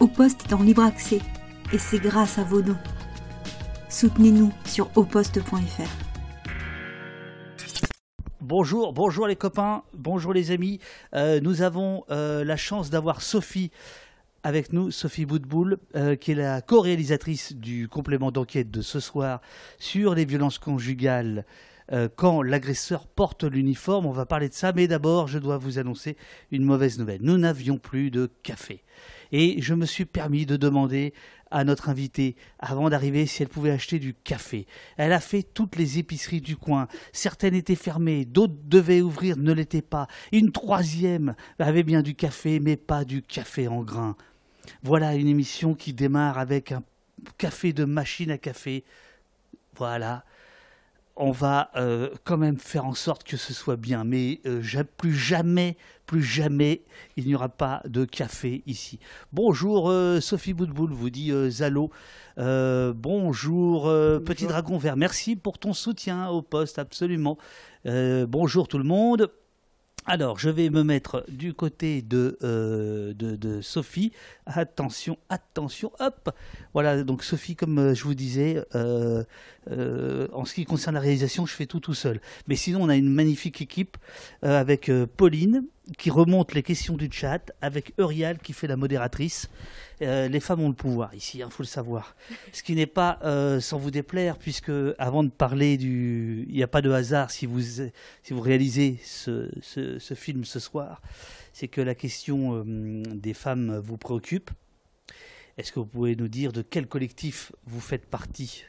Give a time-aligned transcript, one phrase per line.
[0.00, 1.20] Au Poste est en libre accès
[1.74, 2.78] et c'est grâce à vos dons.
[3.90, 5.82] Soutenez-nous sur auposte.fr.
[8.40, 10.80] Bonjour, bonjour les copains, bonjour les amis.
[11.14, 13.70] Euh, nous avons euh, la chance d'avoir Sophie
[14.42, 19.42] avec nous, Sophie Boutboul, euh, qui est la co-réalisatrice du complément d'enquête de ce soir
[19.78, 21.44] sur les violences conjugales
[22.14, 24.06] quand l'agresseur porte l'uniforme.
[24.06, 26.16] On va parler de ça, mais d'abord, je dois vous annoncer
[26.52, 27.18] une mauvaise nouvelle.
[27.20, 28.84] Nous n'avions plus de café.
[29.32, 31.12] Et je me suis permis de demander
[31.50, 34.66] à notre invitée, avant d'arriver, si elle pouvait acheter du café.
[34.96, 36.86] Elle a fait toutes les épiceries du coin.
[37.12, 40.06] Certaines étaient fermées, d'autres devaient ouvrir, ne l'étaient pas.
[40.32, 44.16] Une troisième avait bien du café, mais pas du café en grains.
[44.82, 46.82] Voilà une émission qui démarre avec un
[47.36, 48.84] café de machine à café.
[49.76, 50.24] Voilà,
[51.20, 54.04] on va euh, quand même faire en sorte que ce soit bien.
[54.04, 54.62] Mais euh,
[54.96, 56.82] plus jamais, plus jamais,
[57.16, 58.98] il n'y aura pas de café ici.
[59.32, 61.90] Bonjour euh, Sophie Boudboul, vous dit Zalo.
[62.36, 63.84] bonjour,
[64.24, 64.96] Petit Dragon Vert.
[64.96, 67.36] Merci pour ton soutien au poste, absolument.
[67.84, 69.30] bonjour tout le monde.
[70.06, 74.12] Alors, je vais me mettre du côté de, de, Sophie.
[74.52, 76.30] Attention, attention, hop
[76.74, 79.24] Voilà, donc Sophie, comme euh, je vous disais, euh,
[80.32, 82.20] en ce qui concerne la réalisation, je fais tout tout seul.
[82.48, 83.96] Mais sinon, on a une magnifique équipe
[84.42, 85.64] avec Pauline,
[85.98, 89.48] qui remonte les questions du chat, avec Eurial, qui fait la modératrice.
[90.02, 92.14] Euh, les femmes ont le pouvoir ici, il hein, faut le savoir.
[92.52, 96.46] Ce qui n'est pas euh, sans vous déplaire, puisque avant de parler du...
[96.48, 97.90] Il n'y a pas de hasard si vous, si
[98.30, 101.02] vous réalisez ce, ce, film ce soir,
[101.52, 104.50] c'est que la question euh, des femmes vous préoccupe.
[105.56, 108.64] Est-ce que vous pouvez nous dire de quel collectif vous faites partie?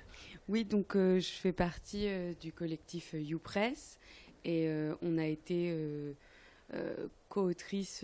[0.49, 2.07] Oui, donc je fais partie
[2.41, 3.97] du collectif YouPress
[4.43, 4.67] et
[5.01, 5.73] on a été
[7.29, 8.03] co-autrice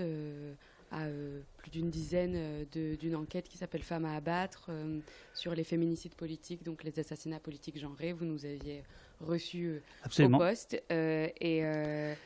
[0.91, 4.99] à euh, plus d'une dizaine euh, d'une enquête qui s'appelle Femmes à abattre euh,
[5.33, 8.13] sur les féminicides politiques, donc les assassinats politiques genrés.
[8.13, 8.83] Vous nous aviez
[9.21, 9.81] reçu
[10.19, 10.81] au poste.
[10.89, 11.63] et, et,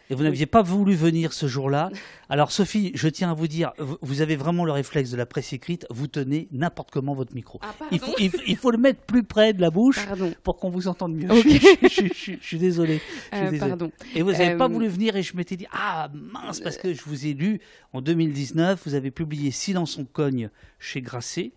[0.10, 1.90] vous n'aviez pas voulu venir ce jour-là.
[2.30, 5.54] Alors Sophie, je tiens à vous dire, vous avez vraiment le réflexe de la presse
[5.54, 7.60] écrite, vous tenez n'importe comment votre micro.
[7.62, 10.00] Ah, il, faut, il, faut, le mettre plus près de la bouche
[10.44, 11.30] pour qu'on vous entende mieux.
[11.30, 13.02] Je, suis désolé.
[13.32, 13.92] Pardon.
[14.16, 17.04] Et vous n'avez pas voulu venir et je m'étais dit, ah mince, parce que je
[17.04, 17.60] vous ai lu
[17.94, 20.50] en 2019, vous avez publié Silence on cogne
[20.80, 21.52] chez Grasset.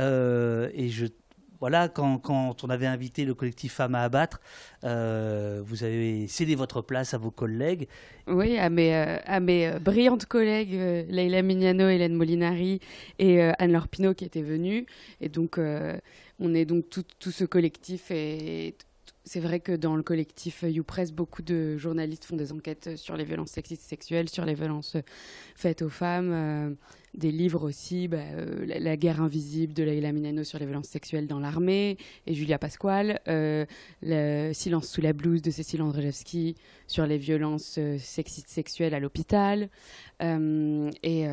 [0.00, 1.06] Euh, et je
[1.64, 4.42] voilà, quand, on avait invité le collectif Femmes à abattre,
[4.84, 7.88] euh, vous avez cédé votre place à vos collègues.
[8.26, 10.74] Oui, à mes, euh, mes brillantes collègues,
[11.08, 12.80] Leila Mignano, Hélène Molinari
[13.18, 14.84] et Anne-Laure Pinault qui étaient venues.
[15.22, 18.74] Et donc, on est donc tout, tout ce collectif et
[19.24, 23.24] c'est vrai que dans le collectif YouPress, beaucoup de journalistes font des enquêtes sur les
[23.24, 24.98] violences sexistes sexuelles, sur les violences
[25.56, 26.76] faites aux femmes
[27.14, 31.26] des livres aussi, bah, euh, la, guerre invisible de Leila Minano sur les violences sexuelles
[31.26, 33.64] dans l'armée et Julia Pasquale, euh,
[34.02, 39.00] le Silence sous la blouse de Cécile Andrzejewski sur les violences euh, sexistes sexuelles à
[39.00, 39.68] l'hôpital
[40.20, 41.26] et,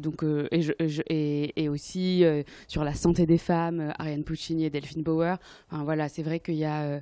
[0.00, 2.24] donc et, aussi
[2.66, 5.36] sur la santé des femmes, Ariane Puccini et Delphine Bauer.
[5.70, 7.00] voilà, c'est vrai qu'il y a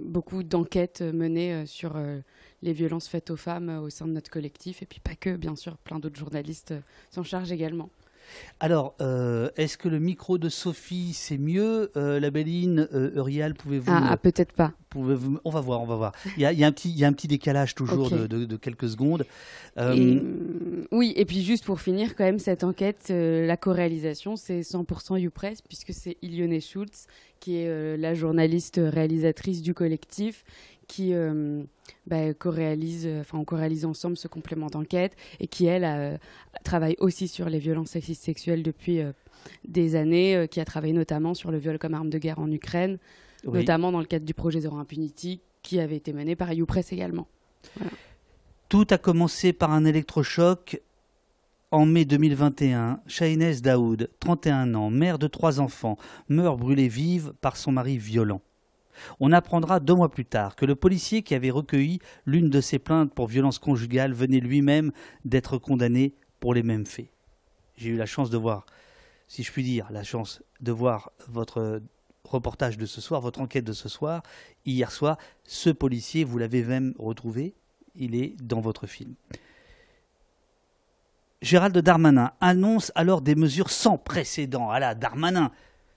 [0.00, 1.96] beaucoup d'enquêtes menées sur
[2.66, 5.56] les violences faites aux femmes au sein de notre collectif, et puis pas que, bien
[5.56, 6.74] sûr, plein d'autres journalistes
[7.10, 7.88] s'en chargent également.
[8.60, 13.54] Alors, euh, est-ce que le micro de Sophie, c'est mieux euh, La Béline, euh, Eurial,
[13.54, 13.92] pouvez-vous...
[13.92, 14.72] Ah, ah peut-être pas.
[14.94, 16.12] On va voir, on va voir.
[16.36, 19.26] Il y a, un, petit, il y a un petit décalage toujours de, quelques secondes.
[19.76, 25.60] oui, et puis juste pour finir, quand même, cette enquête, la co-réalisation, c'est 100% YouPress,
[25.60, 27.06] puisque c'est Ilione Schultz,
[27.40, 30.44] qui est la journaliste réalisatrice du collectif,
[30.86, 31.62] qui euh,
[32.06, 36.16] bah, co-réalise, enfin on co-réalise ensemble ce complément d'enquête et qui elle euh,
[36.64, 39.12] travaille aussi sur les violences sexistes sexuelles depuis euh,
[39.66, 42.98] des années, qui a travaillé notamment sur le viol comme arme de guerre en Ukraine,
[43.44, 47.28] notamment dans le cadre du projet Zero Impunity qui avait été mené par YouPress également.
[48.68, 50.80] Tout a commencé par un électrochoc
[51.70, 55.96] en mai 2021, Shahinez Daoud, 31 ans, mère de trois enfants,
[56.28, 58.40] meurt brûlée vive par son mari violent.
[59.20, 62.78] On apprendra deux mois plus tard que le policier qui avait recueilli l'une de ses
[62.78, 64.92] plaintes pour violence conjugale venait lui-même
[65.24, 67.08] d'être condamné pour les mêmes faits.
[67.76, 68.66] J'ai eu la chance de voir,
[69.28, 71.82] si je puis dire, la chance de voir votre
[72.24, 74.22] reportage de ce soir, votre enquête de ce soir,
[74.64, 75.18] hier soir.
[75.44, 77.54] Ce policier, vous l'avez même retrouvé,
[77.94, 79.14] il est dans votre film.
[81.42, 84.70] Gérald Darmanin annonce alors des mesures sans précédent.
[84.70, 85.52] Ah là, Darmanin,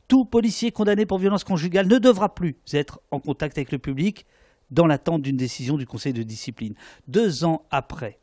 [0.09, 4.25] tout policier condamné pour violence conjugale ne devra plus être en contact avec le public
[4.71, 6.73] dans l'attente d'une décision du Conseil de discipline.
[7.07, 8.19] Deux ans après,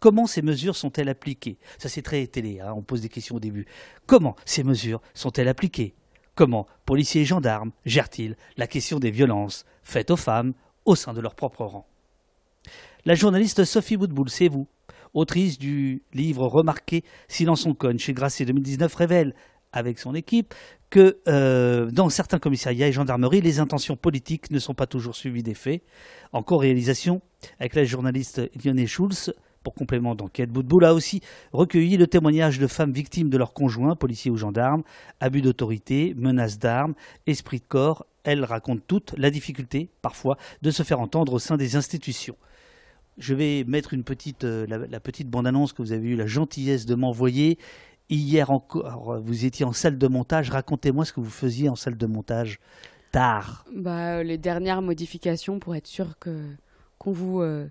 [0.00, 1.58] Comment ces mesures sont-elles appliquées?
[1.76, 3.66] Ça c'est très télé, hein, on pose des questions au début.
[4.06, 5.94] Comment ces mesures sont-elles appliquées?
[6.34, 10.54] Comment policiers et gendarmes gèrent-ils la question des violences faites aux femmes
[10.86, 11.86] au sein de leur propre rang?
[13.04, 14.66] La journaliste Sophie Boudboul, c'est vous,
[15.12, 19.34] autrice du livre remarqué Silence on conne chez Grasset 2019, révèle
[19.72, 20.54] avec son équipe
[20.90, 25.42] que euh, dans certains commissariats et gendarmeries, les intentions politiques ne sont pas toujours suivies
[25.42, 25.82] des faits.
[26.32, 27.22] En co-réalisation
[27.58, 29.32] avec la journaliste Lionel Schulz,
[29.62, 31.20] pour complément d'enquête, Boudboul a aussi
[31.52, 34.82] recueilli le témoignage de femmes victimes de leurs conjoints, policiers ou gendarmes,
[35.20, 36.94] abus d'autorité, menaces d'armes,
[37.26, 38.06] esprit de corps.
[38.24, 42.36] Elles racontent toutes la difficulté, parfois, de se faire entendre au sein des institutions.
[43.18, 46.26] Je vais mettre une petite, euh, la, la petite bande-annonce que vous avez eu la
[46.26, 47.58] gentillesse de m'envoyer.
[48.10, 50.50] Hier encore, vous étiez en salle de montage.
[50.50, 52.58] Racontez-moi ce que vous faisiez en salle de montage
[53.12, 53.64] tard.
[53.72, 56.44] Bah, les dernières modifications pour être sûr que
[56.98, 57.68] qu'on vous euh,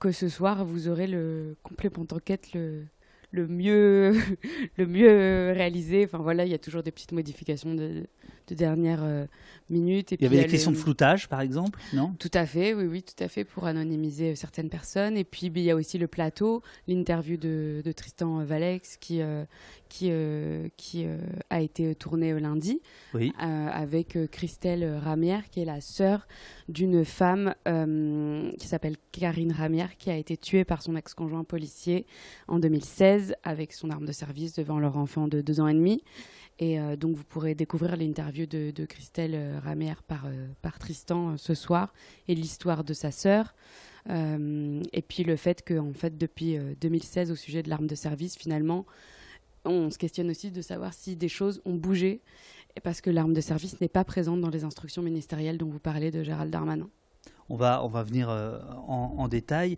[0.00, 2.84] que ce soir vous aurez le complément d'enquête le
[3.30, 4.12] le mieux
[4.76, 6.04] le mieux réalisé.
[6.04, 8.06] Enfin voilà, il y a toujours des petites modifications de,
[8.50, 9.26] de dernière euh,
[9.68, 10.12] minute.
[10.12, 12.14] Et il y avait des questions de floutage, par exemple, non?
[12.18, 15.16] Tout à fait, oui, oui, tout à fait, pour anonymiser euh, certaines personnes.
[15.16, 19.44] Et puis, il y a aussi le plateau, l'interview de, de, Tristan Valex, qui, euh,
[19.88, 21.18] qui, euh, qui euh,
[21.50, 22.80] a été tourné lundi,
[23.12, 23.32] oui.
[23.38, 26.28] avec Christelle Ramière, qui est la sœur
[26.68, 32.06] d'une femme qui s'appelle Karine Ramière, qui a été tuée par son ex-conjoint policier
[32.46, 36.02] en 2016 avec son arme de service devant leur enfant de deux ans et demi.
[36.58, 41.36] Et euh, donc, vous pourrez découvrir l'interview de, Christelle euh, Ramière par, euh, par Tristan
[41.36, 41.92] ce soir
[42.28, 43.54] et l'histoire de sa sœur.
[44.08, 48.36] et puis le fait que, en fait, depuis 2016, au sujet de l'arme de service,
[48.36, 48.86] finalement,
[49.64, 52.22] on se questionne aussi de savoir si des choses ont bougé,
[52.82, 56.10] parce que l'arme de service n'est pas présente dans les instructions ministérielles dont vous parlez
[56.10, 56.88] de Gérald Darmanin.
[57.50, 59.76] On va, on va venir en, détail.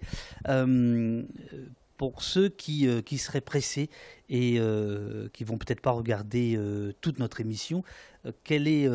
[2.03, 3.89] Pour ceux qui, euh, qui, seraient pressés
[4.29, 7.85] et euh, qui vont peut-être pas regarder euh, toute notre émission,
[8.43, 8.91] quelle est,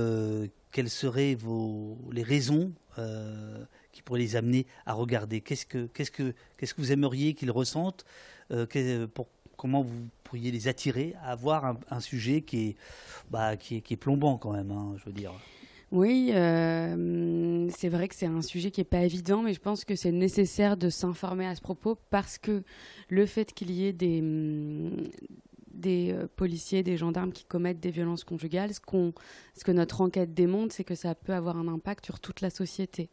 [0.72, 2.74] quelles seraient vos, les raisons
[3.94, 5.40] qui pourraient les amener à regarder?
[5.40, 8.04] Qu'est-ce que, que, que vous aimeriez qu'ils ressentent
[9.14, 12.76] pour, Comment vous pourriez les attirer à avoir un, un sujet qui est,
[13.32, 15.32] bah, qui est, qui est plombant quand même, hein, je veux dire
[15.92, 19.86] oui, euh, c'est vrai que c'est un sujet qui n'est pas évident, mais je pense
[19.86, 22.64] que c'est nécessaire de s'informer à ce propos parce que
[23.08, 24.22] le fait qu'il y ait des,
[25.72, 28.82] des euh, policiers, des gendarmes qui commettent des violences conjugales, ce,
[29.56, 32.50] ce que notre enquête démontre, c'est que ça peut avoir un impact sur toute la
[32.50, 33.10] société.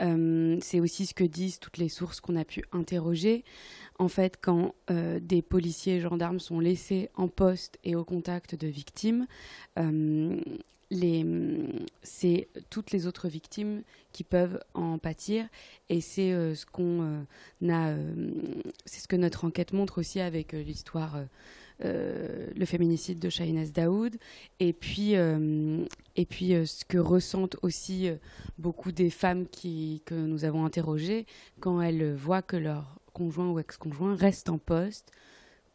[0.00, 3.42] Euh, c'est aussi ce que disent toutes les sources qu'on a pu interroger.
[3.98, 8.68] En fait, quand des policiers et gendarmes sont laissés en poste et au contact de
[8.68, 9.26] victimes,
[12.02, 13.82] c'est toutes les autres victimes
[14.12, 15.46] qui peuvent en pâtir.
[15.88, 17.02] Et c'est euh, ce qu'on
[17.62, 18.34] euh, a euh,
[18.86, 21.18] c'est ce que notre enquête montre aussi avec l'histoire
[21.80, 24.16] le féminicide de Shahinez Daoud.
[24.58, 28.10] Et puis et puis ce que ressentent aussi
[28.58, 31.24] beaucoup des femmes qui que nous avons interrogées
[31.60, 35.12] quand elles voient que leur conjoint ou ex-conjoint reste en poste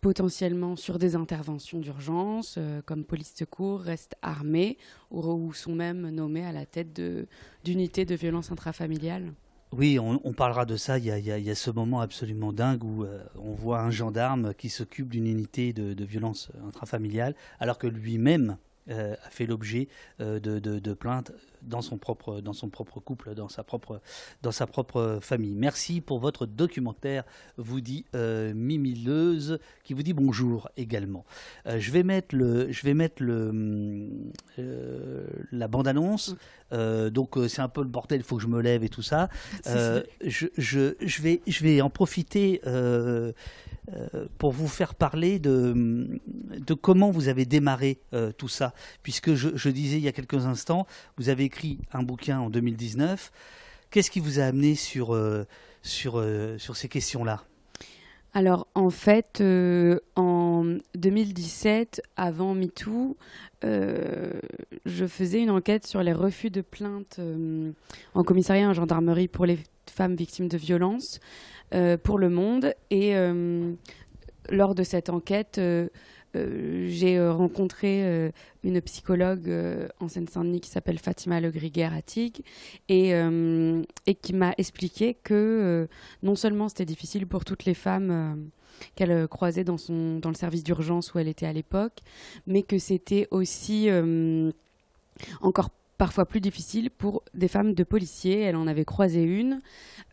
[0.04, 4.78] potentiellement sur des interventions d'urgence, euh, comme police secours, restent armés
[5.12, 7.02] ou, sont même nommés à la tête
[7.64, 9.34] d'unités de, violence intrafamiliale
[9.76, 11.00] oui, on, parlera de ça.
[11.00, 15.10] Il y, a, ce moment absolument dingue où euh, on voit un gendarme qui s'occupe
[15.10, 18.58] d'une unité de, violence intrafamiliale, alors que lui-même
[18.92, 19.88] euh, a fait l'objet
[20.20, 21.32] de, plaintes
[21.66, 24.02] dans son propre dans son propre couple, dans sa propre
[24.42, 25.56] dans sa propre famille.
[25.56, 27.24] Merci pour votre documentaire,
[27.58, 31.26] vous dit euh, Mimileuse, qui vous dit bonjour également.
[31.68, 34.10] Euh, je vais mettre le je vais mettre le
[34.60, 36.36] euh, la bande annonce.
[36.72, 39.30] donc c'est un peu le bordel, il faut que je me lève et tout ça.
[39.66, 42.62] je, je, je vais je vais en profiter.
[44.38, 46.08] pour vous faire parler de,
[46.58, 48.00] de comment vous avez démarré
[48.38, 52.02] tout ça, puisque je, je disais il y a quelques instants, vous avez écrit un
[52.02, 53.32] bouquin en 2019.
[53.92, 55.44] Qu'est-ce qui vous a amené sur, euh,
[55.84, 57.44] sur, euh, sur ces questions-là?
[58.34, 63.16] Alors en fait, euh, en 2017, avant MeToo,
[63.62, 67.20] je faisais une enquête sur les refus de plainte
[68.16, 71.20] en commissariat en gendarmerie pour les femmes victimes de violences
[72.04, 72.74] pour le monde.
[72.90, 73.14] Et
[74.50, 75.62] lors de cette enquête,
[76.36, 78.32] euh, j'ai euh, rencontré euh,
[78.64, 79.52] une psychologue
[80.00, 82.44] en Seine-Saint-Denis qui s'appelle Fatima Le Griguer Attig
[82.90, 85.88] et, et qui m'a expliqué que
[86.22, 88.50] non seulement c'était difficile pour toutes les femmes
[88.96, 92.00] qu'elle croisait dans, son, dans le service d'urgence où elle était à l'époque,
[92.48, 93.90] mais que c'était aussi
[95.42, 98.40] encore parfois plus difficile pour des femmes de policiers.
[98.42, 99.62] Elle en avait croisé une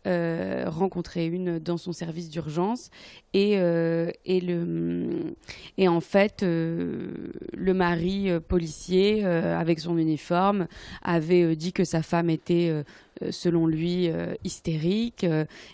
[0.07, 2.89] euh, rencontré une dans son service d'urgence
[3.33, 5.35] et, euh, et, le,
[5.77, 10.67] et en fait le mari policier avec son uniforme
[11.03, 12.83] avait dit que sa femme était
[13.29, 14.09] selon lui
[14.43, 15.25] hystérique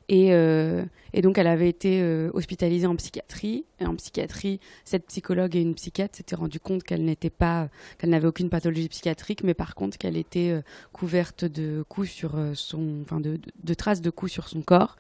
[0.10, 2.04] et, et donc elle avait été
[2.34, 3.66] hospitalisée en psychiatrie.
[3.80, 8.10] Et en psychiatrie cette psychologue et une psychiatre s'étaient rendu compte qu'elle n'était pas qu'elle
[8.10, 10.60] n'avait aucune pathologie psychiatrique mais par contre qu'elle était
[10.92, 14.98] couverte de coups sur son enfin de, de traces sur son corps.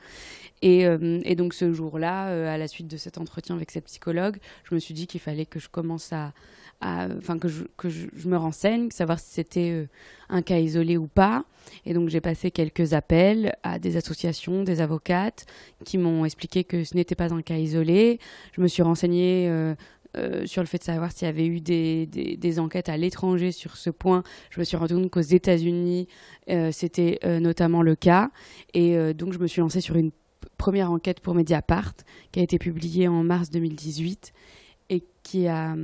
[0.65, 4.37] Euh, et, donc ce jour-là, euh, à la suite de cet entretien avec cette psychologue,
[4.63, 6.33] je me suis dit qu'il fallait que je commence à,
[6.81, 9.87] enfin que, je, que je, me renseigne, savoir si c'était euh,
[10.29, 11.45] un cas isolé ou pas.
[11.85, 15.45] Et donc j'ai passé quelques appels à des associations, des avocates
[15.83, 18.19] qui m'ont expliqué que ce n'était pas un cas isolé.
[18.53, 19.51] Je me suis renseignée
[20.45, 23.77] sur le fait de savoir s'il y avait eu des, des, enquêtes à l'étranger sur
[23.77, 24.23] ce point.
[24.49, 26.07] Je me suis rendu compte qu'aux États-Unis,
[26.71, 28.31] c'était notamment le cas.
[28.73, 30.11] Et donc, je me suis lancée sur une
[30.57, 31.93] première enquête pour Mediapart,
[32.31, 34.33] qui a été publiée en mars 2018
[34.89, 35.75] et qui a,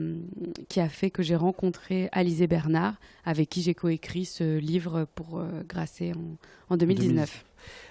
[0.70, 5.40] qui a fait que j'ai rencontré Alizé Bernard, avec qui j'ai coécrit ce livre pour
[5.40, 7.46] euh, Grasset en, en 2019.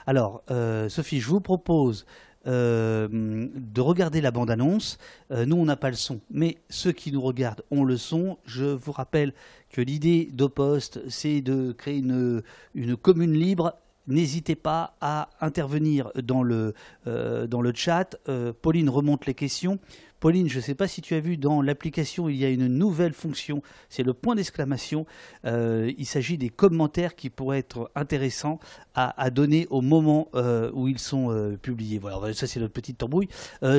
[0.06, 2.06] Alors, euh, Sophie, je vous propose
[2.46, 4.98] euh, de regarder la bande-annonce.
[5.30, 8.38] nous, on n'a pas le son, mais ceux qui nous regardent ont le son.
[8.44, 9.32] Je vous rappelle
[9.70, 12.42] que l'idée d'Opost, c'est de créer une,
[12.74, 13.74] une commune libre
[14.08, 16.74] N'hésitez pas à intervenir dans le,
[17.06, 18.16] euh, chat.
[18.28, 19.78] Euh, Pauline remonte les questions.
[20.22, 22.68] Pauline, je ne sais pas si tu as vu dans l'application, il y a une
[22.68, 25.04] nouvelle fonction, c'est le point d'exclamation.
[25.46, 28.60] Euh, il s'agit des commentaires qui pourraient être intéressants
[28.94, 31.98] à, donner au moment euh, où ils sont euh, publiés.
[31.98, 33.26] Voilà, ça c'est notre petite tambouille.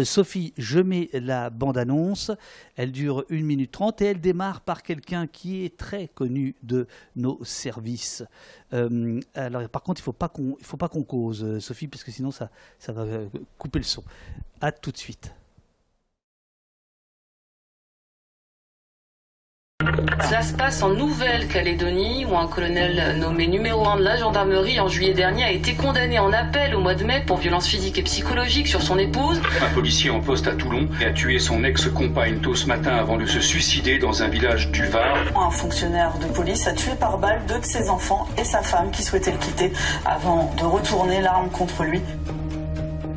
[0.03, 2.29] Sophie, je mets la bande-annonce.
[2.75, 6.88] Elle dure 1 minute 30 et elle démarre par quelqu'un qui est très connu de
[7.15, 8.21] nos services.
[8.73, 12.91] alors, par contre, il ne faut pas qu'on cause, Sophie, parce que sinon ça, ça
[12.91, 13.05] va
[13.57, 14.03] couper le son.
[14.59, 15.33] À tout de suite.
[20.25, 24.88] Cela se passe en Nouvelle-Calédonie, où un colonel nommé numéro 1 de la gendarmerie en
[24.88, 28.03] juillet dernier a été condamné en appel au mois de mai pour violence physique et
[28.03, 29.42] psychologique sur son épouse.
[29.62, 33.25] Un policier en poste à Toulon a tué son ex-compagne tôt ce matin avant de
[33.25, 35.18] se suicider dans un village du Var.
[35.36, 38.92] Un fonctionnaire de police a tué par balle deux de ses enfants et sa femme
[38.92, 39.74] qui souhaitait le quitter
[40.06, 42.01] avant de retourner l'arme contre lui.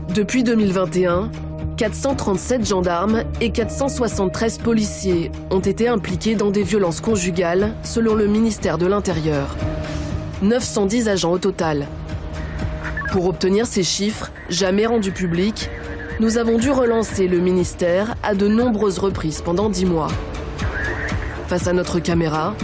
[0.08, 1.30] Depuis 2021,
[1.76, 8.78] 437 gendarmes et 473 policiers ont été impliqués dans des violences conjugales, selon le ministère
[8.78, 9.54] de l'Intérieur.
[10.40, 11.86] 910 agents au total.
[13.12, 15.68] Pour obtenir ces chiffres, jamais rendus publics,
[16.18, 20.08] nous avons dû relancer le ministère à de nombreuses reprises pendant 10 mois.
[21.46, 22.54] Face à notre caméra,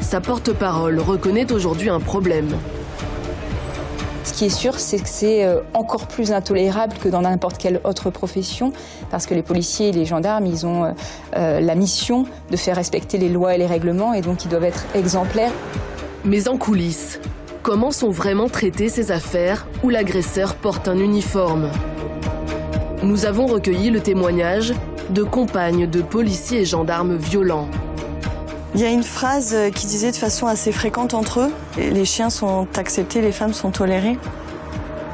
[0.00, 2.48] sa porte-parole reconnaît aujourd'hui un problème.
[4.26, 7.80] Ce qui est sûr, c'est que c'est euh, encore plus intolérable que dans n'importe quelle
[7.84, 8.72] autre profession,
[9.08, 10.92] parce que les policiers et les gendarmes, ils ont euh,
[11.36, 14.64] euh, la mission de faire respecter les lois et les règlements, et donc ils doivent
[14.64, 15.52] être exemplaires.
[16.24, 17.20] Mais en coulisses,
[17.62, 21.70] comment sont vraiment traitées ces affaires où l'agresseur porte un uniforme?
[23.04, 24.74] Nous avons recueilli le témoignage
[25.08, 27.68] de compagnes de policiers et gendarmes violents.
[28.76, 32.04] Il y a une phrase euh, qui disait de façon assez fréquente entre eux, les
[32.04, 34.18] chiens sont acceptés, les femmes sont tolérées.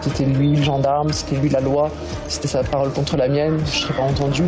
[0.00, 1.88] C'était lui le gendarme, c'était lui la loi,
[2.26, 4.42] c'était sa parole contre la mienne, je ne serais pas entendu.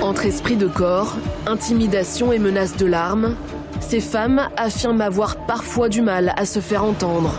[0.00, 1.16] Entre esprit de corps,
[1.46, 3.34] intimidation et menace de l'arme,
[3.80, 7.34] ces femmes affirment avoir parfois du mal à se faire entendre.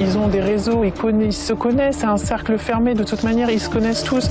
[0.00, 3.50] Ils ont des réseaux, ils, ils se connaissent, c'est un cercle fermé, de toute manière,
[3.50, 4.30] ils se connaissent tous.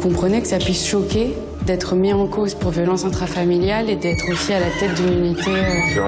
[0.00, 4.52] Comprenez que ça puisse choquer d'être mis en cause pour violence intrafamiliale et d'être aussi
[4.52, 5.50] à la tête d'une unité.
[5.50, 6.00] Euh,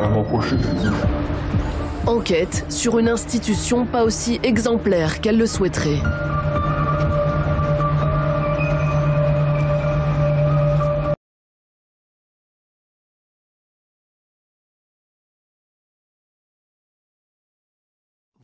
[2.07, 6.01] Enquête sur une institution pas aussi exemplaire qu'elle le souhaiterait.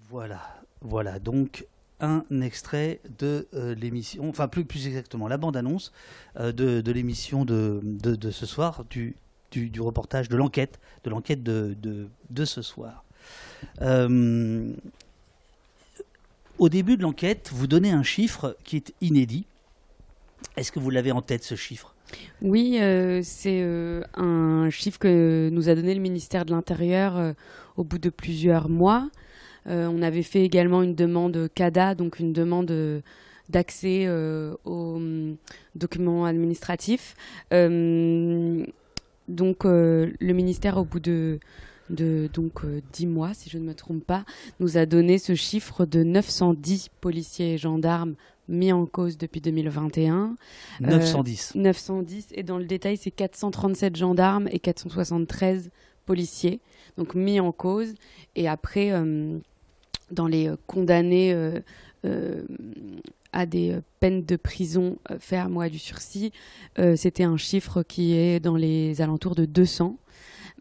[0.08, 0.40] Voilà,
[0.80, 1.66] voilà donc
[2.00, 5.92] un extrait de euh, l'émission, enfin plus, plus exactement la bande-annonce
[6.38, 9.16] euh, de, l'émission de, de, ce soir, du,
[9.50, 13.04] du, reportage, de l'enquête, de l'enquête de, ce soir.
[13.82, 14.72] Euh,
[16.58, 19.44] au début de l'enquête, vous donnez un chiffre qui est inédit.
[20.56, 21.94] Est-ce que vous l'avez en tête ce chiffre?
[22.42, 22.78] Oui,
[23.22, 23.62] c'est
[24.14, 27.34] un chiffre que nous a donné le ministère de l'Intérieur
[27.76, 29.10] au bout de plusieurs mois.
[29.66, 33.02] Euh, on avait fait également une demande CADA, donc une demande
[33.48, 35.36] d'accès euh, aux hum,
[35.74, 37.14] documents administratifs.
[37.52, 38.64] Euh,
[39.28, 41.38] donc le ministère, au bout de,
[41.88, 42.62] de donc
[42.92, 44.24] 10 mois, si je ne me trompe pas,
[44.58, 48.14] nous a donné ce chiffre de 910 policiers et gendarmes
[48.48, 50.34] mis en cause depuis 2021.
[50.80, 51.52] 910.
[51.54, 52.28] 910.
[52.34, 55.70] Et dans le détail, c'est 437 gendarmes et 473
[56.04, 56.60] policiers,
[56.98, 57.94] donc mis en cause.
[58.34, 58.90] Et après,
[60.10, 61.34] dans les condamnés
[63.32, 66.32] à des peines de prison ferme ou à du sursis,
[66.96, 69.96] c'était un chiffre qui est dans les alentours de 200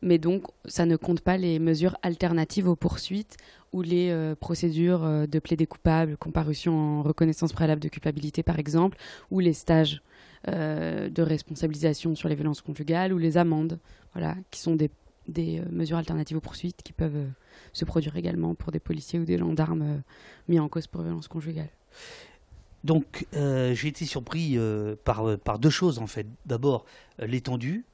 [0.01, 3.37] mais donc ça ne compte pas les mesures alternatives aux poursuites
[3.71, 8.59] ou les euh, procédures euh, de plaidé coupable, comparution en reconnaissance préalable de culpabilité par
[8.59, 8.97] exemple,
[9.29, 10.01] ou les stages
[10.47, 13.79] euh, de responsabilisation sur les violences conjugales ou les amendes,
[14.13, 14.89] voilà, qui sont des
[15.69, 17.27] mesures alternatives aux poursuites qui peuvent
[17.73, 20.01] se produire également pour des policiers ou des gendarmes
[20.47, 21.71] mis en cause pour violences conjugales.
[22.83, 24.57] Donc j'ai été surpris
[25.03, 26.27] par, par deux choses en fait.
[26.45, 26.85] D'abord
[27.19, 27.85] l'étendue,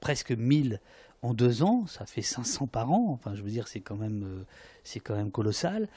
[0.00, 0.80] presque 1000
[1.24, 3.06] en deux ans, ça fait 500 par an.
[3.10, 4.44] Enfin, je veux dire, c'est quand même, euh,
[4.84, 5.88] c'est quand même colossal.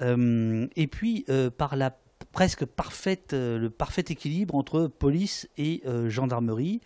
[0.00, 1.98] Euh, et puis euh, par la
[2.32, 6.80] presque parfaite, le parfait équilibre entre police et gendarmerie.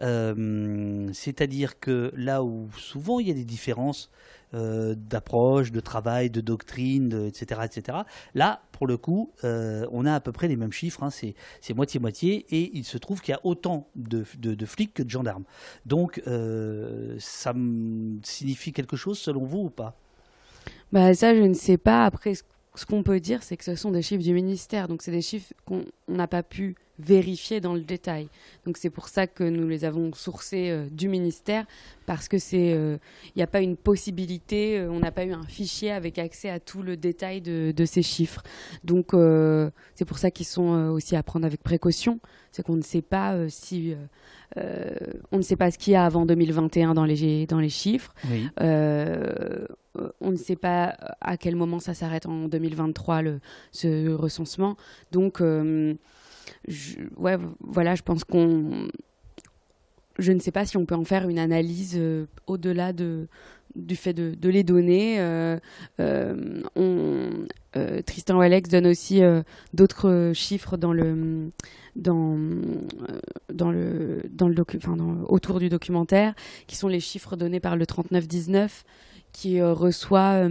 [0.00, 4.10] C'est-à-dire que là où souvent il y a des différences
[4.52, 7.98] euh, d'approche, de travail, de doctrine, etc., etc.
[8.34, 11.74] Là, pour le coup, euh, on a à peu près les mêmes chiffres, hein, c'est
[11.74, 14.24] moitié-moitié, et il se trouve qu'il y a autant de,
[14.64, 15.44] flics que de gendarmes.
[15.86, 17.54] Donc, euh, ça
[18.22, 19.96] signifie quelque chose selon vous ou pas?
[20.92, 22.04] Bah, Ça, je ne sais pas.
[22.04, 25.12] Après, ce qu'on peut dire, c'est que ce sont des chiffres du ministère, donc c'est
[25.12, 28.28] des chiffres qu'on n'a pas pu vérifier dans le détail.
[28.66, 31.66] Donc c'est pour ça que nous les avons sourcés euh, du ministère
[32.06, 32.96] parce que c'est, il euh,
[33.36, 36.58] n'y a pas une possibilité, euh, on n'a pas eu un fichier avec accès à
[36.60, 38.42] tout le détail de, ces chiffres.
[38.84, 39.12] Donc
[39.94, 42.20] c'est pour ça qu'ils sont aussi à prendre avec précaution,
[42.52, 43.94] c'est qu'on ne sait pas si
[44.56, 48.14] on ne sait pas ce qu'il y a avant 2021 dans les dans les chiffres.
[48.58, 53.40] on ne sait pas à quel moment ça s'arrête en 2023 le,
[53.72, 54.76] ce recensement.
[55.10, 55.40] Donc
[57.16, 58.88] ouais, voilà, je pense qu'on.
[60.18, 63.26] Je ne sais pas si on peut en faire une analyse euh, au-delà de,
[63.74, 65.18] du fait de, de les donner.
[65.18, 65.58] Euh,
[65.98, 66.62] euh,
[68.04, 69.22] Tristan ou Alex donne aussi
[69.72, 71.50] d'autres chiffres dans le,
[71.96, 72.36] dans,
[73.52, 74.54] dans le, dans le
[75.28, 76.34] autour du documentaire,
[76.66, 78.84] qui sont les chiffres donnés par le 3919,
[79.32, 80.46] qui reçoit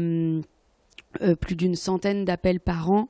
[1.41, 3.09] plus d'une centaine d'appels par an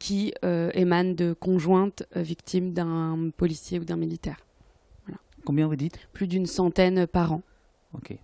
[0.00, 4.38] qui euh, émanent de conjointes euh, victimes d'un policier ou d'un militaire.
[5.44, 5.98] Combien vous dites?
[6.12, 7.42] Plus d'une centaine par an.
[7.94, 8.16] Ok.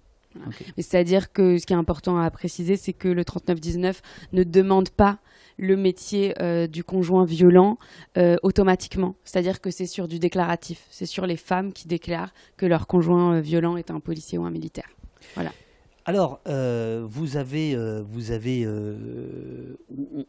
[0.76, 5.18] C'est-à-dire que ce qui est important à préciser, c'est que le 3919 ne demande pas
[5.56, 7.78] le métier euh, du conjoint violent
[8.42, 9.14] automatiquement.
[9.24, 10.86] C'est-à-dire que c'est sur du déclaratif.
[10.90, 14.50] C'est sur les femmes qui déclarent que leur conjoint violent est un policier ou un
[14.50, 14.90] militaire.
[15.34, 15.52] Voilà.
[16.08, 19.76] Alors, euh, vous avez, euh, vous avez, euh,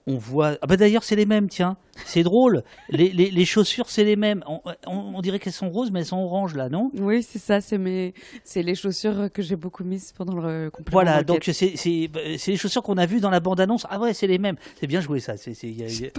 [0.07, 0.57] on, voit.
[0.63, 1.49] Ah bah d'ailleurs, c'est les mêmes.
[1.49, 2.63] Tiens, c'est drôle.
[2.89, 4.43] Les, les, chaussures, c'est les mêmes.
[4.85, 6.91] On, dirait qu'elles sont roses, mais elles sont oranges là, non?
[6.97, 7.61] Oui, c'est ça.
[7.61, 11.01] C'est mes, c'est les chaussures que j'ai beaucoup mises pendant le complément.
[11.01, 13.85] Voilà, donc c'est, les chaussures qu'on a vues dans la bande annonce.
[13.89, 14.55] Ah ouais, c'est les mêmes.
[14.79, 15.37] C'est bien joué ça.
[15.37, 16.11] C'est, y a, c'est,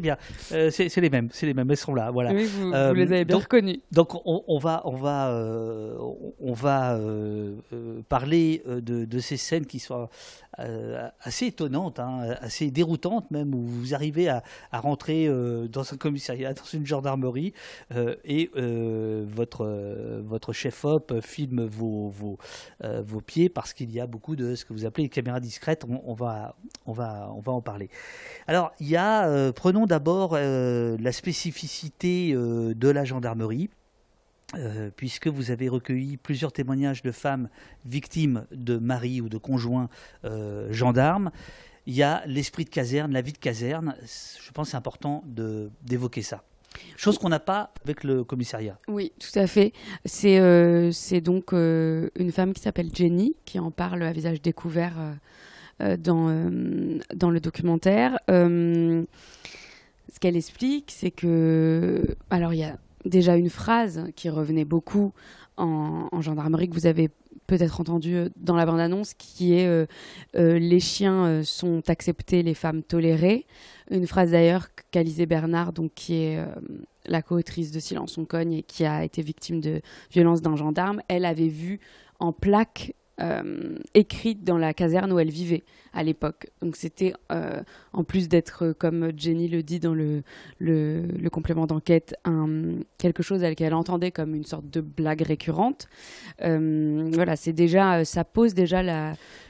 [0.00, 0.16] bien.
[0.70, 1.28] c'est, les mêmes.
[1.32, 1.70] C'est les mêmes.
[1.70, 2.10] Elles sont là.
[2.10, 2.32] Voilà.
[2.32, 3.80] Oui, vous, vous les avez bien reconnues.
[3.92, 5.30] Donc on, on va, on va,
[6.40, 10.08] on va euh, euh, parler euh, de, ces scènes qui sont
[11.20, 12.95] assez étonnantes, hein, assez déroutantes
[13.30, 15.28] même, où vous arrivez à, rentrer
[15.68, 17.52] dans un commissariat, dans une gendarmerie,
[18.24, 24.64] et votre, votre chef-op filme vos, vos, pieds parce qu'il y a beaucoup de ce
[24.64, 25.84] que vous appelez les caméras discrètes.
[25.88, 26.54] On, va,
[26.86, 27.88] on, va, on va en parler.
[28.46, 33.70] Alors, il y a, prenons d'abord la spécificité de la gendarmerie.
[34.54, 37.48] Euh, puisque vous avez recueilli plusieurs témoignages de femmes
[37.84, 39.88] victimes de mari ou de conjoints
[40.24, 41.32] euh, gendarmes.
[41.86, 43.94] Il y a l'esprit de caserne, la vie de caserne.
[44.02, 45.22] Je pense que c'est important
[45.82, 46.42] d'évoquer ça.
[46.96, 48.78] Chose qu'on n'a pas avec le commissariat.
[48.88, 49.72] Oui, tout à fait.
[50.04, 50.90] C'est euh,
[51.22, 54.94] donc une femme qui s'appelle Jenny qui en parle à visage découvert
[55.80, 56.50] dans,
[57.14, 58.18] dans le documentaire.
[58.28, 59.06] ce
[60.20, 62.16] qu'elle explique, c'est que.
[62.30, 65.12] Alors, il y a déjà une phrase qui revenait beaucoup
[65.56, 67.10] en, gendarmerie que vous avez
[67.46, 69.86] peut-être entendu euh, dans la bande-annonce, qui est euh,
[70.36, 73.46] euh, Les chiens sont acceptés, les femmes tolérées.
[73.90, 76.44] Une phrase d'ailleurs qu'Alizée Bernard, donc, qui est
[77.06, 81.00] la co-autrice de Silence on cogne et qui a été victime de violence d'un gendarme,
[81.08, 81.78] elle avait vu
[82.18, 86.48] en plaque euh, écrite dans la caserne où elle vivait à l'époque.
[86.60, 90.22] Donc c'était, euh, en plus d'être, comme Jenny le dit dans le,
[90.58, 92.14] le, complément d'enquête,
[92.98, 95.88] quelque chose qu'elle entendait comme une sorte de blague récurrente.
[96.38, 98.82] voilà, c'est déjà, ça pose déjà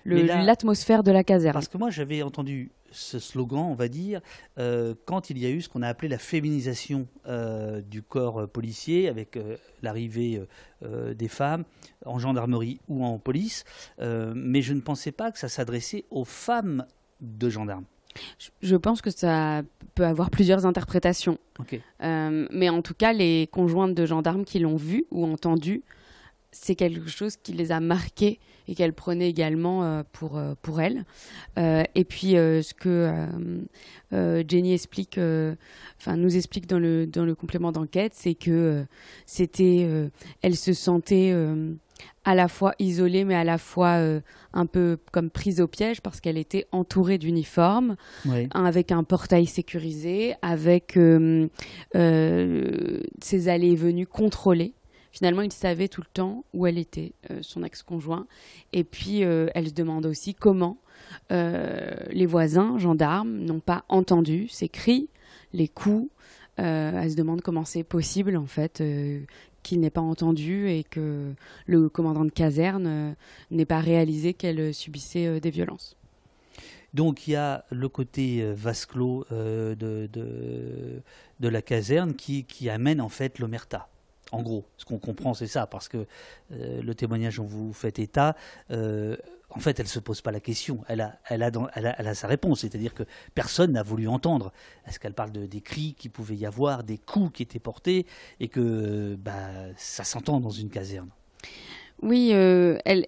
[0.05, 1.55] l'atmosphère de la caserne.
[1.55, 4.21] Parce que moi j'avais entendu ce slogan, on va dire,
[4.59, 8.41] euh, quand il y a eu ce qu'on a appelé la féminisation euh, du corps
[8.41, 9.39] euh, policier, avec
[9.83, 10.41] l'arrivée
[10.83, 11.65] des femmes
[12.05, 13.65] en gendarmerie ou en police.
[13.99, 16.87] mais je ne pensais pas que ça s'adressait aux femmes
[17.21, 17.85] de gendarmes.
[18.63, 19.63] Je pense que ça
[19.95, 21.39] peut avoir plusieurs interprétations.
[22.01, 25.83] mais en tout cas, les conjointes de gendarmes qui l'ont vu ou entendu,
[26.57, 28.39] c'est quelque chose qui les a marqués
[28.69, 31.05] et qu'elle prenait également euh, pour, euh, pour elle.
[31.59, 33.13] Euh, et puis ce que
[34.13, 35.19] Jenny explique,
[35.99, 38.85] enfin nous explique dans le, dans le complément d'enquête, c'est que
[39.27, 39.89] c'était,
[40.43, 41.35] elle se sentait
[42.25, 44.01] à la fois isolée, mais à la fois
[44.53, 47.97] un peu comme prise au piège parce qu'elle était entourée d'uniformes,
[48.53, 50.99] avec un portail sécurisé, avec
[51.93, 54.76] ses allées et venues contrôlées.
[55.17, 58.27] Finalement, il savait tout le temps où elle était, euh, son ex-conjoint.
[58.75, 60.77] Et puis, euh, elle se demande aussi comment
[61.33, 65.09] euh, les voisins, gendarmes, n'ont pas entendu ces cris,
[65.55, 66.11] les coups.
[66.59, 68.83] elle se demande comment c'est possible, en fait,
[69.63, 71.33] qu'il n'ait pas entendu et que
[71.65, 73.17] le commandant de caserne
[73.51, 75.97] n'ait pas réalisé qu'elle subissait des violences.
[76.93, 79.75] Donc il y a le côté de,
[80.11, 83.89] de, la caserne qui, qui amène en fait l'omerta.
[84.33, 86.07] En gros, ce qu'on comprend, c'est ça, parce que
[86.53, 88.35] euh, le témoignage dont vous faites état,
[88.71, 89.17] euh,
[89.51, 90.83] en fait, elle ne se pose pas la question.
[90.89, 94.53] Elle a, elle a, elle a, sa réponse, c'est-à-dire que personne n'a voulu entendre.
[94.87, 98.07] Est-ce qu'elle parle de, des cris qu'il pouvait y avoir, des coups qui étaient portés,
[98.41, 99.33] et que bah,
[99.77, 101.09] ça s'entend dans une caserne?
[102.03, 103.07] Oui, euh, elle,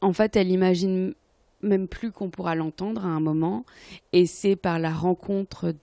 [0.00, 1.14] en fait, elle imagine
[1.62, 3.64] même plus qu'on pourra l'entendre à un moment.
[4.12, 5.74] Et c'est par la rencontre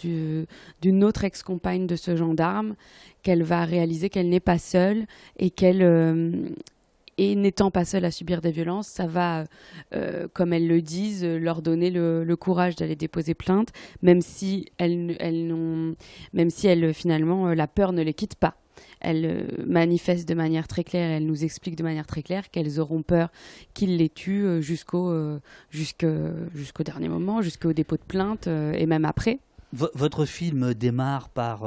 [0.81, 2.75] d'une autre ex-compagne de ce gendarme
[3.23, 5.05] qu'elle va réaliser qu'elle n'est pas seule
[5.37, 5.81] et qu'elle.
[5.81, 6.49] Euh,
[7.17, 9.45] et n'étant pas seule à subir des violences, ça va,
[9.93, 13.69] euh, comme elles le disent, leur donner le, courage d'aller déposer plainte,
[14.01, 15.55] même si elles, elles
[16.33, 18.57] même si elles, finalement, la peur ne les quitte pas
[18.99, 22.79] elles euh, manifestent de manière très claire, elles nous expliquent de manière très claire qu'elles
[22.79, 23.29] auront peur
[23.73, 29.05] qu'ils les tuent euh, jusqu'au euh, jusqu'au dernier moment, jusqu'au dépôt de plainte et même
[29.05, 29.39] après.
[29.73, 31.63] votre film démarre par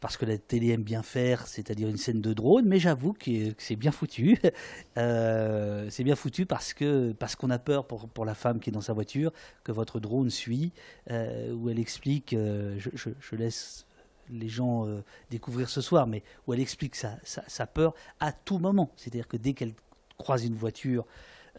[0.00, 3.52] parce que la télé aime bien faire, c'est-à-dire une scène de drone, mais j'avoue que,
[3.58, 4.38] c'est bien foutu.
[4.96, 8.72] c'est bien foutu parce que parce qu'on a peur pour, pour, la femme qui est
[8.72, 9.32] dans sa voiture
[9.64, 10.72] que votre drone suit,
[11.10, 13.87] où elle explique, je, laisse
[14.30, 18.90] les gens euh, découvrir ce soir, mais où elle explique sa, peur à tout moment.
[18.96, 19.74] C'est-à-dire que dès qu'elle
[20.16, 21.06] croise une voiture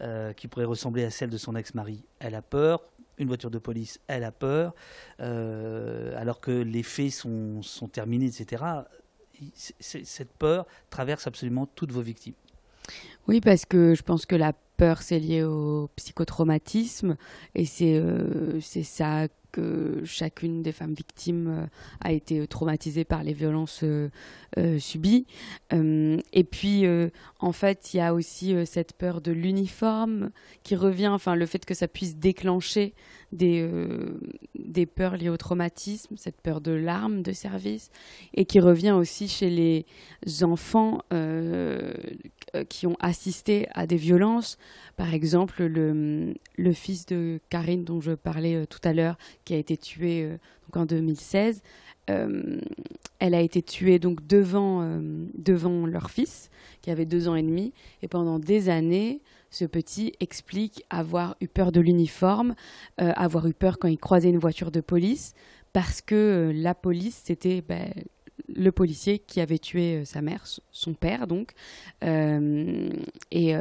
[0.00, 2.82] euh, qui pourrait ressembler à celle de son ex-mari, elle a peur.
[3.18, 4.74] Une voiture de police, elle a peur.
[5.20, 8.64] Euh, alors que les faits sont, sont terminés, etc.
[9.78, 12.34] cette peur traverse absolument toutes vos victimes.
[13.28, 17.16] Oui, parce que je pense que la peur, c'est lié au psychotraumatisme
[17.54, 18.02] et c'est
[18.60, 21.66] c'est ça que chacune des femmes victimes euh,
[22.00, 24.08] a été traumatisée par les violences euh,
[24.58, 25.26] euh, subies.
[25.72, 26.84] et puis,
[27.38, 30.30] en fait, il y a aussi cette peur de l'uniforme
[30.62, 32.94] qui revient, enfin, le fait que ça puisse déclencher
[33.32, 33.68] des,
[34.54, 37.90] des peurs liées au traumatisme, cette peur de l'arme de service,
[38.34, 39.86] et qui revient aussi chez les
[40.42, 41.02] enfants
[42.68, 44.58] qui ont assisté à des violences.
[44.96, 49.78] Par exemple, le, fils de Karine dont je parlais tout à l'heure, qui a été
[50.02, 50.36] euh,
[50.68, 51.62] donc en 2016.
[52.08, 52.60] Euh,
[53.18, 55.00] elle a été tuée donc devant, euh,
[55.34, 56.50] devant leur fils,
[56.82, 57.72] qui avait deux ans et demi.
[58.02, 62.54] Et pendant des années, ce petit explique avoir eu peur de l'uniforme,
[62.98, 65.34] avoir eu peur quand il croisait une voiture de police,
[65.72, 67.92] parce que la police, c'était ben,
[68.48, 71.52] le policier qui avait tué sa mère, son père donc.
[72.02, 73.54] et,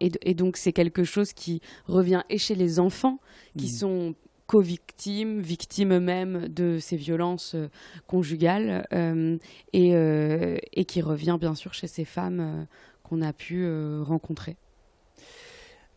[0.00, 3.18] et, donc c'est quelque chose qui revient et chez les enfants,
[3.56, 3.78] qui mmh.
[3.78, 4.14] sont
[4.46, 7.68] co-victimes, victimes eux-mêmes de ces violences euh,
[8.06, 9.36] conjugales, euh,
[9.74, 12.66] euh, et, qui revient bien sûr chez ces femmes
[13.02, 13.68] qu'on a pu
[14.02, 14.56] rencontrer.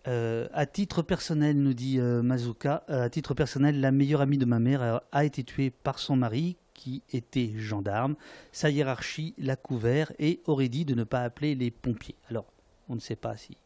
[0.05, 5.01] À titre personnel, nous dit Mazuka, à titre personnel, la meilleure amie de ma mère
[5.11, 8.15] a, été tuée par son mari qui était gendarme.
[8.51, 12.15] Sa hiérarchie l'a couvert et aurait dit de ne pas appeler les pompiers.
[12.29, 12.45] Alors,
[12.87, 13.57] on ne sait pas si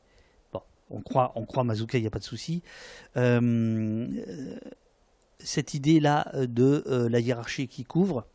[0.94, 2.62] on croit, on croit Mazuka, il n'y a pas de souci.
[3.18, 4.08] Euh,
[5.40, 8.26] cette idée-là de euh, la hiérarchie qui couvre,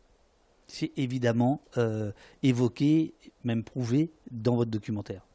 [0.67, 2.11] c'est évidemment euh,
[2.43, 5.25] évoqué, même prouvé dans votre documentaire.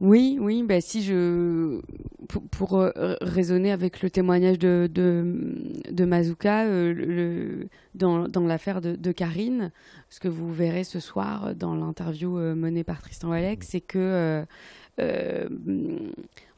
[0.00, 1.80] Oui, oui, bah, si je.
[2.28, 5.54] Pour, pour, euh, raisonner avec le témoignage de, de,
[5.90, 9.72] de Mazuka, euh, le, dans, dans l'affaire de, de, Karine,
[10.08, 14.44] ce que vous verrez ce soir dans l'interview euh, menée par Tristan Walek, c'est que.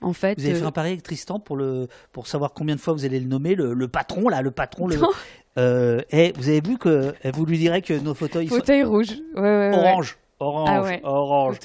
[0.00, 2.80] en fait, vous avez fait un pari avec Tristan pour, le, pour savoir combien de
[2.80, 4.86] fois vous allez le nommer, le, le patron, là, le patron.
[4.86, 9.40] Le, et vous avez vu que vous lui direz que nos fauteuils, fauteuils rouges, ouais,
[9.40, 10.18] ouais, orange.
[10.42, 11.56] Orange, ah orange.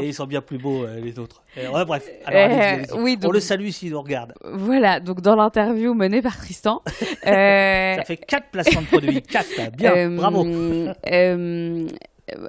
[0.00, 1.42] Et ils sont bien plus beaux, euh, les autres.
[1.86, 4.34] bref, euh, oui, on le salue s'il nous regarde.
[4.44, 6.82] Voilà, donc dans l'interview menée par Tristan.
[7.26, 9.22] Euh, Ça fait 4 placements de produits.
[9.22, 10.44] 4, bien, bravo.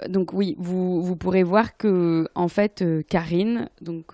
[0.10, 4.14] Donc oui, vous, vous, pourrez voir que en fait Karine, donc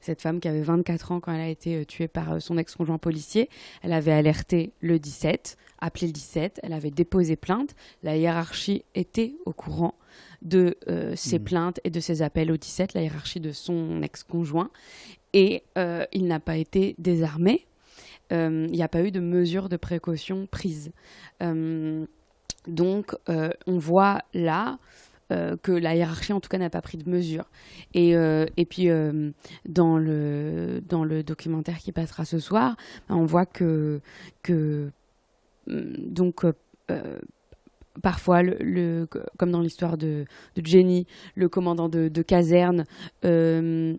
[0.00, 3.48] cette femme qui avait 24 ans quand elle a été tuée par son ex-conjoint policier,
[3.82, 9.34] elle avait alerté le 17, appelé le 17, elle avait déposé plainte, la hiérarchie était
[9.46, 9.94] au courant
[10.42, 11.44] de euh, ses hmm.
[11.44, 14.70] plaintes et de ses appels au 17, la hiérarchie de son ex-conjoint.
[15.32, 17.66] Et euh, il n'a pas été désarmé.
[18.32, 20.90] Euh, il n'y a pas eu de mesures de précaution prises.
[22.68, 24.78] Donc, on voit là
[25.30, 27.44] que la hiérarchie, en tout cas, n'a pas pris de mesures.
[27.94, 28.88] Et, et puis,
[29.66, 32.76] dans, le, documentaire qui passera ce soir,
[33.08, 34.00] on voit que,
[34.42, 34.90] que
[35.66, 36.44] donc,
[38.02, 40.24] parfois, le, comme dans l'histoire de,
[40.62, 42.84] Jenny, le commandant de, caserne
[43.24, 43.96] euh,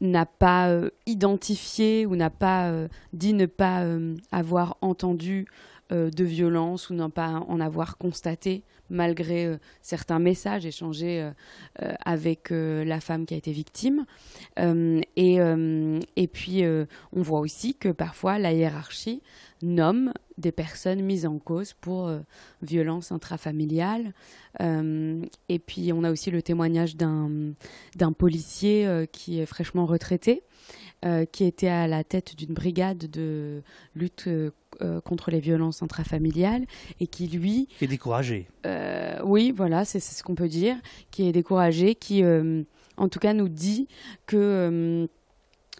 [0.00, 3.84] n'a pas euh, identifié ou n'a pas euh, dit ne pas
[4.30, 5.46] avoir entendu
[5.90, 11.30] de violence ou ne pas en avoir constaté malgré certains messages échangés
[11.76, 14.06] avec la femme qui a été victime.
[14.56, 15.38] et,
[16.16, 16.64] et puis,
[17.12, 19.22] on voit aussi que parfois la hiérarchie
[19.62, 22.20] nomme des personnes mises en cause pour euh,
[22.62, 24.14] violence intrafamiliale.
[24.60, 30.42] Euh, et puis on a aussi le témoignage d'un policier euh, qui est fraîchement retraité,
[31.30, 33.62] qui était à la tête d'une brigade de
[33.94, 34.28] lutte
[34.67, 34.67] contre
[35.28, 36.64] les violences intrafamiliales
[37.00, 37.68] et qui lui...
[37.78, 38.48] Qui est découragé.
[39.24, 40.76] oui, voilà, c'est ce qu'on peut dire,
[41.10, 43.88] qui est découragé, qui en tout cas nous dit
[44.26, 45.08] que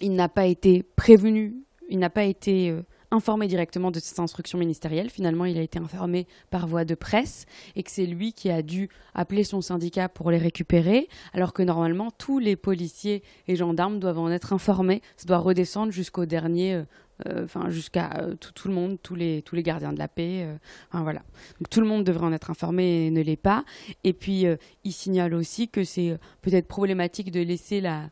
[0.00, 1.56] il n'a pas été prévenu,
[1.88, 2.74] il n'a pas été
[3.10, 5.10] informé directement de cette instruction ministérielle.
[5.10, 8.62] Finalement, il a été informé par voie de presse et que c'est lui qui a
[8.62, 13.98] dû appeler son syndicat pour les récupérer, alors que normalement, tous les policiers et gendarmes
[13.98, 15.02] doivent en être informés.
[15.16, 16.82] Ça doit redescendre jusqu'au dernier.
[17.26, 20.08] Euh, euh, enfin jusqu'à euh, tout, le monde, tous les, tous les gardiens de la
[20.08, 20.46] paix.
[20.88, 21.22] enfin, voilà.
[21.60, 23.64] Donc tout le monde devrait en être informé et ne l'est pas.
[24.04, 24.44] Et puis
[24.84, 28.10] il signale aussi que c'est peut-être problématique de laisser la,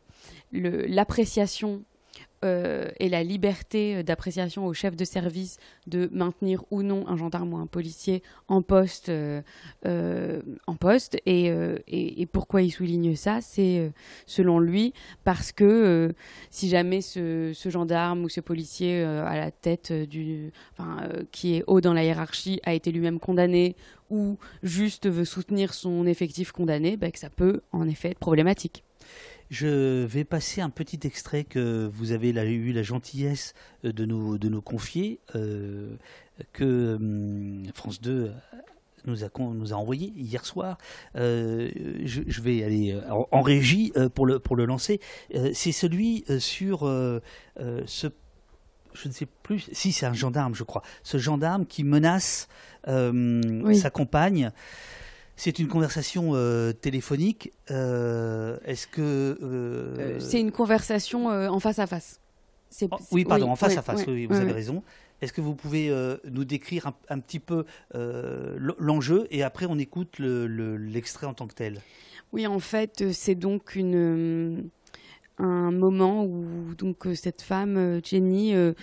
[0.51, 1.83] l'appréciation
[2.45, 7.53] euh, et la liberté d'appréciation au chef de service de maintenir ou non un gendarme
[7.53, 9.09] ou un policier en poste.
[9.09, 9.41] Euh,
[9.85, 10.41] euh.
[11.25, 13.41] Et, pourquoi il souligne ça?
[13.41, 13.91] C'est
[14.25, 16.13] selon lui parce que
[16.51, 20.51] si jamais ce, gendarme ou ce policier à la tête du,
[21.31, 23.75] qui est haut dans la hiérarchie a été lui-même condamné
[24.09, 28.83] ou juste veut soutenir son effectif condamné, bah, que ça peut en effet être problématique.
[29.49, 33.53] Je vais passer un petit extrait que vous avez eu la gentillesse
[33.85, 35.95] euh, de nous, de nous confier, euh,
[36.51, 38.31] que hum, France 2
[39.05, 40.77] nous a, nous a envoyé hier soir.
[41.15, 41.69] Euh,
[42.03, 42.99] je, vais aller
[43.31, 44.99] en, régie pour, le, pour le lancer.
[45.53, 46.79] c'est celui sur
[47.59, 48.07] ce
[48.93, 52.49] je ne sais plus, si c'est un gendarme, je crois, ce gendarme qui menace
[52.85, 54.51] sa compagne.
[55.37, 57.53] C'est une conversation euh, téléphonique.
[57.69, 62.19] Euh, est-ce que euh, c'est une conversation en face à face
[62.81, 64.03] oh, Oui, pardon, en face à face.
[64.07, 64.83] Oui, vous avez raison.
[65.21, 65.93] Est-ce que vous pouvez
[66.29, 71.81] nous décrire un, petit peu l'enjeu et après on écoute l'extrait en tant que tel?
[72.33, 74.69] Oui, en fait, c'est donc une
[75.37, 78.73] un moment où donc euh, cette femme euh, Jenny euh,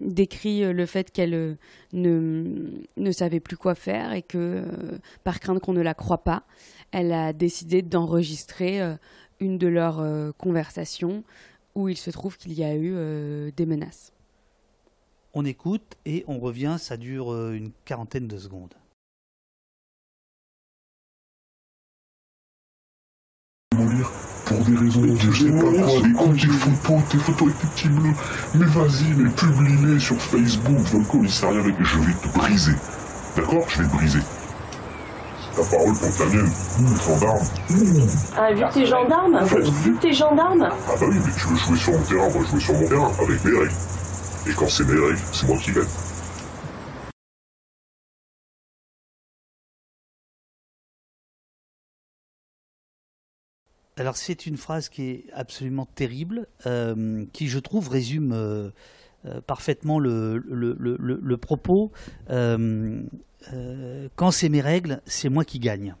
[0.00, 1.56] décrit le fait qu'elle
[1.92, 4.64] ne, ne savait plus quoi faire et que
[5.22, 6.44] par crainte qu'on ne la croit pas,
[6.90, 8.80] elle a décidé d'enregistrer
[9.38, 10.04] une de leurs
[10.36, 11.22] conversations
[11.76, 14.12] où il se trouve qu'il y a eu des menaces.
[15.32, 18.74] On écoute et on revient, ça dure une quarantaine de secondes.
[24.64, 27.66] Des raisons de je sais pas quoi, des comptes, des photos, tes photos avec tes
[27.68, 28.14] petits bleus.
[28.54, 32.38] Mais vas-y, mais publie-les sur Facebook, Volco, il sert à rien avec, je vais te
[32.38, 32.72] briser.
[33.36, 34.20] D'accord Je vais te briser.
[35.56, 36.50] Ta parole pour ta mienne.
[36.80, 37.46] Ouh, gendarme.
[38.36, 39.44] Ah, vu que t'es gendarme
[39.84, 42.42] Vu que t'es gendarme Ah bah oui, mais tu veux jouer sur mon terrain, moi
[42.44, 43.72] je jouer sur mon terrain, avec mes règles.
[44.46, 45.84] Et quand c'est mes règles, c'est moi qui gagne.
[53.96, 58.70] Alors c'est une phrase qui est absolument terrible, euh, qui je trouve résume euh,
[59.24, 61.92] euh, parfaitement le, propos.
[62.28, 65.94] Quand c'est mes règles, c'est moi qui gagne.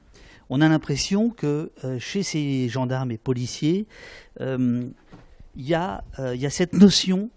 [0.50, 3.86] On a l'impression que chez ces gendarmes et policiers,
[4.40, 4.92] il
[5.56, 6.02] y, a,
[6.50, 7.30] cette notion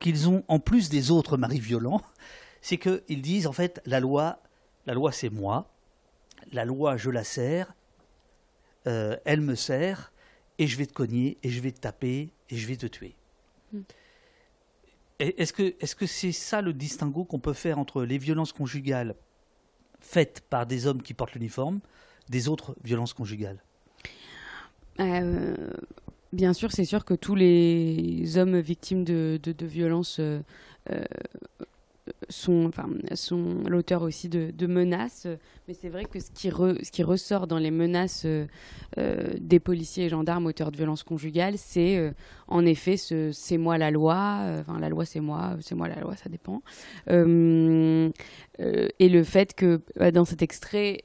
[0.00, 2.02] qu'ils ont en plus des autres maris violents,
[2.62, 4.40] c'est qu'ils disent en fait la loi,
[4.86, 5.70] la loi c'est moi,
[6.52, 7.72] la loi je la sers,
[8.86, 10.12] euh, elle me sert,
[10.58, 13.14] et je vais te cogner, et je vais te taper, et je vais te tuer.
[13.72, 13.80] Mm.
[15.20, 18.52] Et Est-ce que est-ce que c'est ça le distinguo qu'on peut faire entre les violences
[18.52, 19.14] conjugales
[20.00, 21.80] faites par des hommes qui portent l'uniforme
[22.28, 23.62] des autres violences conjugales?
[25.00, 25.54] Euh,
[26.32, 30.40] bien sûr, c'est sûr que tous les hommes victimes de, de, de violences euh,
[30.90, 31.04] euh,
[32.32, 35.26] sont, enfin, sont l'auteur aussi de, menaces.
[35.68, 38.46] Mais c'est vrai que ce qui, re- ce qui ressort dans les menaces euh,
[38.98, 42.10] euh, des policiers et gendarmes auteurs de violences conjugales, c'est euh,
[42.48, 46.00] en effet ce c'est moi la loi, enfin la loi c'est moi, c'est moi la
[46.00, 46.62] loi, ça dépend.
[48.98, 51.04] Et le fait que euh, dans cet extrait,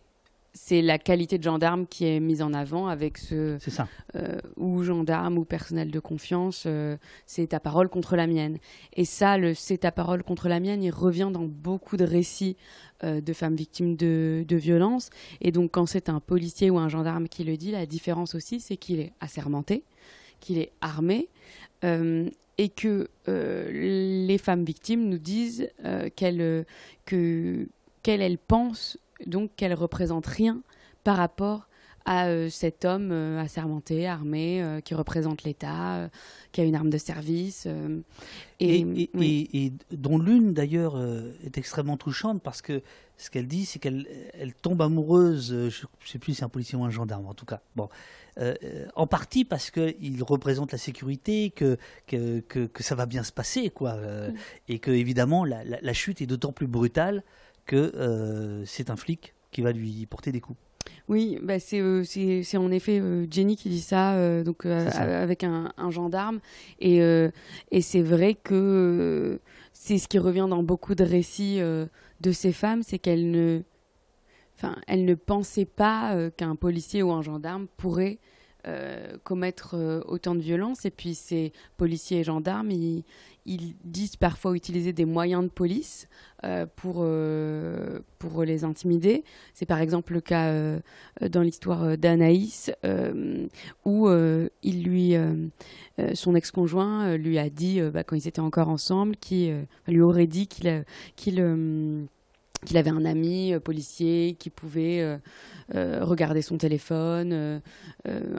[0.58, 3.88] c'est la qualité de gendarme qui est mise en avant avec ce C'est ça.
[4.16, 8.58] euh, ou gendarme ou personnel de confiance, euh, c'est ta parole contre la mienne.
[8.94, 12.58] Et ça, le c'est ta parole contre la mienne, il revient dans beaucoup de récits
[13.04, 15.10] euh, de femmes victimes de, de violences.
[15.42, 18.60] Et donc, quand c'est un policier ou un gendarme qui le dit, la différence aussi,
[18.60, 19.84] c'est qu'il est assermenté,
[20.40, 21.30] qu'il est armé.
[22.60, 25.70] et que les femmes victimes nous disent
[26.16, 26.66] qu'elles
[27.06, 27.68] que,
[28.02, 30.62] qu'elles elles pensent donc qu'elles représentent rien
[31.04, 31.68] par rapport
[32.06, 36.10] à euh, cet homme euh, assermenté, armé, euh, qui représente l'État,
[36.54, 37.66] qui a une arme de service.
[38.60, 39.50] et, et, et- oui.
[39.54, 40.96] et- et dont l'une d'ailleurs
[41.44, 42.82] est extrêmement touchante parce que
[43.18, 44.06] ce qu'elle dit, c'est qu'elle
[44.40, 45.70] elle tombe amoureuse, je ne
[46.06, 47.90] sais plus si c'est un policier ou un gendarme en tout cas, bon,
[48.96, 53.32] en partie parce qu'il représente la sécurité, que, que, que, que ça va bien se
[53.32, 54.34] passer, quoi, Mm.
[54.70, 57.24] et que évidemment la, la- la chute est d'autant plus brutale
[57.68, 60.58] que euh, c'est un flic qui va lui porter des coups.
[61.08, 65.22] Oui, bah c'est euh, c'est en effet euh, Jenny qui dit ça, euh, donc ça.
[65.22, 66.40] avec un, un gendarme,
[66.80, 67.00] et
[67.72, 69.40] et c'est vrai que
[69.74, 73.62] c'est ce qui revient dans beaucoup de récits de ces femmes, c'est qu'elles ne,
[74.58, 78.20] enfin, elles ne pensaient pas qu'un policier ou un gendarme pourrait
[78.68, 80.86] euh, commettre euh, autant de violence.
[80.86, 83.04] Et puis ces policiers et gendarmes, ils,
[83.46, 86.08] ils disent parfois utiliser des moyens de police
[86.44, 87.06] euh, pour,
[88.20, 89.24] pour les intimider.
[89.54, 90.54] C'est par exemple le cas
[91.22, 92.72] dans l'histoire d'Anaïs,
[93.86, 94.10] où
[94.64, 95.16] il lui,
[96.14, 100.48] son ex-conjoint lui a dit, bah, quand ils étaient encore ensemble, euh, lui aurait dit
[100.48, 100.86] qu'il
[102.66, 105.18] qu'il avait un ami euh, policier qui pouvait euh,
[105.76, 107.62] euh, regarder son téléphone,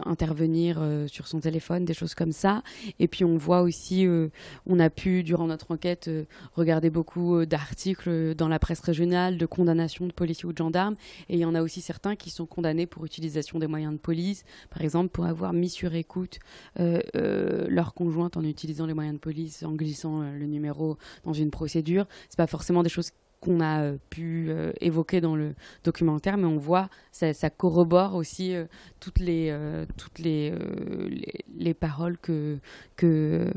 [0.07, 2.63] intervenir sur son téléphone, des choses comme ça.
[2.99, 4.07] Et puis on voit aussi,
[4.67, 6.11] on a pu durant notre enquête
[6.55, 10.97] regarder beaucoup d'articles dans la presse régionale de condamnations de policiers ou de gendarmes.
[11.29, 13.99] Et il y en a aussi certains qui sont condamnés pour utilisation des moyens de
[13.99, 16.39] police, par exemple pour avoir mis sur écoute
[16.79, 22.07] leur conjointe en utilisant les moyens de police, en glissant le numéro dans une procédure.
[22.31, 26.47] C'est pas forcément des choses qu'on a euh, pu euh, évoquer dans le documentaire, mais
[26.47, 28.65] on voit, ça, ça corrobore aussi euh,
[29.01, 29.57] toutes les,
[29.97, 30.53] toutes les,
[31.09, 32.59] les, les paroles que,
[32.97, 33.51] que,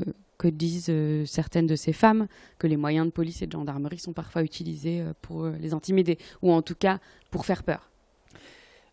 [0.44, 0.92] disent
[1.26, 5.04] certaines de ces femmes, que les moyens de police et de gendarmerie sont parfois utilisés
[5.22, 7.92] pour les intimider, ou en tout cas pour faire peur.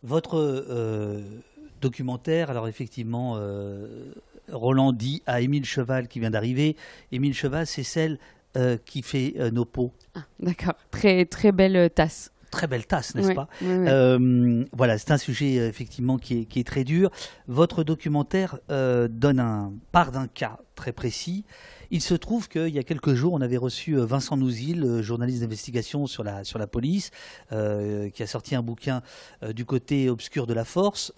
[0.03, 1.15] Votre
[1.81, 3.41] documentaire, alors effectivement,
[4.53, 6.77] Roland dit à Émile Cheval qui vient d'arriver.
[7.13, 8.19] Émile Cheval, c'est celle
[8.85, 9.93] qui fait euh, nos pots.
[10.15, 12.33] Ah, D'accord, très, très belle euh, tasse.
[12.51, 13.87] Très belle tasse, n'est-ce Ouais, pas ouais, ouais.
[13.89, 17.11] Euh, Voilà, c'est un sujet euh, effectivement qui est, qui est très dur.
[17.47, 21.45] Votre documentaire euh, donne un part d'un cas très précis.
[21.91, 25.03] Il se trouve qu'il y a quelques jours, on avait reçu euh, Vincent Nouzil, euh,
[25.03, 27.11] journaliste d'investigation sur la, police,
[27.53, 29.01] euh, qui a sorti un bouquin
[29.55, 31.13] du côté obscur de la force.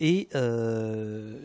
[0.00, 0.28] et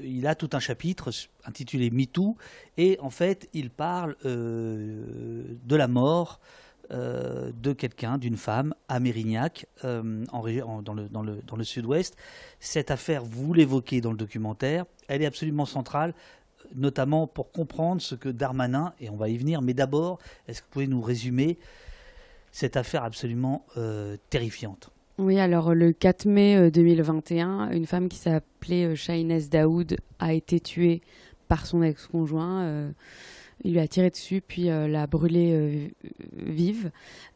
[0.03, 1.09] il a tout un chapitre
[1.45, 2.35] intitulé MeToo.
[2.77, 6.39] Et en fait, il parle de la mort
[6.91, 12.15] de quelqu'un, d'une femme, à Mérignac, dans le- dans le sud-ouest.
[12.59, 16.13] Cette affaire, vous l'évoquez dans le documentaire, elle est absolument centrale,
[16.75, 20.65] notamment pour comprendre ce que Darmanin, et on va y venir, mais d'abord, est-ce que
[20.67, 21.57] vous pouvez nous résumer
[22.51, 24.89] cette affaire absolument euh, terrifiante?
[25.17, 30.33] Oui, alors le 4 mai euh, 2021, une femme qui s'appelait euh, Shahinez Daoud a
[30.33, 31.01] été tuée
[31.47, 32.61] par son ex-conjoint.
[32.61, 32.91] euh,
[33.65, 35.87] il lui a tiré dessus, puis euh, l'a brûlée euh,
[36.37, 36.91] vive.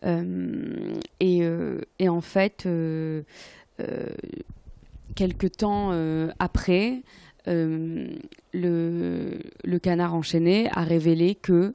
[0.05, 3.23] Euh, et, euh, et en fait, euh,
[3.81, 4.07] euh,
[5.15, 5.91] quelque temps
[6.39, 7.01] après,
[7.45, 11.73] le, le, canard enchaîné a révélé que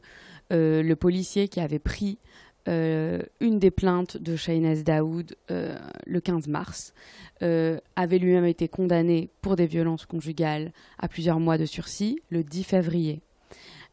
[0.50, 2.18] le policier qui avait pris
[2.66, 6.94] une des plaintes de Shahinez Daoud le 15 mars
[7.40, 12.64] avait lui-même été condamné pour des violences conjugales à plusieurs mois de sursis le 10
[12.64, 13.22] février.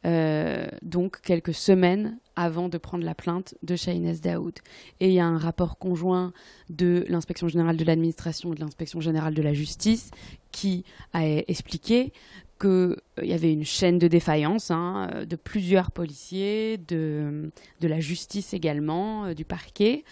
[0.06, 4.54] Euh, donc quelques semaines avant de prendre la plainte de Shahinez Daoud.
[5.00, 6.34] Et il y a un rapport conjoint
[6.70, 10.12] de l'inspection générale de l'administration et de l'inspection générale de la justice
[10.52, 10.84] qui
[11.14, 12.14] a expliqué
[12.60, 17.52] qu'il euh, y avait une chaîne de défaillance hein, de plusieurs policiers, de,
[17.82, 20.04] la justice également, euh, du parquet,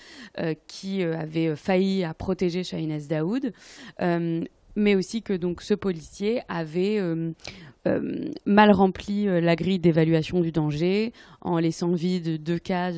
[0.67, 3.53] qui avait failli à protéger Shahinez Daoud
[4.75, 7.31] mais aussi que donc ce policier avait euh,
[7.85, 11.11] euh, mal rempli euh, la grille d'évaluation du danger
[11.41, 12.95] en laissant vide deux cases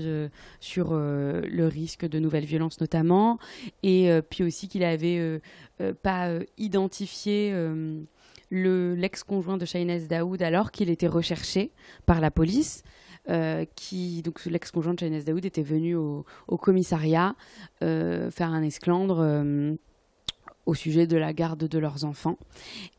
[0.59, 3.39] sur le risque de nouvelles violences notamment,
[3.81, 5.41] et puis aussi qu'il avait
[6.03, 7.53] pas identifié
[8.51, 11.71] l'ex-conjoint de Shahinez Daoud alors qu'il était recherché
[12.05, 12.83] par la police.
[13.75, 17.35] qui donc l'ex-conjoint de Shahinez Daoud était venu au, au commissariat
[17.79, 19.77] faire un esclandre
[20.65, 22.37] au sujet de la garde de leurs enfants.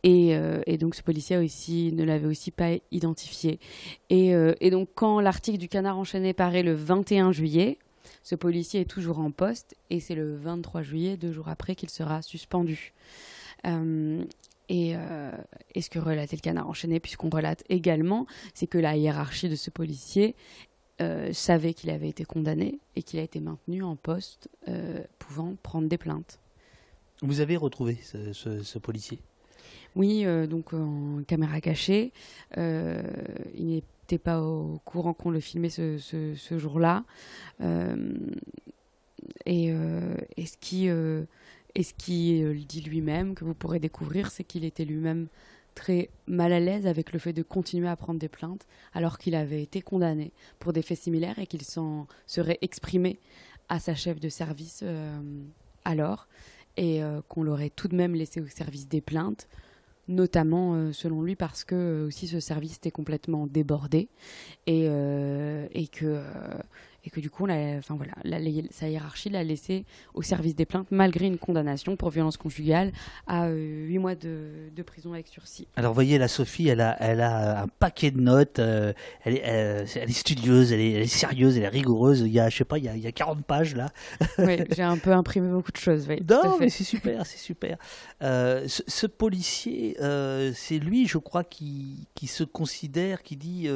[0.03, 3.59] Et, euh, donc ce policier aussi ne l'avait aussi pas identifié.
[4.13, 7.79] Euh, et, donc quand l'article du canard enchaîné paraît le 21 juillet,
[8.23, 11.91] ce policier est toujours en poste et c'est le 23 juillet, deux jours après, qu'il
[11.91, 12.93] sera suspendu.
[13.67, 14.25] Euh,
[14.69, 14.95] et,
[15.77, 19.55] et, ce que relatait le canard enchaîné, puisqu'on relate également, c'est que la hiérarchie de
[19.55, 20.35] ce policier
[21.31, 24.49] savait qu'il avait été condamné et qu'il a été maintenu en poste,
[25.21, 26.41] pouvant prendre des plaintes.
[27.23, 29.19] Vous avez retrouvé ce, policier?
[29.95, 32.13] Oui, euh, donc en caméra cachée.
[32.59, 33.03] Euh,
[33.55, 37.05] il n'était pas au courant qu'on le filmait ce, jour-là.
[37.63, 37.97] Euh,
[39.47, 39.73] et,
[40.45, 45.29] ce qui, ce qui dit lui-même, que vous pourrez découvrir, c'est qu'il était lui-même
[45.75, 49.35] très mal à l'aise avec le fait de continuer à prendre des plaintes alors qu'il
[49.35, 53.19] avait été condamné pour des faits similaires et qu'il s'en serait exprimé
[53.69, 54.83] à sa chef de service
[55.85, 56.29] alors
[56.77, 59.49] et euh, qu'on l'aurait tout de même laissé au service des plaintes,
[60.09, 64.09] notamment euh, selon lui parce que euh, aussi ce service était complètement débordé
[64.67, 66.23] et, et que
[67.07, 68.41] et que du coup, enfin voilà,
[68.71, 69.85] sa hiérarchie l'a laissé
[70.15, 72.93] au service des plaintes malgré une condamnation pour violence conjugale
[73.27, 75.67] à euh, 8 mois de, prison avec sursis.
[75.77, 78.93] Alors, vous voyez, la Sophie, elle a, elle a un paquet de notes, euh,
[79.25, 82.21] elle, est, euh, elle, est, studieuse, elle est, sérieuse, elle est rigoureuse.
[82.21, 83.89] Il y a, je sais pas, il y a, il y a 40 pages là.
[84.39, 86.07] oui, j'ai un peu imprimé beaucoup de choses.
[86.09, 87.79] Oui, non, mais c'est super, c'est super.
[88.23, 89.97] Euh, ce, policier,
[90.55, 93.69] c'est lui, je crois, qui, qui se considère, qui dit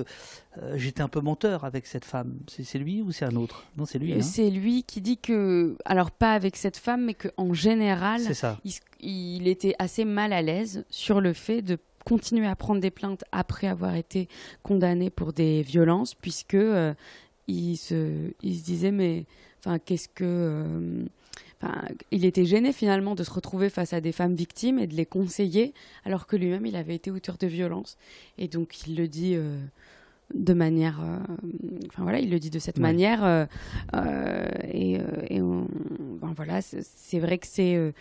[0.75, 2.39] j'étais un peu menteur avec cette femme.
[2.49, 3.65] C'est lui ou c'est un autre?
[3.77, 4.13] Non, c'est lui.
[4.13, 4.23] Hein.
[4.23, 8.21] c'est lui qui dit que, alors pas avec cette femme, mais qu'en général,
[9.01, 13.25] Il, était assez mal à l'aise sur le fait de continuer à prendre des plaintes
[13.33, 14.29] après avoir été
[14.63, 16.95] condamné pour des violences, puisque euh,
[17.47, 19.27] il, se, il se disait mais,
[19.59, 21.05] enfin, qu'est-ce que euh,
[22.11, 25.07] il était gêné finalement de se retrouver face à des femmes victimes et de les
[25.07, 25.75] conseiller,
[26.05, 27.97] alors que lui-même il avait été auteur de violences.
[28.39, 29.59] Et donc il le dit euh,
[30.35, 31.19] de manière, euh,
[31.89, 33.47] enfin voilà, il le dit de cette manière, euh,
[33.95, 35.41] euh, et, et
[36.37, 37.93] voilà, c'est vrai que c'est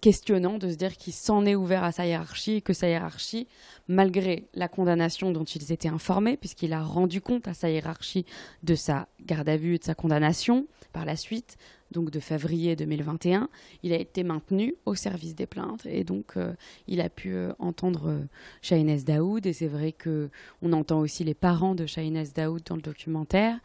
[0.00, 3.46] questionnant de se dire qu'il s'en est ouvert à sa hiérarchie et que sa hiérarchie,
[3.88, 8.24] malgré la condamnation dont ils étaient informés, puisqu'il a rendu compte à sa hiérarchie
[8.62, 11.56] de sa garde à vue et de sa condamnation par la suite,
[11.94, 13.48] donc de février 2021,
[13.82, 16.52] il a été maintenu au service des plaintes et donc euh,
[16.88, 19.46] il a pu euh, entendre euh, Daoud.
[19.46, 20.28] Et c'est vrai que
[20.60, 23.58] on entend aussi les parents de Shahinez Daoud dans le documentaire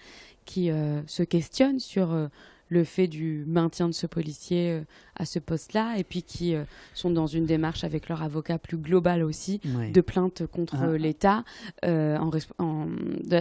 [0.45, 0.71] qui
[1.05, 2.09] se questionnent sur
[2.69, 4.81] le fait du maintien de ce policier euh,
[5.15, 6.63] à ce poste-là, et puis qui euh,
[6.93, 10.97] sont dans une démarche avec leur avocat plus globale aussi de plainte contre ah.
[10.97, 11.43] l'État,
[11.85, 12.87] euh, en, en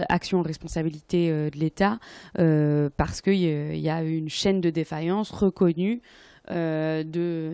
[0.09, 1.99] action en responsabilité de l'État,
[2.33, 6.01] parce qu'il y a une chaîne de défaillance reconnue.
[6.49, 7.03] De,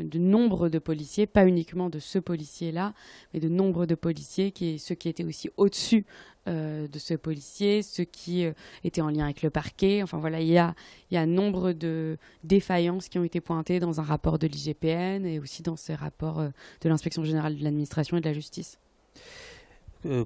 [0.04, 2.94] de, nombre de policiers, pas uniquement de ce policier-là,
[3.34, 6.06] mais de nombre de policiers, qui, ceux qui étaient aussi au-dessus
[6.48, 10.04] euh, de ce policier, ceux qui euh, étaient en lien avec le parquet.
[10.04, 10.76] Enfin voilà, il y a,
[11.10, 15.40] y a nombre de défaillances qui ont été pointées dans un rapport de l'IGPN et
[15.40, 16.50] aussi dans ces rapports euh,
[16.82, 18.78] de l'inspection générale de l'administration et de la justice.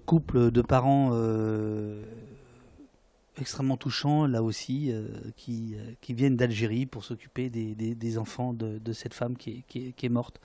[0.05, 1.11] couple de parents
[3.39, 4.93] extrêmement touchants, là aussi,
[5.35, 9.63] qui, qui, viennent d'Algérie pour s'occuper des, des, enfants de, de, cette femme qui est,
[9.67, 10.39] qui est, qui est morte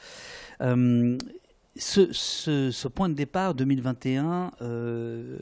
[1.77, 5.39] ce, point de départ 2021 euh,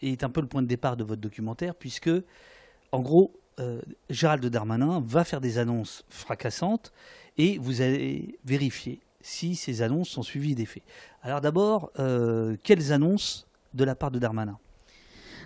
[0.00, 2.10] est un peu le point de départ de votre documentaire, puisque,
[2.90, 3.80] en gros, euh,
[4.10, 6.92] Gérald Darmanin va faire des annonces fracassantes
[7.38, 10.82] et vous allez vérifier si ces annonces sont suivies des faits.
[11.22, 14.58] Alors d'abord, euh, quelles annonces de la part de Darmanin?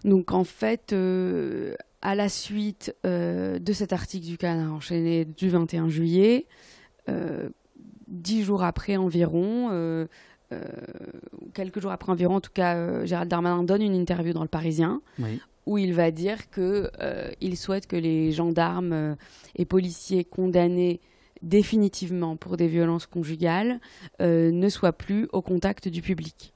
[0.07, 5.51] Donc en fait, euh, à la suite euh, de cet article du Canard enchaîné du
[5.51, 6.47] 21 juillet,
[8.09, 10.09] dix jours après environ,
[11.55, 15.03] quelques jours après environ, en tout cas, Gérald Darmanin donne une interview dans Le Parisien.
[15.67, 19.17] où il va dire qu'il souhaite que les gendarmes
[19.57, 21.01] et policiers condamnés
[21.43, 23.81] définitivement pour des violences conjugales
[24.21, 26.53] euh, ne soit plus au contact du public.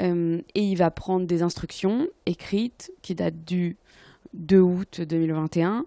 [0.00, 3.76] Euh, et il va prendre des instructions écrites qui datent du
[4.34, 5.84] 2 août 2021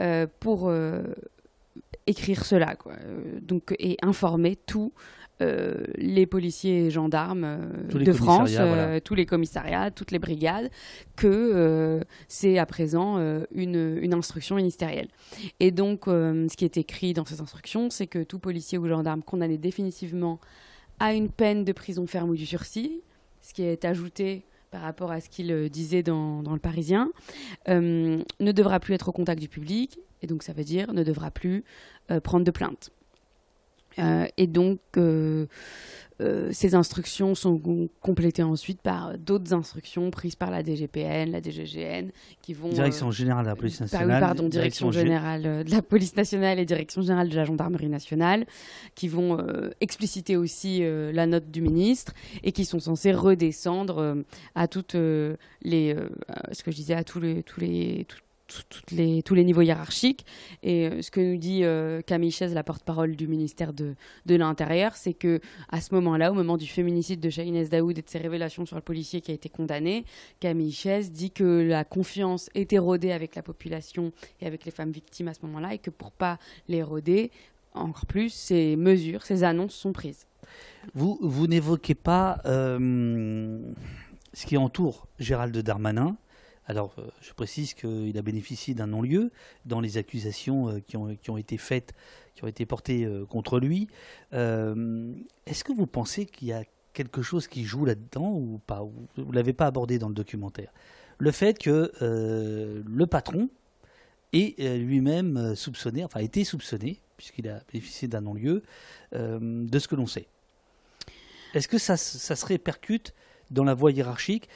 [0.00, 0.72] euh, pour
[2.06, 2.94] écrire cela, quoi.
[3.42, 4.92] donc et informer tous
[5.40, 10.68] euh, les policiers et gendarmes euh, de France, euh, tous les commissariats, toutes les brigades,
[11.14, 13.18] que c'est à présent
[13.54, 15.08] une, une, instruction ministérielle.
[15.60, 19.22] Et donc, ce qui est écrit dans ces instructions, c'est que tout policier ou gendarme
[19.22, 20.40] condamné définitivement
[20.98, 23.02] à une peine de prison ferme ou du sursis,
[23.48, 27.10] ce qui est ajouté par rapport à ce qu'il disait dans, le Parisien,
[27.66, 31.30] ne devra plus être au contact du public, et donc ça veut dire ne devra
[31.30, 31.64] plus
[32.22, 32.90] prendre de plainte.
[33.98, 34.80] Euh, et donc,
[36.20, 37.60] euh, euh, ces instructions sont
[38.00, 42.10] complétées ensuite par d'autres instructions prises par la DGPN, la DGGN,
[42.42, 42.68] qui vont...
[42.68, 44.08] Direction générale de la police nationale.
[44.08, 48.46] oui, pardon, direction, générale de la police nationale et direction générale de la gendarmerie nationale,
[48.94, 49.38] qui vont
[49.80, 52.12] expliciter aussi la note du ministre
[52.42, 54.16] et qui sont censés redescendre
[54.54, 54.94] à toutes
[55.62, 55.96] les...
[56.52, 57.42] ce que je disais, à tous les...
[57.42, 58.06] Tous les
[58.90, 60.24] les, tous les niveaux hiérarchiques.
[60.62, 63.94] Et euh, ce que nous dit euh, Camille Chaise, la porte-parole du ministère de,
[64.26, 68.02] de l'Intérieur, c'est que à ce moment-là, au moment du féminicide de Shahinez Daoud et
[68.02, 70.04] de ses révélations sur le policier qui a été condamné,
[70.40, 74.90] Camille Chaise dit que la confiance est érodée avec la population et avec les femmes
[74.90, 76.38] victimes à ce moment-là, et que pour pas
[76.68, 77.30] l'éroder
[77.74, 80.26] encore plus, ces mesures, ces annonces sont prises.
[80.94, 83.58] Vous, vous n'évoquez pas euh,
[84.32, 86.16] ce qui entoure Gérald Darmanin,
[86.68, 89.32] alors, euh, je précise qu'il a bénéficié d'un non-lieu
[89.64, 91.94] dans les accusations euh, qui, ont, été faites,
[92.34, 93.88] qui ont été portées euh, contre lui.
[94.32, 98.82] Est-ce que vous pensez qu'il y a quelque chose qui joue là-dedans ou pas?
[98.82, 100.70] Vous ne l'avez pas abordé dans le documentaire?
[101.16, 103.48] Le fait que le patron
[104.32, 108.62] est lui-même soupçonné, enfin a été soupçonné, puisqu'il a bénéficié d'un non-lieu,
[109.12, 110.28] de ce que l'on sait.
[111.54, 113.14] Est-ce que ça, ça se répercute
[113.50, 114.48] dans la voie hiérarchique?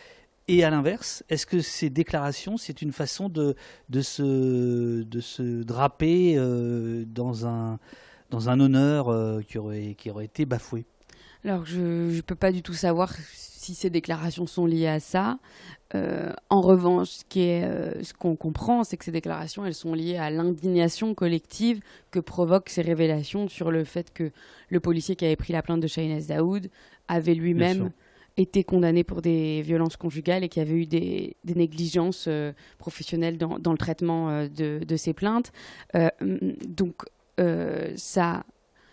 [0.49, 3.55] Et à l'inverse, est-ce que ces déclarations, c'est une façon de,
[3.89, 7.79] de, se, de se draper euh, dans, un,
[8.31, 10.85] dans un honneur euh, qui, aurait, qui aurait été bafoué?
[11.45, 15.39] Alors, je ne peux pas du tout savoir si ces déclarations sont liées à ça.
[15.95, 20.17] Euh, en revanche, ce qu'on ce qu'on comprend, c'est que ces déclarations, elles sont liées
[20.17, 21.81] à l'indignation collective
[22.11, 24.31] que provoquent ces révélations sur le fait que
[24.71, 26.69] le policier qui avait pris la plainte de Shahinez Daoud
[27.09, 27.91] avait lui-même
[28.37, 33.73] été condamné pour des violences conjugales et qui avait eu des, négligences euh, professionnelles dans,
[33.73, 35.53] le traitement euh, de, ces plaintes.
[35.95, 36.09] Euh,
[36.67, 37.03] donc
[37.97, 38.45] ça,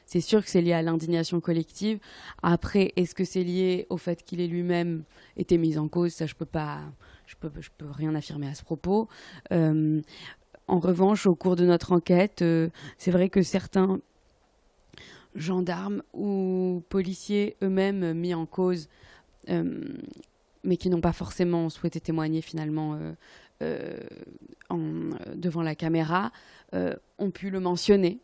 [0.05, 1.99] c'est sûr que c'est lié à l'indignation collective.
[2.41, 5.03] Après, est-ce que c'est lié au fait qu'il ait lui-même
[5.37, 6.13] été mis en cause?
[6.13, 6.79] Ça, je peux pas,
[7.27, 9.07] je peux, je peux rien affirmer à ce propos.
[9.51, 12.43] en revanche, au cours de notre enquête,
[12.97, 13.99] c'est vrai que certains
[15.35, 18.89] gendarmes ou policiers eux-mêmes mis en cause
[19.47, 23.13] mais qui n'ont pas forcément souhaité témoigner finalement euh,
[23.61, 23.97] euh,
[25.35, 26.31] devant la caméra,
[27.17, 28.19] ont pu le mentionner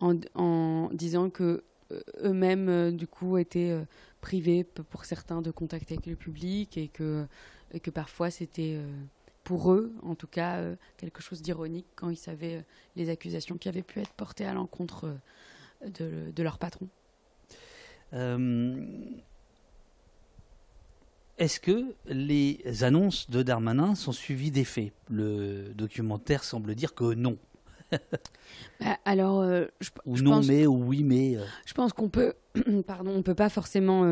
[0.00, 1.64] en, disant que
[2.22, 3.74] eux-mêmes, du coup, étaient
[4.20, 7.26] privés pour certains de contact avec le public et que,
[7.94, 8.78] parfois c'était
[9.44, 10.62] pour eux, en tout cas,
[10.98, 12.64] quelque chose d'ironique quand ils savaient
[12.96, 15.16] les accusations qui avaient pu être portées à l'encontre
[15.84, 16.88] de, leur patron.
[21.38, 24.92] Est-ce que les annonces de Darmanin sont suivies des faits?
[25.10, 27.36] Le documentaire semble dire que non.
[28.80, 31.36] Bah, alors, euh, je, ou non mais ou oui mais.
[31.36, 31.44] Euh.
[31.66, 32.34] Je pense qu'on peut,
[32.86, 34.02] pardon, on peut pas forcément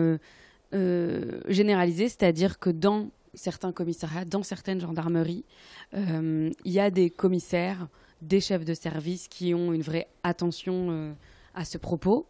[0.72, 5.44] euh, généraliser, c'est-à-dire que dans certains commissariats, dans certaines gendarmeries,
[5.92, 7.88] il y a des commissaires,
[8.22, 11.16] des chefs de service qui ont une vraie attention
[11.54, 12.28] à ce propos,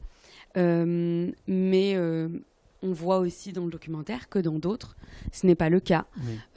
[0.56, 1.96] mais
[2.84, 4.96] on voit aussi dans le documentaire que dans d'autres,
[5.32, 6.06] ce n'est pas le cas.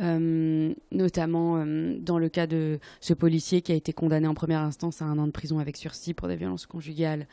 [0.01, 4.59] Euh, notamment euh, dans le cas de ce policier qui a été condamné en première
[4.59, 7.27] instance à un an de prison avec sursis pour des violences conjugales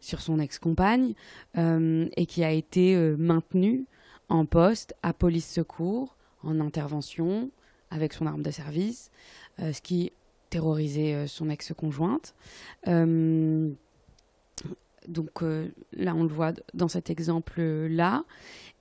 [0.00, 1.14] sur son ex-compagne
[1.56, 3.86] euh, et qui a été maintenu
[4.28, 7.50] en poste à police secours, en intervention,
[7.90, 9.10] avec son arme de service,
[9.58, 10.12] ce qui
[10.50, 12.34] terrorisait son ex-conjointe.
[15.08, 15.42] Donc
[15.92, 18.24] là, on le voit dans cet exemple-là.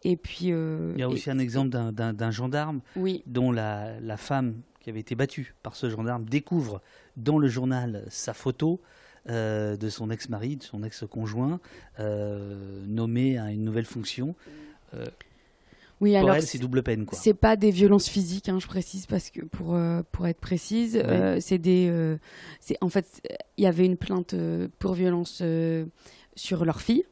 [0.03, 0.47] Et puis.
[0.47, 3.23] Il y a aussi un exemple d'un gendarme oui.
[3.25, 6.81] dont la, la, femme qui avait été battue par ce gendarme découvre
[7.17, 8.81] dans le journal sa photo.
[9.27, 11.59] de son ex-mari, de son ex-conjoint,
[11.99, 14.35] nommé à une nouvelle fonction.
[16.01, 17.05] Oui, pour alors elle, c'est double peine.
[17.05, 17.17] quoi.
[17.17, 20.99] C'est pas des violences physiques, hein, je précise, parce que pour, euh, pour être précise,
[21.03, 21.87] euh, c'est des.
[21.89, 22.17] Euh,
[22.59, 23.21] c'est en fait,
[23.57, 24.35] il y avait une plainte
[24.79, 25.41] pour violence
[26.35, 27.05] sur leur fille.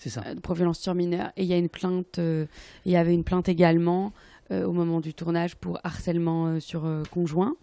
[0.00, 0.22] C'est ça.
[0.44, 1.32] pour violence sur mineur.
[1.36, 2.18] Et il y a une plainte.
[2.18, 4.12] Il y avait une plainte également.
[4.50, 7.56] au moment du tournage pour harcèlement sur conjoint.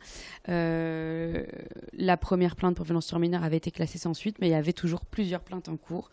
[0.48, 4.56] la première plainte pour violence sur mineur avait été classée sans suite, mais il y
[4.56, 6.10] avait toujours plusieurs plaintes en cours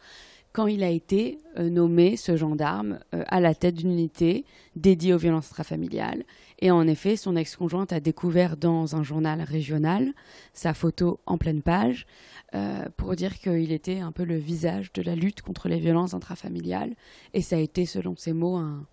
[0.53, 4.45] quand il a été euh, nommé, ce gendarme, euh, à la tête d'une unité
[4.77, 6.25] dédiée aux violences intrafamiliales.
[6.61, 10.13] Et en effet, son ex-conjointe a découvert dans un journal régional
[10.53, 12.07] sa photo en pleine page
[12.55, 16.15] euh, pour dire qu'il était un peu le visage de la lutte contre les violences
[16.15, 16.95] intrafamiliales.
[17.33, 18.85] Et ça a été, selon ses mots, un,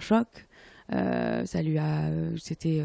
[0.00, 0.26] choc.
[0.90, 2.82] ça lui a, c'était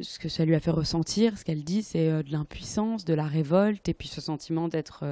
[0.00, 1.36] ce que ça lui a fait ressentir.
[1.36, 5.04] Ce qu'elle dit, c'est de l'impuissance, de la révolte, et puis ce sentiment d'être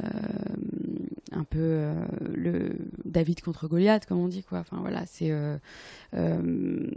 [0.00, 1.94] un peu euh,
[2.34, 4.58] le David contre Goliath, comme on dit quoi.
[4.58, 6.90] Enfin voilà, euh,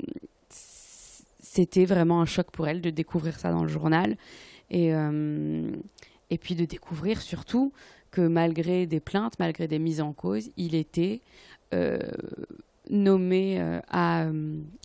[0.49, 4.17] c'était vraiment un choc pour elle de découvrir ça dans le journal
[4.69, 4.91] et
[6.39, 7.71] puis de découvrir surtout
[8.11, 11.21] que malgré des plaintes, malgré des mises en cause, il était
[12.89, 14.31] nommé à,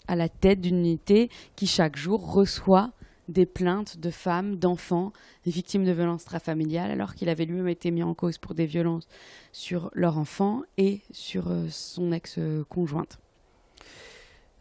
[0.09, 2.93] la tête d'une unité qui chaque jour reçoit
[3.31, 5.13] des plaintes de femmes, d'enfants,
[5.45, 8.67] des victimes de violences intrafamiliales, alors qu'il avait lui-même été mis en cause pour des
[8.67, 9.09] violences
[9.53, 13.19] sur leur enfant et sur euh, son ex-conjointe.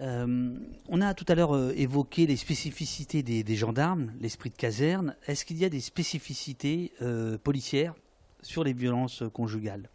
[0.01, 0.57] Euh,
[0.87, 5.15] on a tout à l'heure euh, évoqué les spécificités des, gendarmes, l'esprit de caserne.
[5.27, 6.93] Est-ce qu'il y a des spécificités
[7.43, 7.95] policières
[8.41, 9.89] sur les violences conjugales?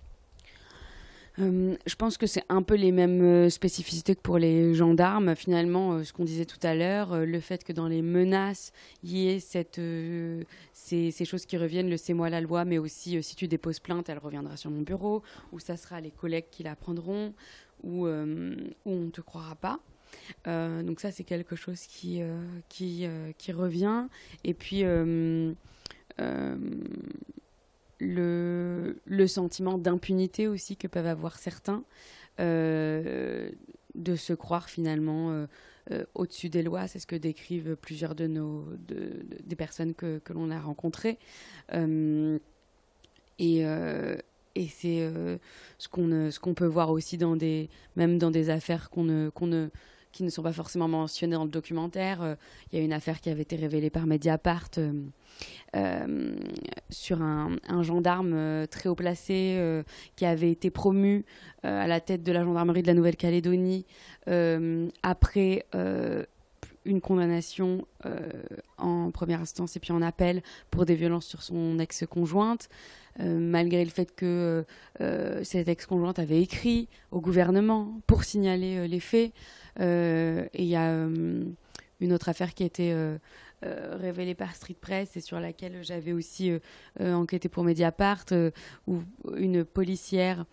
[1.41, 5.35] Euh, je pense que c'est un peu les mêmes euh, spécificités que pour les gendarmes.
[5.35, 8.73] Finalement, euh, ce qu'on disait tout à l'heure, le fait que dans les menaces,
[9.03, 13.35] il y ait ces, choses qui reviennent, le c'est moi la loi, mais aussi si
[13.35, 15.23] tu déposes plainte, elle reviendra sur mon bureau,
[15.53, 17.35] ou ça sera les collègues qui la prendront,
[17.83, 19.81] ou, on ne te croira pas.
[20.47, 22.23] donc ça, c'est quelque chose qui
[23.49, 24.07] revient.
[24.45, 24.85] Et puis
[28.01, 31.85] le, le sentiment d'impunité aussi que peuvent avoir certains,
[32.41, 33.51] euh,
[33.95, 35.47] de se croire finalement euh,
[35.93, 36.89] euh, au-dessus des lois.
[36.89, 41.19] C'est ce que décrivent plusieurs de nos, des personnes que, que l'on a rencontrées.
[43.39, 43.65] et
[44.57, 45.13] et c'est
[45.79, 49.29] ce qu'on ce qu'on peut voir aussi dans des même dans des affaires qu'on ne
[49.29, 49.69] qu'on ne
[50.15, 52.37] qui ne sont pas forcément mentionnées dans le documentaire.
[52.73, 54.71] Il y a une affaire qui avait été révélée par Mediapart
[55.77, 56.37] euh,
[56.89, 59.83] sur un, gendarme euh, très haut placé euh,
[60.15, 61.25] qui avait été promu
[61.65, 63.87] à la tête de la gendarmerie de la Nouvelle-Calédonie
[65.03, 65.67] après
[66.85, 67.87] une condamnation
[68.79, 72.69] en première instance et puis en appel pour des violences sur son ex-conjointe.
[73.19, 74.65] malgré le fait que
[75.43, 79.33] cette ex-conjointe avait écrit au gouvernement pour signaler les faits.
[79.81, 81.07] et il y a
[82.01, 82.95] une autre affaire qui a été
[83.65, 86.59] euh, révélée par Street Press et sur laquelle j'avais aussi euh,
[87.01, 88.27] euh, enquêté pour Mediapart,
[88.87, 89.01] où
[89.37, 90.45] une policière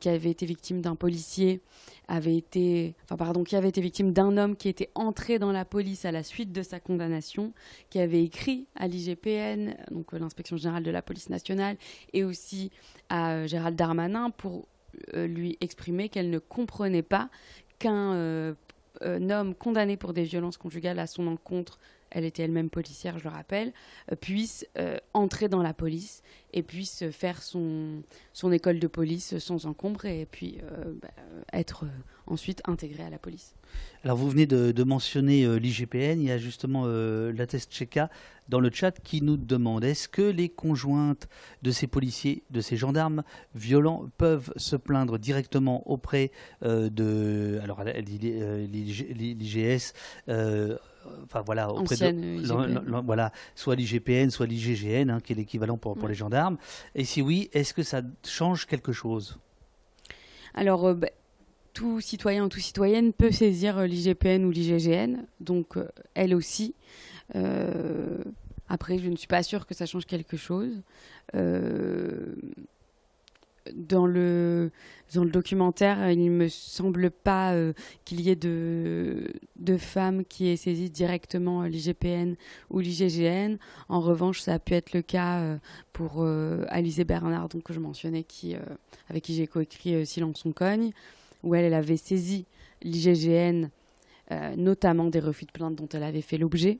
[0.00, 1.60] qui avait été victime d'un policier
[2.08, 5.64] avait été, enfin pardon, qui avait été victime d'un homme qui était entré dans la
[5.64, 7.52] police à la suite de sa condamnation,
[7.88, 11.76] qui avait écrit à l'IGPN, donc l'inspection générale de la police nationale,
[12.12, 12.72] et aussi
[13.10, 14.66] à Gérald Darmanin pour
[15.14, 17.30] lui exprimer qu'elle ne comprenait pas
[17.78, 18.56] qu'un
[19.02, 21.78] homme condamné pour des violences conjugales à son encontre
[22.10, 23.72] elle était elle-même policière, je le rappelle,
[24.10, 28.02] euh, puisse euh, entrer dans la police et puisse faire son,
[28.32, 31.08] son école de police sans encombre et puis euh, bah,
[31.52, 31.86] être
[32.26, 33.54] ensuite intégrée à la police.
[34.04, 38.08] Alors vous venez de, mentionner l'IGPN, il y a justement la test Cheka
[38.48, 41.28] dans le chat qui nous demande est-ce que les conjointes
[41.62, 43.22] de ces policiers, de ces gendarmes
[43.54, 46.30] violents peuvent se plaindre directement auprès
[46.62, 49.92] de alors l'IGS
[51.24, 56.08] enfin voilà, auprès de, voilà, soit l'IGPN, soit l'IGGN, hein, qui est l'équivalent pour, pour
[56.08, 56.56] les gendarmes.
[56.94, 59.38] Et si oui, est-ce que ça change quelque chose?
[60.54, 61.08] Alors, euh, bah,
[61.72, 66.74] tout citoyen ou toute citoyenne peut saisir euh, l'IGPN ou l'IGGN, donc euh, elle aussi.
[68.68, 70.82] après, je ne suis pas sûre que ça change quelque chose.
[73.74, 74.70] dans le
[75.30, 77.72] documentaire, il me semble pas euh,
[78.04, 82.34] qu'il y ait de, de femmes qui aient saisi directement l'IGPN
[82.70, 83.56] ou l'IGGN.
[83.88, 85.58] En revanche, ça a pu être le cas euh,
[85.92, 88.24] pour euh, Alizé Bernard, donc, je mentionnais,
[89.08, 90.92] avec qui j'ai coécrit Silence on cogne,
[91.42, 92.46] où elle, avait saisi
[92.82, 93.68] l'IGGN,
[94.56, 96.78] notamment des refus de plainte dont elle avait fait l'objet.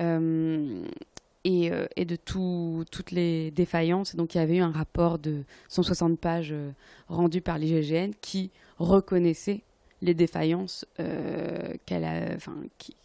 [0.00, 4.14] Euh, et, de toutes les défaillances.
[4.14, 6.70] donc il y avait eu un rapport de 160 pages euh,
[7.08, 9.62] rendu par l'IGGN qui reconnaissait
[10.02, 11.74] les défaillances euh,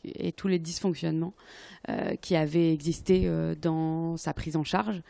[0.04, 1.34] et tous les dysfonctionnements
[2.22, 3.32] qui avaient existé
[3.62, 5.02] dans sa prise en charge.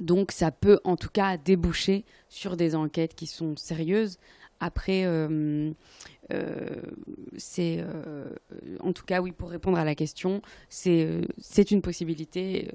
[0.00, 4.18] Donc ça peut en tout cas déboucher sur des enquêtes qui sont sérieuses.
[4.58, 5.72] Après, euh,
[7.36, 8.24] c'est, euh,
[8.80, 12.70] en tout cas, oui, pour répondre à la question, c'est, euh, c'est une possibilité,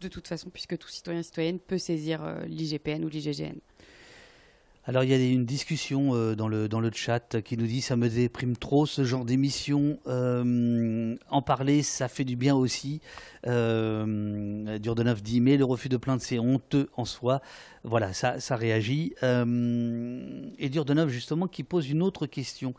[0.00, 3.58] de toute façon, puisque tout citoyen citoyenne peut saisir l'IGPN ou l'IGGN.
[4.88, 7.82] Alors il y a une discussion euh, dans, le, dans le chat qui nous dit
[7.82, 9.98] ça me déprime trop ce genre d'émission.
[10.06, 13.02] Euh, en parler, ça fait du bien aussi.
[13.46, 17.42] Euh, Durdenov dit mais le refus de plainte c'est honteux en soi.
[17.84, 19.12] Voilà, ça, ça réagit.
[19.22, 22.72] Euh, et Durdenov justement qui pose une autre question.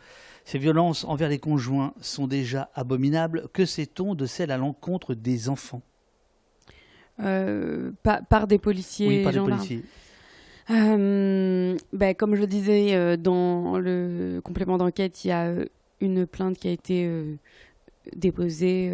[0.45, 3.49] Ces violences envers les conjoints sont déjà abominables.
[3.53, 5.83] Que sait-on de celles à l'encontre des enfants?
[7.17, 9.07] Par, par, des policiers.
[9.09, 9.83] Oui, par des policiers.
[10.69, 15.65] Euh, ben, comme je le disais, euh, dans le complément d'enquête, il y a euh,
[15.99, 17.09] une plainte qui a été
[18.15, 18.91] déposée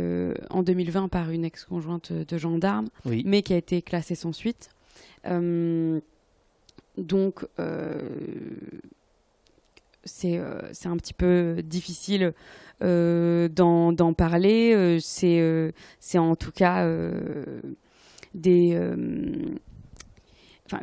[0.49, 4.69] en 2020 par une ex-conjointe de gendarme, mais qui a été classée sans suite.
[6.97, 7.45] donc,
[10.03, 12.33] c'est un petit peu difficile
[12.81, 14.97] d'en parler.
[14.99, 15.53] c'est
[16.15, 16.89] en tout cas
[18.33, 18.75] des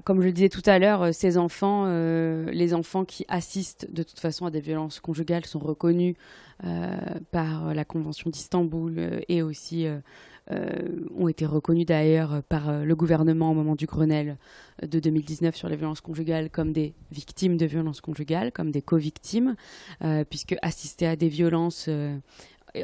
[0.04, 3.88] comme je le disais tout à l'heure, euh, ces enfants, euh, les enfants qui assistent
[3.92, 6.14] de toute façon à des violences conjugales sont reconnus
[6.64, 6.96] euh,
[7.32, 9.86] par la Convention d'Istanbul et aussi
[11.16, 14.36] ont été reconnus d'ailleurs par le gouvernement au moment du Grenelle
[14.82, 19.54] de 2019 sur les violences conjugales comme des victimes de violences conjugales, comme des co-victimes,
[20.28, 21.88] puisque assister à des violences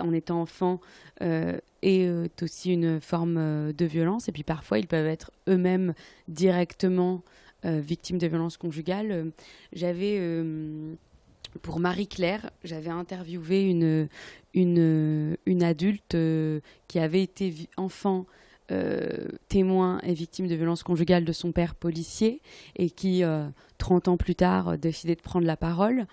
[0.00, 0.80] en étant enfant
[1.22, 4.28] euh, est euh, aussi une forme euh, de violence.
[4.28, 5.94] Et puis parfois, ils peuvent être eux-mêmes
[6.28, 7.22] directement
[7.64, 9.32] victimes de violences conjugales.
[9.72, 10.44] J'avais,
[11.60, 14.08] pour Marie-Claire, j'avais interviewé une,
[14.54, 16.16] une, une adulte
[16.86, 18.26] qui avait été enfant.
[19.48, 22.42] témoin et victime de violences conjugales de son père policier
[22.76, 23.24] et qui,
[23.78, 26.06] 30 ans plus tard, décidait de prendre la parole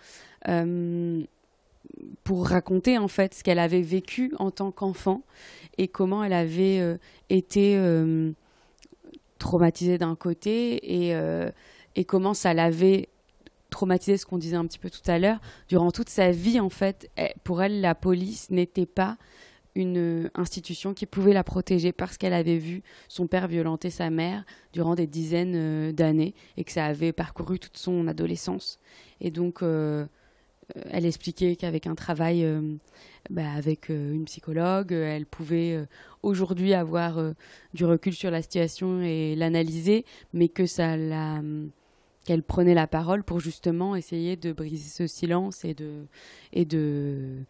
[2.24, 5.24] pour raconter en fait ce qu'elle avait vécu en tant qu'enfant
[5.78, 6.98] et comment elle avait euh,
[7.30, 8.32] été euh,
[9.40, 11.50] traumatisée d'un côté et, euh,
[11.96, 13.10] et comment ça l'avait
[13.70, 16.70] traumatisée, ce qu'on disait un petit peu tout à l'heure, durant toute sa vie en
[16.70, 17.10] fait.
[17.44, 19.18] pour elle, la police n'était pas
[19.78, 24.46] une institution qui pouvait la protéger parce qu'elle avait vu son père violenter sa mère
[24.72, 28.80] durant des dizaines d'années et que ça avait parcouru toute son adolescence.
[29.20, 29.62] Et donc,
[30.90, 32.76] elle expliquait qu'avec un travail euh,
[33.30, 35.86] bah, avec euh, une psychologue, elle pouvait
[36.24, 37.20] aujourd'hui avoir
[37.74, 40.96] du recul sur la situation et l'analyser, mais que ça
[42.24, 46.06] qu'elle prenait la parole pour justement essayer de briser ce silence et de
[46.54, 47.44] et de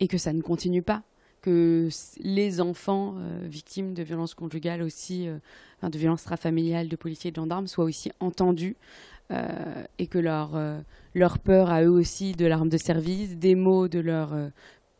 [0.00, 1.02] et que ça ne continue pas.
[1.42, 1.88] Que
[2.18, 5.26] les enfants victimes de violences conjugales aussi,
[5.82, 8.76] de violences intrafamiliales, de policiers et de gendarmes soient aussi entendus
[9.32, 10.80] euh, et que leur, euh,
[11.14, 14.48] leur peur à eux aussi de l'arme de service, des mots de leur euh,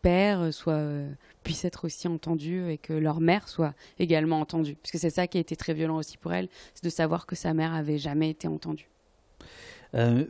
[0.03, 0.83] père soit,
[1.43, 4.77] puissent être aussi entendus et que leur mère soit également entendue.
[4.77, 7.27] Parce que c'est ça qui a été très violent aussi pour elle, c'est de savoir
[7.27, 8.89] que sa mère avait jamais été entendue.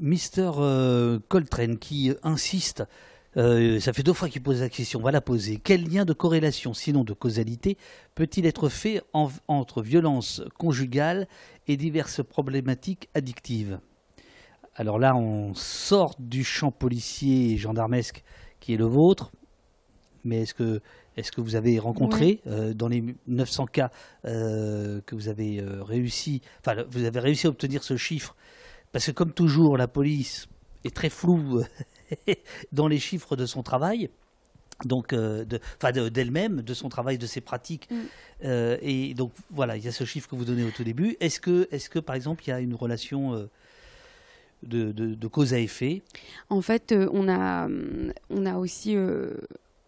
[0.01, 0.51] Mister
[1.28, 2.85] Coltrane qui insiste
[3.35, 5.61] ça fait deux fois qu'il pose la question, on va la poser.
[5.62, 7.76] Quel lien de corrélation, sinon de causalité,
[8.14, 11.28] peut-il être fait entre violence conjugale
[11.68, 13.78] et diverses problématiques addictives?
[14.81, 18.24] Alors là, on sort du champ policier et gendarmesque
[18.61, 19.31] qui est le vôtre,
[20.24, 20.81] mais est-ce que,
[21.18, 23.91] est que vous avez rencontré euh, dans les 900 cas
[24.24, 28.35] euh, que vous avez euh, réussi, enfin vous avez réussi à obtenir ce chiffre?
[28.91, 30.47] Parce que comme toujours, la police
[30.85, 31.62] est très floue
[32.72, 34.09] dans les chiffres de son travail
[34.87, 37.87] donc d'elle-même, de, son travail, de ses pratiques.
[37.91, 38.47] Mm.
[38.81, 41.18] et donc voilà, il y a ce chiffre que vous donnez au tout début.
[41.20, 43.47] Est-ce que, est que par exemple, il y a une relation
[44.62, 46.02] de, cause à effet
[46.48, 47.68] En fait, euh, on, a,
[48.30, 49.34] on a aussi euh,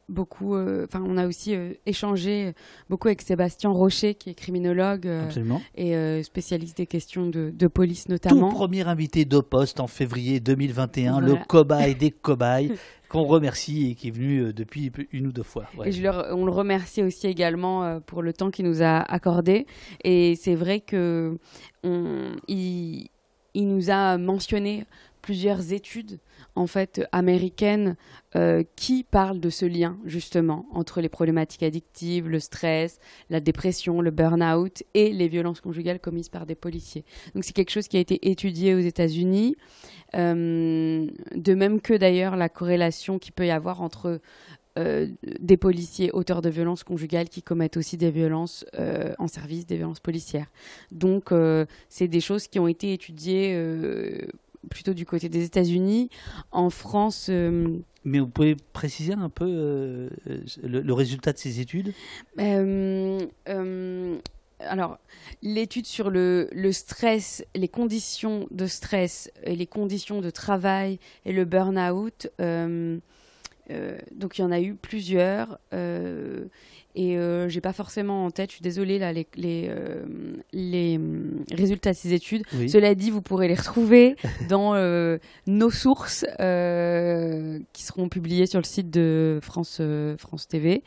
[0.09, 2.53] beaucoup, euh, on a aussi euh, échangé
[2.91, 5.29] beaucoup avec Sébastien Rocher, qui est criminologue euh,
[5.75, 8.51] et euh, spécialiste des questions de, de police notamment.
[8.51, 12.73] Tout premier invité de poste en février 2021, le cobaye des cobayes,
[13.09, 15.67] qu'on remercie et qui est venu euh, depuis une ou deux fois.
[15.77, 15.89] Ouais.
[15.89, 18.99] Et je leur- on le remercie aussi également euh, pour le temps qu'il nous a
[19.01, 19.67] accordé.
[20.05, 21.39] Et c'est vrai que
[21.85, 23.09] on, il,
[23.55, 24.87] il nous a mentionné
[25.23, 26.19] plusieurs études
[26.57, 27.97] en fait américaines
[28.35, 32.99] euh, qui parlent de ce lien justement entre les problématiques addictives, le stress,
[33.31, 37.05] la dépression, le burn-out et les violences conjugales commises par des policiers.
[37.35, 39.57] Donc c'est quelque chose qui a été étudié aux États-Unis,
[40.15, 44.21] euh, de même que d'ailleurs la corrélation qu'il peut y avoir entre
[44.79, 49.67] euh, des policiers auteurs de violences conjugales qui commettent aussi des violences euh, en service,
[49.67, 50.47] des violences policières.
[50.91, 53.55] Donc, euh, c'est des choses qui ont été étudiées
[54.71, 56.09] plutôt du côté des États-Unis.
[56.53, 60.11] En France, Mais vous pouvez préciser un peu le,
[60.63, 61.93] le résultat de ces études?
[64.65, 64.99] Alors,
[65.43, 71.33] l'étude sur le, le stress, les conditions de stress et les conditions de travail et
[71.33, 72.31] le burn-out,
[73.71, 75.59] euh, donc il y en a eu plusieurs.
[75.73, 76.47] euh,
[76.95, 80.05] et euh, j'ai pas forcément en tête, je suis désolée, là, les, les, euh,
[80.53, 82.43] les hum, résultats de ces études.
[82.53, 82.69] Oui.
[82.69, 84.15] Cela dit, vous pourrez les retrouver
[84.51, 84.75] dans
[85.47, 89.81] nos sources qui seront publiées sur le site de France,
[90.19, 90.83] France TV,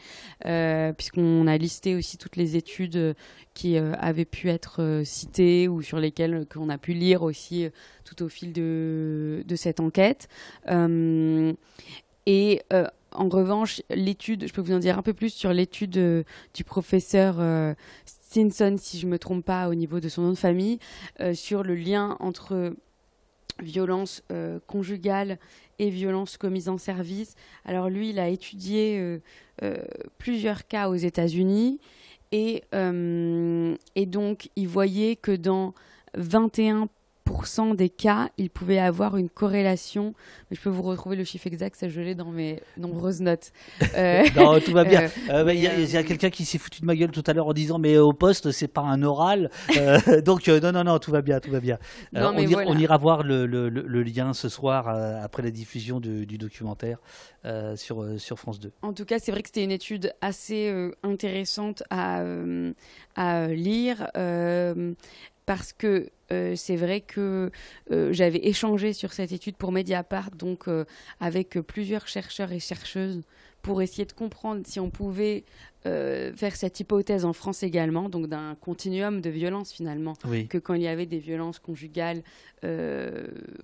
[0.95, 3.15] puisqu'on a listé aussi toutes les études
[3.55, 7.67] qui avaient pu être citées ou sur lesquelles qu'on a pu lire aussi
[8.03, 10.27] tout au fil de, de cette enquête.
[12.25, 15.97] Et euh, en revanche, l'étude, je peux vous en dire un peu plus sur l'étude
[15.97, 16.23] euh,
[16.53, 17.73] du professeur euh,
[18.05, 20.79] Stinson, si je ne me trompe pas, au niveau de son nom de famille,
[21.33, 22.73] sur le lien entre
[23.61, 24.21] violence
[24.67, 25.39] conjugale
[25.79, 27.35] et violence commise en service.
[27.63, 29.21] Alors lui, il a étudié
[30.17, 31.79] plusieurs cas aux États-Unis
[32.33, 35.73] et, et donc il voyait que dans
[36.15, 36.89] 21
[37.77, 40.13] des cas, il pouvait avoir une corrélation.
[40.51, 43.51] Je peux vous retrouver le chiffre exact, ça je l'ai dans mes nombreuses notes.
[43.97, 45.03] Euh, Non, tout va bien.
[45.03, 47.33] euh, Euh, bah, Il y a, quelqu'un qui s'est foutu de ma gueule tout à
[47.33, 49.49] l'heure en disant mais au poste c'est pas un oral.
[50.25, 51.77] Donc non non non tout va bien tout va bien.
[52.13, 52.71] Non, on, ira, voilà.
[52.71, 54.87] on ira voir le, le- le- le lien ce soir
[55.23, 56.99] après la diffusion du, du documentaire
[57.75, 58.71] sur sur France 2.
[58.81, 60.73] En tout cas, c'est vrai que c'était une étude assez
[61.03, 62.21] intéressante à,
[63.15, 64.07] à lire
[65.45, 67.51] parce que euh, c'est vrai que
[67.91, 70.85] euh, j'avais échangé sur cette étude pour Mediapart, donc euh,
[71.19, 73.21] avec plusieurs chercheurs et chercheuses
[73.61, 75.43] pour essayer de comprendre si on pouvait
[75.83, 80.47] faire cette hypothèse en France également, donc d'un continuum de violence finalement, Oui.
[80.47, 82.23] que quand il y avait des violences conjugales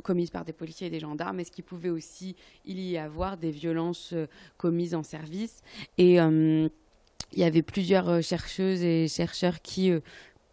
[0.04, 3.50] commises par des policiers et des gendarmes, est-ce qu'il pouvait aussi il y avoir des
[3.50, 4.14] violences
[4.58, 5.62] commises en service?
[6.00, 6.70] Et il
[7.36, 9.92] y avait plusieurs chercheuses et chercheurs qui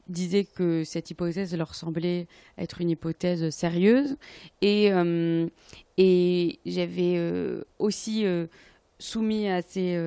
[0.09, 4.17] disaient que cette hypothèse leur semblait être une hypothèse sérieuse.
[4.63, 5.49] Et, euh,
[5.97, 8.47] et j'avais euh, aussi euh,
[8.99, 9.99] soumis à ces,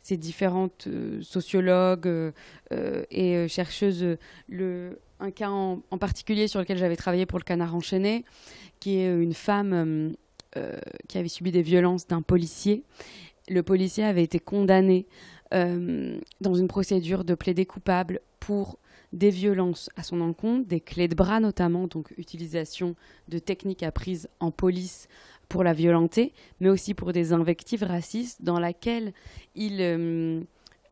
[0.00, 0.88] ces différentes
[1.22, 2.32] sociologues
[3.10, 4.18] et chercheuses
[4.48, 8.24] le, un cas en, en particulier sur lequel j'avais travaillé pour le canard enchaîné,
[8.78, 10.12] qui est une femme
[11.08, 12.82] qui avait subi des violences d'un policier.
[13.48, 15.06] Le policier avait été condamné
[15.50, 18.78] dans une procédure de plaider coupable pour
[19.12, 22.94] des violences à son encontre, des clés de bras notamment, donc utilisation
[23.28, 25.08] de techniques apprises en police
[25.48, 29.12] pour la violenter, mais aussi pour des invectives racistes dans laquelle
[29.56, 30.40] il euh,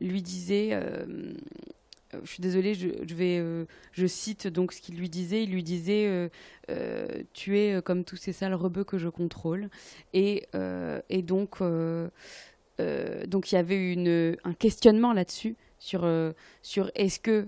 [0.01, 1.33] lui disait, euh,
[2.23, 5.43] je suis désolée, euh, je cite donc ce qu'il lui disait.
[5.43, 6.29] Il lui disait,
[7.33, 9.69] tu es comme tous ces sales rebeux que je contrôle,
[10.13, 10.45] et,
[11.23, 11.59] donc,
[13.51, 16.03] il y avait un questionnement là-dessus sur
[16.95, 17.47] est-ce que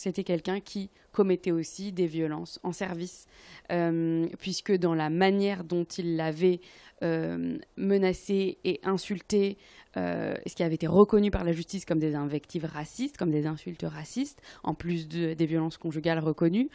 [0.00, 3.26] c'était quelqu'un qui commettait aussi des violences en service,
[3.72, 6.60] euh, puisque dans la manière dont il l'avait
[7.02, 9.58] euh, menacé et insulté,
[9.96, 13.46] euh, ce qui avait été reconnu par la justice comme des invectives racistes, comme des
[13.46, 16.68] insultes racistes, en plus de- des violences conjugales reconnues,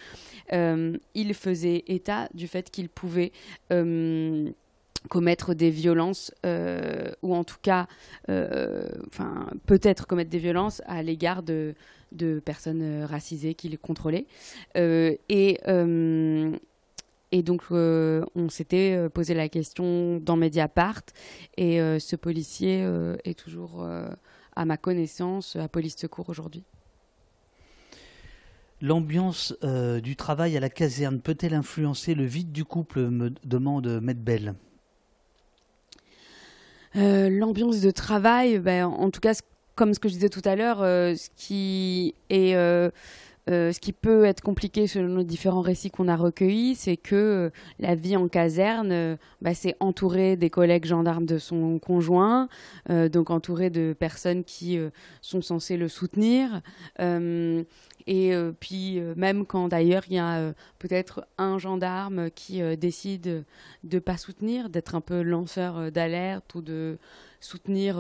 [0.51, 3.32] il faisait état du fait qu'il pouvait
[5.10, 7.88] commettre des violences euh, ou en tout cas
[8.30, 8.88] euh,
[9.66, 11.76] peut-être commettre des violences à l'égard de,
[12.45, 14.26] personnes euh, racisées qu'il contrôlait
[14.78, 15.60] Euh, et
[17.36, 21.01] et donc, on s'était posé la question dans Mediapart,
[21.58, 22.88] et ce policier
[23.24, 23.84] est toujours,
[24.56, 26.64] à ma connaissance, à police secours aujourd'hui.
[28.82, 29.58] L'ambiance
[30.04, 34.54] du travail à la caserne peut-elle influencer le vide du couple me demande Maître Bell.
[36.96, 39.34] L'ambiance de travail, ben, en tout cas,
[39.76, 42.56] comme ce que je disais tout à l'heure, ce qui est
[43.50, 47.16] euh, ce qui peut être compliqué selon les différents récits qu'on a recueillis, c'est que
[47.16, 52.48] euh, la vie en caserne, euh, bah, c'est entouré des collègues gendarmes de son conjoint,
[52.89, 54.80] donc entouré de personnes qui
[55.22, 56.62] sont censées le soutenir.
[57.00, 63.46] et puis même quand d'ailleurs il y a peut-être un gendarme qui décide
[63.84, 66.98] de ne pas soutenir, d'être un peu lanceur d'alerte ou de
[67.39, 68.00] soutenir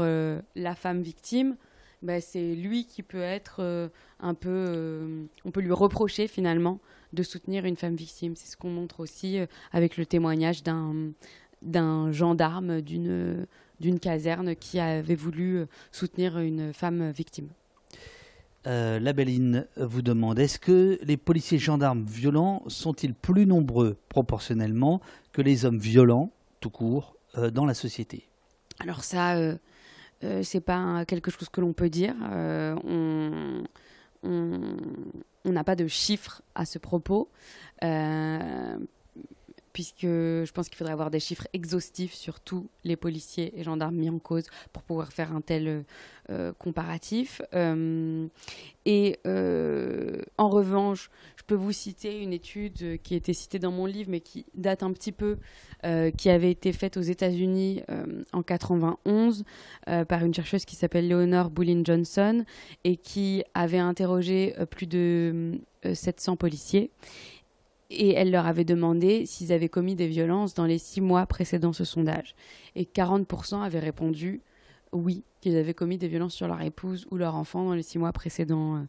[0.55, 1.55] la femme victime,
[2.03, 3.87] bah, c'est lui qui peut être euh,
[4.19, 4.49] un peu.
[4.49, 6.79] Euh, on peut lui reprocher finalement
[7.13, 8.35] de soutenir une femme victime.
[8.35, 11.13] C'est ce qu'on montre aussi euh, avec le témoignage d'un
[11.61, 13.47] d'un gendarme d'une
[13.79, 17.47] d'une caserne qui avait voulu soutenir une femme victime.
[18.65, 24.99] la Belline vous demande est-ce que les policiers gendarmes violents sont-ils plus nombreux proportionnellement
[25.31, 27.15] que les hommes violents, tout court,
[27.53, 28.27] dans la société?
[28.79, 29.57] Alors ça,
[30.43, 32.15] c'est pas quelque chose que l'on peut dire.
[32.31, 32.75] Euh,
[34.23, 37.29] on n'a pas de chiffres à ce propos.
[39.73, 43.95] Puisque je pense qu'il faudrait avoir des chiffres exhaustifs sur tous les policiers et gendarmes
[43.95, 45.83] mis en cause pour pouvoir faire un tel
[46.29, 47.41] euh, comparatif.
[47.53, 48.27] Euh,
[48.85, 53.85] et euh, en revanche, je peux vous citer une étude qui été citée dans mon
[53.85, 55.37] livre, mais qui date un petit peu,
[56.17, 57.83] qui avait été faite aux États-Unis
[58.31, 59.43] en 91
[60.07, 62.45] par une chercheuse qui s'appelle Leonore Boulin Johnson
[62.85, 66.89] et qui avait interrogé plus de 700 policiers
[67.89, 71.73] et elle leur avait demandé s'ils avaient commis des violences dans les six mois précédant
[71.73, 72.35] ce sondage.
[72.75, 74.41] Et 40% avaient répondu
[74.93, 77.97] oui, qu'ils avaient commis des violences sur leur épouse ou leur enfant dans les six
[77.97, 78.83] mois précédant euh,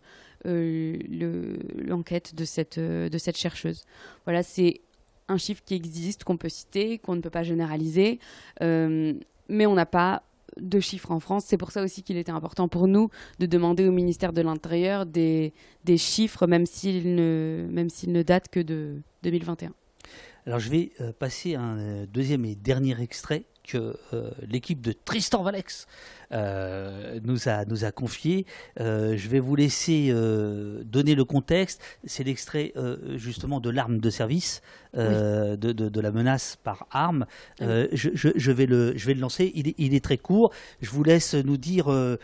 [0.46, 3.84] euh, l'enquête de cette, euh, de cette chercheuse.
[4.24, 4.80] Voilà, c'est
[5.28, 8.20] un chiffre qui existe, qu'on peut citer, qu'on ne peut pas généraliser,
[8.60, 10.22] mais on n'a pas
[10.60, 11.44] de chiffres en France.
[11.46, 15.06] C'est pour ça aussi qu'il était important pour nous de demander au ministère de l'Intérieur
[15.06, 15.52] des,
[15.96, 19.72] chiffres, même s'ils ne, datent que de 2021.
[20.46, 24.92] Alors je vais euh, passer un euh, deuxième et dernier extrait que euh, l'équipe de
[24.92, 25.86] Tristan Valex
[26.34, 28.46] euh, nous, a, nous a confié.
[28.80, 30.12] Euh, je vais vous laisser
[30.84, 31.82] donner le contexte.
[32.04, 32.72] C'est l'extrait
[33.14, 34.62] justement de l'arme de service,
[34.94, 37.26] de, de, de, la menace par arme.
[37.60, 39.52] Je, je, je, vais le, je vais le lancer.
[39.54, 40.52] Il est, il est très court.
[40.80, 42.16] Je vous laisse nous dire dans,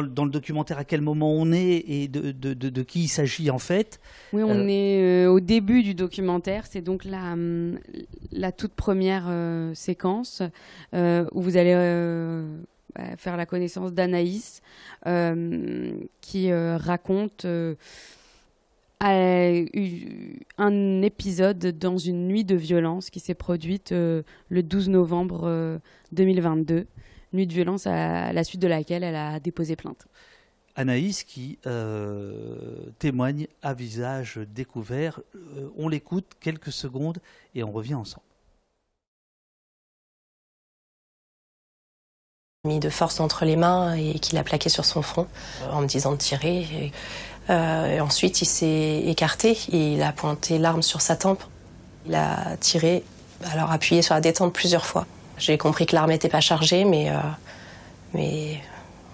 [0.00, 3.50] le, dans, le documentaire à quel moment on est et de, de qui il s'agit
[3.50, 4.00] en fait.
[4.32, 6.66] Oui, on est au début du documentaire.
[6.66, 7.36] C'est donc la,
[8.32, 9.30] la toute première
[9.74, 10.42] séquence
[10.94, 12.37] euh, où vous allez euh,
[13.16, 14.60] faire la connaissance d'Anaïs
[15.06, 17.46] euh, qui raconte
[19.00, 25.80] un épisode dans une nuit de violence qui s'est produite le 12 novembre
[26.12, 26.86] 2022,
[27.32, 30.06] nuit de violence à la suite de laquelle elle a déposé plainte.
[30.74, 31.58] Anaïs qui
[32.98, 35.20] témoigne à visage découvert.
[35.76, 37.18] on l'écoute quelques secondes
[37.54, 38.27] et on revient ensemble.
[42.66, 45.28] Mis de force entre les mains et qu'il a plaqué sur son front
[45.62, 46.92] euh, en me disant de tirer.
[47.50, 51.40] Euh, ensuite, il s'est écarté et il a pointé l'arme sur sa tempe.
[52.08, 53.04] Il a tiré,
[53.52, 55.06] alors appuyé sur la détente plusieurs fois.
[55.38, 57.18] J'ai compris que l'arme n'était pas chargée, mais, euh,
[58.12, 58.60] mais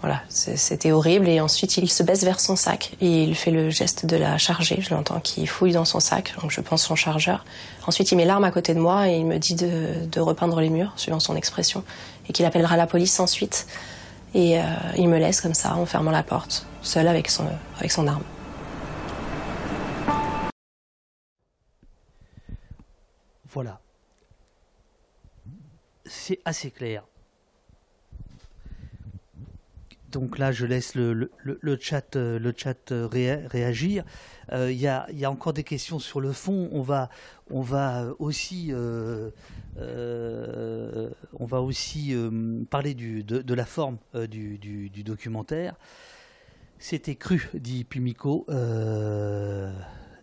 [0.00, 1.28] voilà, c'était horrible.
[1.28, 4.38] Et ensuite, il se baisse vers son sac et il fait le geste de la
[4.38, 4.78] charger.
[4.80, 7.44] Je l'entends qui fouille dans son sac, donc je pense son chargeur.
[7.86, 10.70] Ensuite, il met l'arme à côté de moi et il me dit de repeindre les
[10.70, 11.84] murs, suivant son expression,
[12.28, 13.66] et qu'il appellera la police ensuite.
[14.34, 14.64] Et euh,
[14.96, 17.46] il me laisse comme ça, en fermant la porte, seul avec son,
[17.78, 18.24] avec son arme.
[23.48, 23.80] Voilà.
[26.04, 27.04] C'est assez clair.
[30.14, 31.28] Donc là, je laisse le,
[31.80, 34.04] chat, le chat euh, euh, réagir.
[34.52, 36.68] Euh, il y, a, encore des questions sur le fond.
[36.70, 37.10] On va,
[37.50, 39.32] on va aussi, on
[41.40, 42.14] va aussi
[42.70, 43.98] parler de, la forme
[44.30, 45.74] du, documentaire.
[46.78, 48.46] C'était cru, dit Pimico.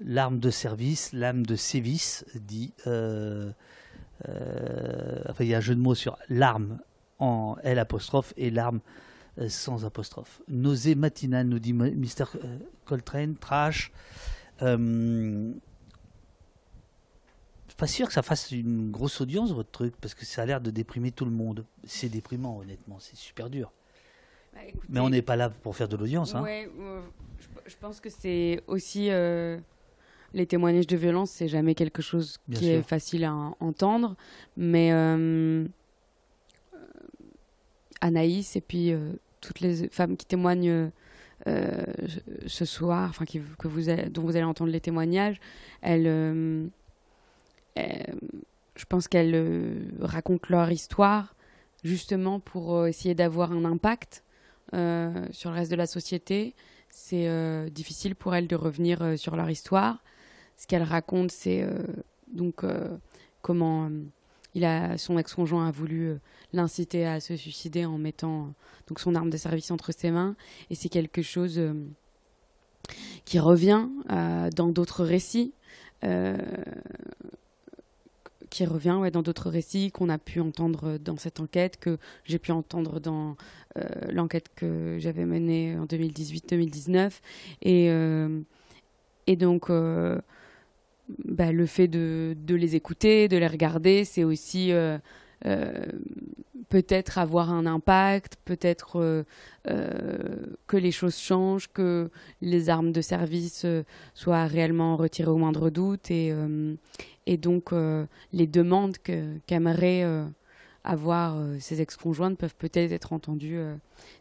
[0.04, 2.72] L'arme de service, l'âme de sévice, dit.
[2.86, 3.54] enfin,
[5.42, 6.80] il y a un jeu de mots sur l'arme
[7.20, 8.80] en L apostrophe et l'arme
[9.38, 10.42] euh, sans apostrophe.
[10.50, 12.26] Nausée matinale, nous dit Mr.
[12.44, 13.92] Euh, Coltrane, trash.
[14.62, 15.54] Euh,
[17.78, 20.62] pas sûr que ça fasse une grosse audience, votre truc, parce que ça a l'air
[20.62, 21.66] de déprimer tout le monde.
[21.84, 23.72] C'est déprimant, honnêtement, c'est super dur.
[24.54, 24.60] Bah,
[24.90, 26.36] Mais on n'est pas là pour faire de l'audience.
[26.36, 26.46] Hein.
[27.66, 29.10] je, pense que c'est aussi.
[30.34, 34.16] les témoignages de violence, c'est jamais quelque chose qui est facile à entendre.
[34.58, 34.92] Mais
[38.02, 38.93] Anaïs et puis
[39.39, 40.91] toutes les femmes qui témoignent
[41.45, 45.39] ce soir, enfin que vous dont vous allez entendre les témoignages,
[45.82, 46.70] elles,
[47.76, 51.36] je pense qu'elles racontent leur histoire
[51.84, 54.24] justement pour essayer d'avoir un impact
[54.72, 56.54] sur le reste de la société.
[56.89, 60.04] C'est difficile pour elles de revenir sur leur histoire.
[60.58, 61.66] Ce qu'elles racontent, c'est
[62.32, 62.64] donc
[63.41, 63.89] comment
[64.54, 66.20] il a, son ex-conjoint a voulu euh,
[66.54, 68.47] l'inciter à se suicider en mettant euh,
[68.88, 70.36] donc son arme de service entre ses mains.
[70.70, 71.74] Et c'est quelque chose euh,
[73.26, 75.54] qui revient dans d'autres récits.
[78.49, 82.39] qui revient ouais, dans d'autres récits qu'on a pu entendre dans cette enquête, que j'ai
[82.39, 83.38] pu entendre dans
[84.10, 87.12] l'enquête que j'avais menée en 2018-2019.
[87.62, 87.86] Et,
[89.28, 89.70] et donc,
[91.26, 94.97] bah, le fait de, les écouter, de les regarder, c'est aussi euh,
[95.45, 95.86] euh,
[96.70, 99.24] peut-être avoir un impact, peut-être
[99.68, 102.09] euh, que les choses changent, que
[102.41, 103.66] les armes de service
[104.14, 106.34] soient réellement retirées au moindre doute et,
[107.26, 107.72] et donc
[108.32, 108.97] les demandes
[109.47, 110.05] qu'aimerait
[110.84, 113.60] avoir ces ex-conjointes peuvent peut-être être entendues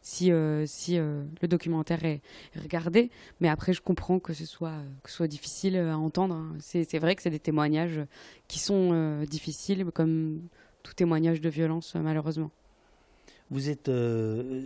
[0.02, 2.20] si, euh, si euh, le documentaire est
[2.60, 3.10] regardé.
[3.40, 6.34] Mais après, je comprends que ce soit, que soit difficile à entendre.
[6.34, 6.56] Hein.
[6.60, 8.00] C'est vrai que c'est des témoignages
[8.48, 10.42] qui sont euh, difficiles, comme
[10.82, 12.50] tout témoignage de violence, malheureusement.
[13.50, 13.90] Vous êtes,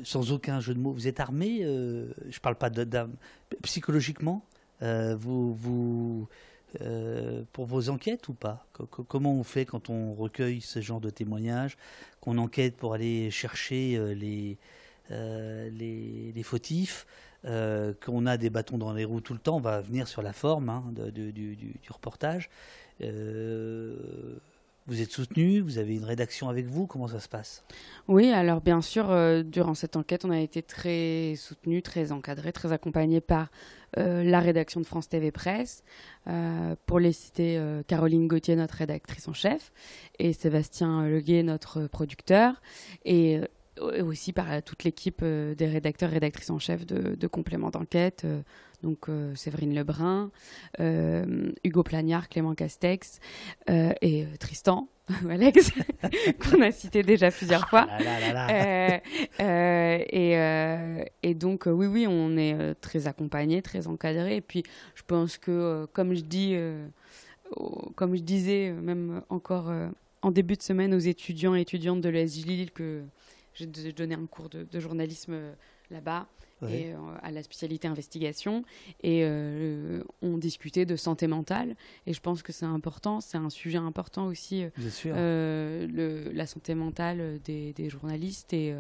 [0.04, 3.14] sans aucun jeu de mots, vous êtes armé, je ne parle pas d'âme,
[3.62, 4.44] psychologiquement,
[4.82, 6.28] vous, vous
[7.52, 11.76] pour vos enquêtes ou pas Comment on fait quand on recueille ce genre de témoignages,
[12.20, 14.58] qu'on enquête pour aller chercher les,
[15.10, 17.06] euh, les, fautifs,
[17.44, 20.22] euh, qu'on a des bâtons dans les roues tout le temps, on va venir sur
[20.22, 22.48] la forme hein, du, reportage.
[24.86, 27.64] Euh, vous êtes soutenu, vous avez une rédaction avec vous, comment ça se passe?
[28.08, 29.06] Oui, alors bien sûr,
[29.44, 33.50] durant cette enquête, on a été très soutenu, très encadré, très accompagné par
[33.96, 35.84] la rédaction de France TV Presse,
[36.86, 39.72] pour les citer Caroline Gauthier, notre rédactrice en chef,
[40.18, 42.60] et Sébastien Leguet, notre producteur.
[43.04, 43.40] Et
[43.80, 48.22] aussi par euh, toute l'équipe euh, des rédacteurs rédactrices en chef de, de compléments d'enquête,
[48.24, 48.42] euh,
[48.84, 50.30] donc Séverine Lebrun,
[50.78, 53.18] Hugo Plagnard, Clément Castex
[53.68, 54.88] et Tristan.
[55.30, 55.70] Alex,
[56.40, 57.86] qu'on a cité déjà plusieurs fois.
[59.38, 60.32] et,
[61.22, 64.36] et, donc, oui, oui, on est très accompagné, très encadré.
[64.36, 64.62] Et puis,
[64.94, 66.56] je pense que, comme je dis,
[67.96, 69.70] comme je disais, même encore
[70.24, 73.02] en début de semaine aux étudiants et étudiantes de l'ESJ Lille que
[73.52, 75.52] j'ai donné un cours de, journalisme euh,
[76.62, 78.64] et euh, à la spécialité investigation.
[79.02, 81.76] Et euh, on discutait de santé mentale.
[82.06, 84.64] Et je pense que c'est important c'est un sujet important aussi
[85.04, 88.74] le, la santé mentale des, journalistes et,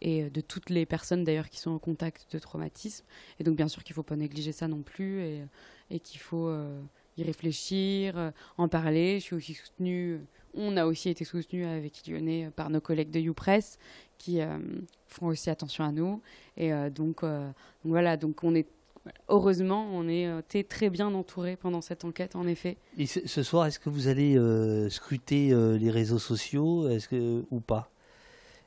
[0.00, 3.04] et de toutes les personnes d'ailleurs qui sont en contact de traumatisme.
[3.40, 5.42] Et donc bien sûr qu'il ne faut pas négliger ça non plus et,
[5.90, 6.52] et qu'il faut
[7.16, 9.20] y réfléchir en parler.
[9.20, 10.20] Je suis aussi soutenue
[10.54, 13.78] on a aussi été soutenu avec Lyonnais par nos collègues de YouPress
[14.18, 14.58] qui euh,
[15.08, 16.20] font aussi attention à nous.
[16.56, 17.46] Et euh, donc, euh,
[17.84, 18.66] donc, voilà, donc on est
[19.28, 22.76] heureusement, on est très bien entouré pendant cette enquête, en effet.
[22.98, 24.38] Et ce, soir, est-ce que vous allez
[24.90, 27.90] scruter les réseaux sociaux est-ce que, ou pas?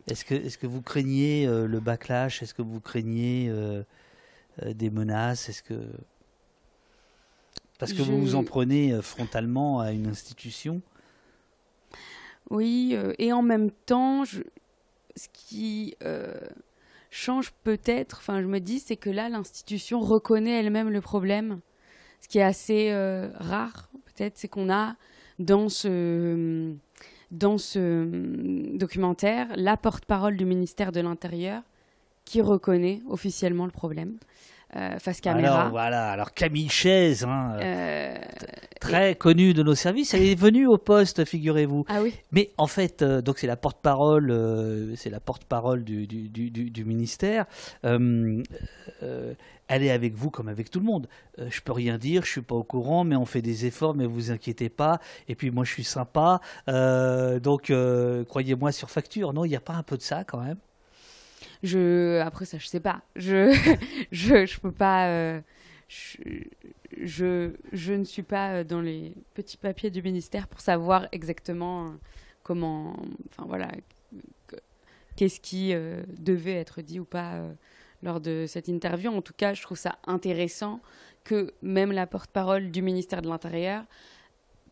[0.07, 2.43] Est-ce que, est que vous craignez le backlash?
[2.43, 3.49] Est-ce que vous craignez
[4.61, 5.47] des menaces?
[5.47, 5.79] Est-ce que
[7.79, 10.81] parce que vous vous en prenez frontalement à une institution
[12.51, 14.23] Oui, et en même temps,
[15.15, 16.33] ce qui euh,
[17.09, 21.59] change peut-être, enfin je me dis, c'est que là, l'institution reconnaît elle-même le problème.
[22.21, 24.95] Ce qui est assez euh, rare, peut-être, c'est qu'on a
[25.39, 26.73] dans ce,
[27.31, 31.61] dans ce documentaire la porte-parole du ministère de l'Intérieur
[32.25, 34.17] qui reconnaît officiellement le problème
[34.75, 35.59] euh, face caméra.
[35.59, 38.17] Alors voilà, alors Camille Chaise, hein, euh,
[38.81, 41.85] très connue de nos services, elle est venue au poste, figurez-vous.
[41.87, 42.13] Ah oui.
[42.31, 46.85] Mais en fait, euh, donc c'est la porte-parole, c'est la porte-parole du, du, du, du,
[46.85, 47.45] ministère.
[47.83, 48.43] elle
[49.69, 51.07] est avec vous comme avec tout le monde.
[51.37, 54.05] je peux rien dire, je suis pas au courant, mais on fait des efforts, mais
[54.05, 54.99] vous inquiétez pas.
[55.29, 57.71] Et puis moi, je suis sympa, donc
[58.27, 59.31] croyez-moi sur facture.
[59.31, 60.57] Non, il n'y a pas un peu de ça quand même?
[61.65, 63.01] Je, après ça, je sais pas.
[63.15, 65.07] Je, peux pas.
[65.07, 65.41] Euh,
[65.87, 71.87] je, je, ne suis pas euh, dans les petits papiers du ministère pour savoir exactement
[71.87, 71.89] euh,
[72.43, 72.95] comment.
[73.29, 73.69] Enfin voilà.
[75.15, 75.73] Qu'est-ce qui
[76.19, 77.41] devait être dit ou pas
[78.03, 79.09] lors de cette interview.
[79.09, 80.81] En tout cas, je trouve ça intéressant
[81.23, 83.85] que même la porte-parole du ministère de l'Intérieur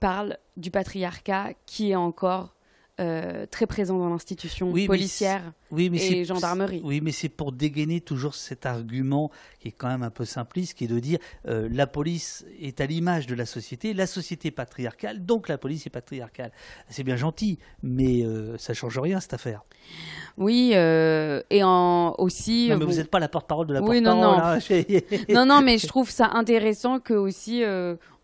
[0.02, 2.53] parle du patriarcat qui est encore
[2.99, 6.80] euh, très présent dans l'institution Oui, policière c'est- oui, mais et gendarmerie.
[6.84, 10.76] Oui, mais c'est pour dégainer toujours cet argument qui est quand même un peu simpliste,
[10.78, 11.18] qui est de dire
[11.48, 15.57] euh, la police est à l'image de la société, la société est patriarcale, donc la
[15.57, 16.52] police est patriarcale.
[16.90, 19.64] C'est bien gentil, mais euh, ça change rien cette affaire.
[20.38, 22.68] Oui, euh, et en aussi.
[22.70, 24.38] Non, mais bon- vous n'êtes pas la porte-parole de la Oui, non, porte-parole.
[24.38, 24.78] non.
[24.78, 25.20] hein.
[25.34, 27.64] non, non, mais je trouve ça intéressant que aussi,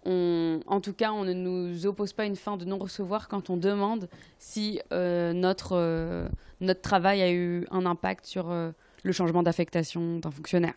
[0.06, 3.58] on, en tout cas, on ne nous oppose pas une fin de non-recevoir quand on
[3.58, 4.08] demande
[4.38, 6.28] si euh, notre, euh,
[6.62, 8.72] notre travail a eu un impact sur euh,
[9.04, 10.76] le changement d'affectation d'un fonctionnaire.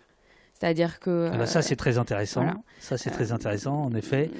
[0.54, 1.30] C'est-à-dire que.
[1.32, 2.42] Ah bah, ça, c'est très intéressant.
[2.42, 2.60] voilà.
[2.78, 4.30] Ça, c'est très intéressant, en effet.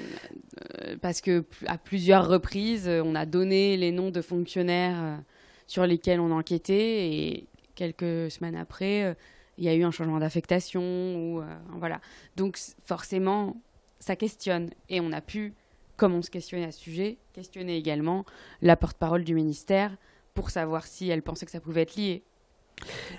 [1.01, 5.19] Parce que à plusieurs reprises, on a donné les noms de fonctionnaires
[5.67, 9.17] sur lesquels on enquêtait et quelques semaines après,
[9.57, 11.41] il y a eu un changement d'affectation ou
[11.77, 11.99] voilà.
[12.37, 13.57] Donc forcément,
[14.03, 15.53] ça questionne et on a pu,
[15.95, 18.25] comme on se questionnait à ce sujet, questionner également
[18.61, 19.95] la porte-parole du ministère
[20.33, 22.23] pour savoir si elle pensait que ça pouvait être lié.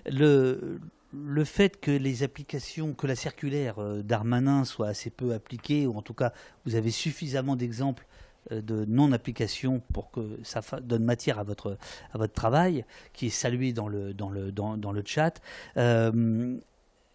[0.07, 0.79] le,
[1.13, 5.97] le fait que les applications, que la circulaire euh, Darmanin soit assez peu appliquée, ou
[5.97, 6.33] en tout cas
[6.67, 8.07] vous avez suffisamment d'exemples
[8.53, 11.79] euh, de non-application pour que ça donne matière à votre,
[12.13, 15.41] à votre travail, qui est salué dans le, dans le, dans, dans le chat.
[15.77, 16.59] Euh,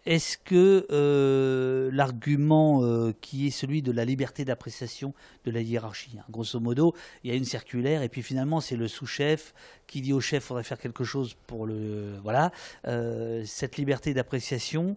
[0.06, 5.14] est-ce que euh, l'argument euh, qui est celui de la liberté d'appréciation
[5.44, 8.76] de la hiérarchie, hein, grosso modo, il y a une circulaire et puis finalement c'est
[8.76, 9.54] le sous-chef
[9.86, 12.50] qui dit au chef faudrait faire quelque chose pour le voilà,
[12.86, 14.96] euh, cette liberté d'appréciation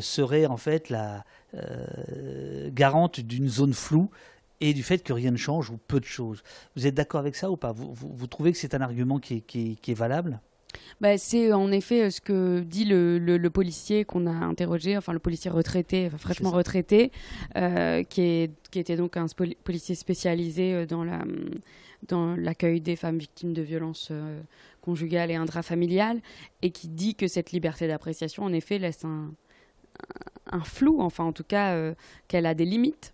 [0.00, 1.24] serait en fait la
[2.70, 4.10] garante d'une zone floue
[4.60, 6.44] et du fait que rien ne change ou peu de choses.
[6.76, 7.72] Vous êtes d'accord avec ça ou pas?
[7.72, 9.42] Vous, trouvez que c'est un argument qui
[9.88, 10.38] est valable?
[11.00, 14.96] Bah, c'est en effet euh, ce que dit le, le- le policier qu'on a interrogé,
[14.96, 17.12] enfin le policier retraité, enfin, fraîchement retraité,
[17.56, 19.26] euh, qui, est, qui était donc un
[19.64, 21.24] policier spécialisé euh, dans la
[22.08, 24.40] dans l'accueil des femmes victimes de violences euh,
[24.80, 26.20] conjugales et intrafamiliales,
[26.62, 29.32] et qui dit que cette liberté d'appréciation, en effet, laisse un,
[30.52, 31.94] un flou, enfin en tout cas euh,
[32.28, 33.12] qu'elle a des limites.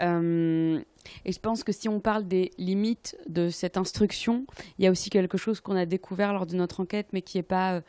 [0.00, 0.80] Euh,
[1.24, 4.46] et je pense que si on parle des limites de cette instruction,
[4.78, 7.38] il y a aussi quelque chose qu'on a découvert lors de notre enquête, mais qui
[7.38, 7.80] est pas euh,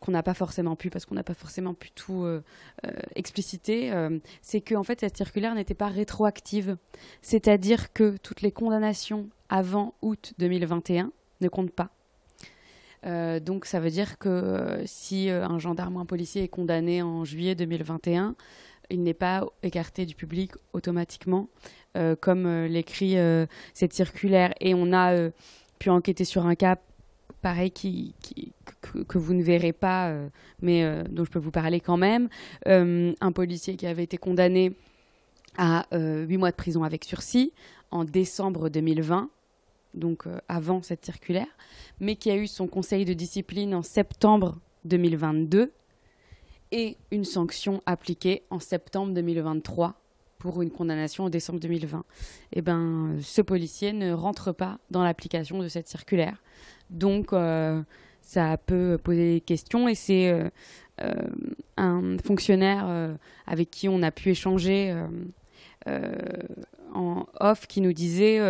[0.00, 2.42] qu'on n'a pas forcément pu, parce qu'on n'a pas forcément pu tout euh,
[2.86, 3.90] euh, expliciter,
[4.42, 6.76] c'est que en fait cette circulaire n'était pas rétroactive,
[7.22, 11.10] c'est-à-dire que toutes les condamnations avant août 2021
[11.40, 11.90] ne comptent pas.
[13.40, 17.54] Donc ça veut dire que si un gendarme ou un policier est condamné en juillet
[17.54, 18.36] 2021,
[18.92, 21.48] il n'est pas écarté du public automatiquement,
[21.96, 24.52] euh, comme euh, l'écrit euh, cette circulaire.
[24.60, 25.30] Et on a
[25.78, 26.76] pu enquêter sur un cas
[27.40, 30.14] pareil que, vous ne verrez pas,
[30.60, 32.28] mais dont je peux vous parler quand même.
[32.66, 34.76] Un policier qui avait été condamné
[35.58, 37.52] à euh, 8 mois de prison avec sursis
[37.90, 39.28] en décembre 2020,
[39.94, 41.48] donc avant cette circulaire,
[41.98, 45.72] mais qui a eu son conseil de discipline en septembre 2022
[46.72, 49.94] et une sanction appliquée en septembre 2023
[50.38, 52.04] pour une condamnation en décembre 2020.
[52.54, 56.42] Eh ben, ce policier ne rentre pas dans l'application de cette circulaire.
[56.90, 57.80] Donc, euh,
[58.22, 60.48] ça peut poser des questions et c'est euh,
[61.00, 61.12] euh,
[61.76, 63.16] un fonctionnaire
[63.46, 64.92] avec qui on a pu échanger
[65.86, 68.40] en off qui nous disait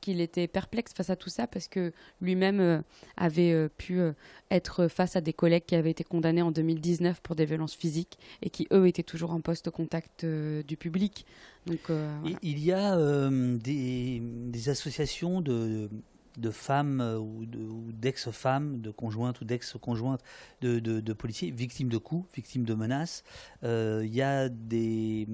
[0.00, 2.80] qu'il était perplexe face à tout ça parce que lui-même euh,
[3.16, 4.12] avait euh, pu euh,
[4.50, 8.18] être face à des collègues qui avaient été condamnés en 2019 pour des violences physiques
[8.42, 11.26] et qui eux étaient toujours en poste au contact du public.
[11.66, 12.38] Donc voilà.
[12.42, 12.96] Il y a
[13.30, 15.88] des, des associations de,
[16.38, 20.22] de femmes ou de- ou d'ex-femmes, de, conjointes ou d'ex-conjointes
[20.62, 23.22] de, de- de policiers victimes de coups, victimes de menaces.
[23.62, 25.26] Il y a des,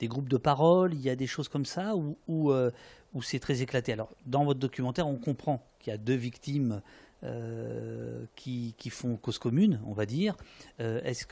[0.00, 2.70] des groupes de parole, il y a des choses comme ça où, où, euh,
[3.12, 3.92] où c'est très éclaté.
[3.92, 6.82] Alors, dans votre documentaire, on comprend qu'il y a deux victimes
[7.22, 10.36] euh, qui, font cause commune, on va dire.
[10.80, 11.26] Euh, est-ce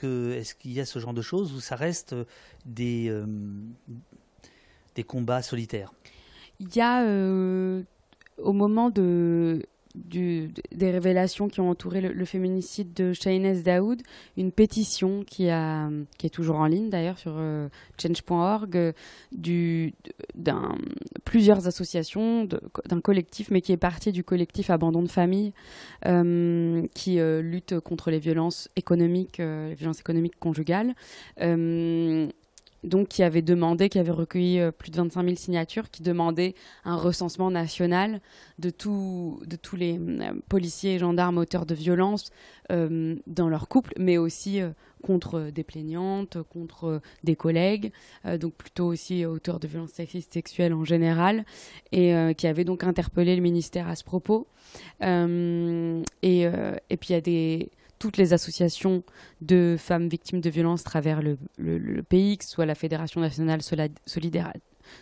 [0.55, 2.15] qu'il y a ce genre de choses ou ça reste
[2.65, 3.13] des
[4.95, 5.93] des combats solitaires?
[6.61, 7.03] Il y a,
[8.39, 10.51] au moment de, des
[10.91, 14.03] révélations qui ont entouré le, féminicide de Shahinez Daoud,
[14.37, 17.69] une pétition qui, est toujours en ligne d'ailleurs sur euh,
[18.01, 18.93] change.org, euh,
[19.33, 19.95] du-
[20.35, 20.77] d'un
[21.25, 22.49] plusieurs associations,
[22.87, 25.53] d'un collectif, mais qui est parti du collectif Abandon de famille,
[26.07, 30.95] euh, qui lutte contre les violences économiques, les violences économiques conjugales.
[32.85, 36.55] Euh, donc qui avait demandé, qui avait recueilli plus de 25 000 signatures, qui demandait
[36.85, 38.21] un recensement national
[38.59, 39.41] de, tous
[39.77, 40.01] les
[40.49, 42.31] policiers et gendarmes auteurs de violences
[42.71, 44.61] dans leur couple, mais aussi
[45.03, 47.93] contre des plaignantes, contre des collègues,
[48.41, 51.45] donc plutôt aussi auteurs de violences sexistes sexuelles en général,
[51.93, 54.47] et qui avait donc interpellé le ministère à ce propos.
[55.01, 57.71] et puis il y a des
[58.03, 59.05] toutes les associations
[59.43, 63.61] de femmes victimes de violences travers le, pays, que ce soit la Fédération nationale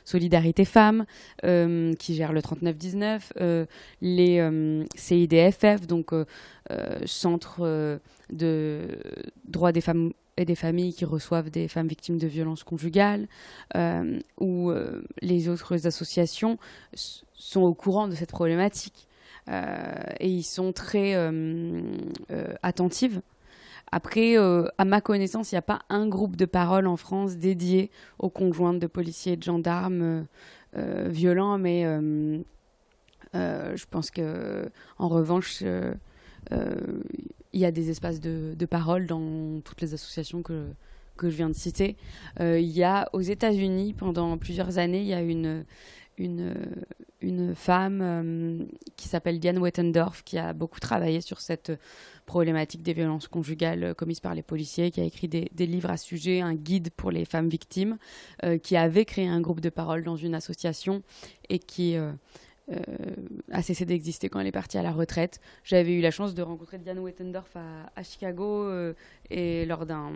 [0.04, 1.06] Solidarité Femmes,
[1.46, 3.64] euh, qui gère le 3919, euh,
[4.02, 6.12] les euh, CIDFF, donc
[7.06, 7.98] Centre
[8.30, 8.98] de
[9.46, 13.28] droits des femmes et des familles qui reçoivent des femmes victimes de violences conjugales,
[14.38, 14.72] ou
[15.22, 16.58] les autres associations
[16.92, 19.08] sont au courant de cette problématique.
[19.50, 19.82] Euh,
[20.20, 21.80] et ils sont très euh,
[22.30, 23.18] euh, attentifs.
[23.92, 27.90] Après, à ma connaissance, il n'y a pas un groupe de parole en France dédié
[28.20, 30.26] aux conjointes de policiers et de gendarmes
[30.76, 31.82] violents, mais
[33.34, 35.98] je pense que, en revanche, il
[37.52, 40.68] y a des espaces de, de, parole dans toutes les associations que,
[41.16, 41.96] que je viens de citer.
[42.38, 45.64] il y a aux États-Unis, pendant plusieurs années, il y a une,
[46.20, 46.54] une,
[47.22, 48.64] une femme euh,
[48.96, 51.72] qui s'appelle Diane Wettendorf, qui a beaucoup travaillé sur cette
[52.26, 56.40] problématique des violences conjugales commises par les policiers, qui a écrit des, livres à sujet,
[56.40, 57.96] un guide pour les femmes victimes,
[58.44, 61.02] euh, qui avait créé un groupe de parole dans une association
[61.48, 62.12] et qui euh,
[63.50, 65.40] a cessé d'exister quand elle est partie à la retraite.
[65.64, 68.70] J'avais eu la chance de rencontrer Diane Wettendorf à, à Chicago
[69.30, 70.12] et lors d'un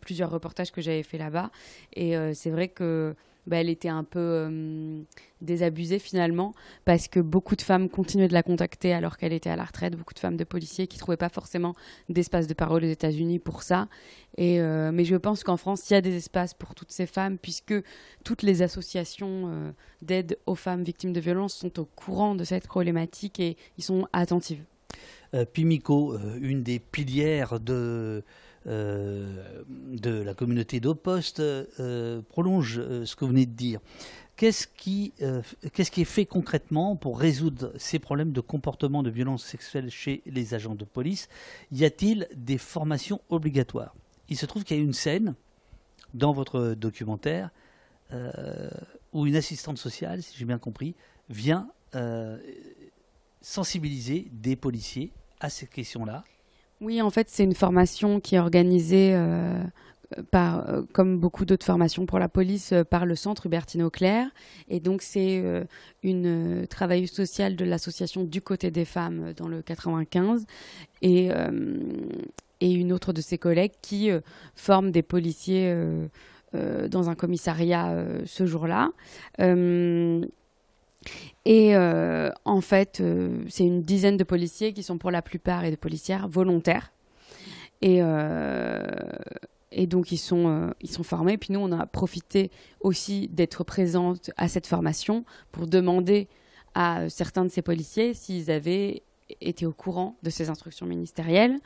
[0.00, 1.50] plusieurs reportages que j'avais fait là-bas.
[1.92, 3.14] Et c'est vrai que
[3.46, 5.02] bah, elle était un peu euh,
[5.40, 6.52] désabusée finalement,
[6.84, 9.96] parce que beaucoup de femmes continuaient de la contacter alors qu'elle était à la retraite,
[9.96, 11.74] beaucoup de femmes de policiers qui ne trouvaient pas forcément
[12.08, 13.88] d'espace de parole aux États-Unis pour ça.
[14.40, 17.38] Euh, mais je pense qu'en France, il y a des espaces pour toutes ces femmes,
[17.38, 17.74] puisque
[18.24, 19.70] toutes les associations euh,
[20.02, 24.08] d'aide aux femmes victimes de violences sont au courant de cette problématique et ils sont
[24.12, 24.62] attentives.
[25.52, 28.24] Pimiko, une des pilières de
[28.66, 33.80] de la communauté d'Opost euh, prolonge euh, ce que vous venez de dire.
[34.36, 40.22] Qu'est-ce qui est fait concrètement pour résoudre ces problèmes de comportement de violence sexuelle chez
[40.26, 41.28] les agents de police?
[41.72, 43.94] Y a-t-il des formations obligatoires?
[44.28, 45.34] Il se trouve qu'il y a une scène
[46.12, 47.48] dans votre documentaire
[49.12, 50.94] où une assistante sociale, si j'ai bien compris,
[51.30, 51.70] vient
[53.40, 56.24] sensibiliser des policiers à ces questions-là
[56.80, 61.64] oui, en fait, c'est une formation qui est organisée, euh, par, euh, comme beaucoup d'autres
[61.64, 64.28] formations pour la police, euh, par le centre Hubertine Auclair.
[64.68, 65.42] Et donc, c'est
[66.02, 70.44] une travailleuse sociale de l'association Du côté des femmes dans le 95
[71.02, 71.30] et,
[72.60, 74.10] et une autre de ses collègues qui
[74.54, 75.74] forme des policiers
[76.52, 78.90] dans un commissariat ce jour-là.
[81.44, 85.64] Et euh, en fait, euh, c'est une dizaine de policiers qui sont pour la plupart
[85.64, 86.92] et de policières volontaires.
[87.82, 88.82] Et, euh,
[89.86, 91.36] donc, ils sont, ils sont formés.
[91.36, 92.50] Puis nous, on a profité
[92.80, 96.28] aussi d'être présentes à cette formation pour demander
[96.74, 99.02] à certains de ces policiers s'ils avaient
[99.40, 101.58] été au courant de ces instructions ministérielles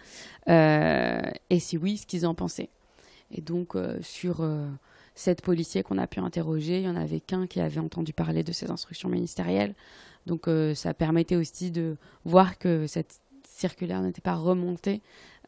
[0.49, 2.71] et si oui, ce qu'ils en pensaient.
[3.31, 4.45] Et donc, sur
[5.21, 8.43] sept policiers qu'on a pu interroger, il y en avait qu'un qui avait entendu parler
[8.43, 9.75] de ces instructions ministérielles.
[10.27, 15.03] Donc euh, ça permettait aussi de voir que cette circulaire n'était pas remontée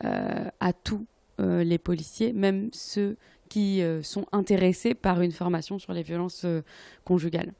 [0.05, 1.07] euh, à tous
[1.40, 3.16] euh, les policiers, même ceux
[3.49, 6.47] qui sont intéressés par une formation sur les violences
[7.05, 7.53] conjugales.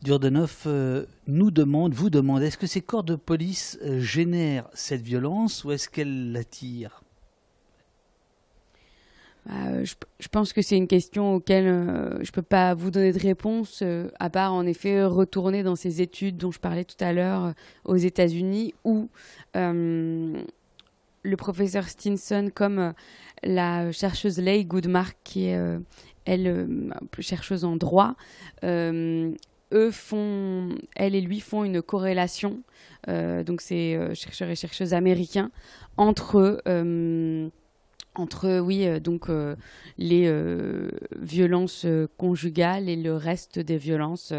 [0.00, 0.68] Durdenov
[1.26, 5.88] nous demande, vous demande, est-ce que ces corps de police génèrent cette violence ou est-ce
[5.88, 7.03] qu'elles l'attirent
[9.46, 13.12] bah, je, pense que c'est une question auquel euh, je ne peux pas vous donner
[13.12, 16.96] de réponse, euh, à part en effet retourner dans ces études dont je parlais tout
[17.00, 17.52] à l'heure euh,
[17.84, 19.08] aux États-Unis, où
[19.54, 22.92] le professeur Stinson, comme
[23.42, 25.58] la chercheuse Leigh Goodmark, qui est,
[26.26, 28.14] elle, chercheuse en droit,
[28.62, 32.62] eux font, elle et lui font une corrélation,
[33.08, 35.50] donc c'est chercheurs et chercheuses américains,
[35.96, 36.60] entre
[38.14, 39.56] entre oui euh, donc euh,
[39.98, 41.86] les euh, violences
[42.16, 44.32] conjugales et le reste des violences,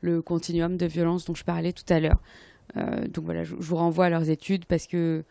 [0.00, 2.20] le continuum de violences dont je parlais tout à l'heure.
[2.76, 5.24] donc voilà, je, vous renvoie à leurs études parce que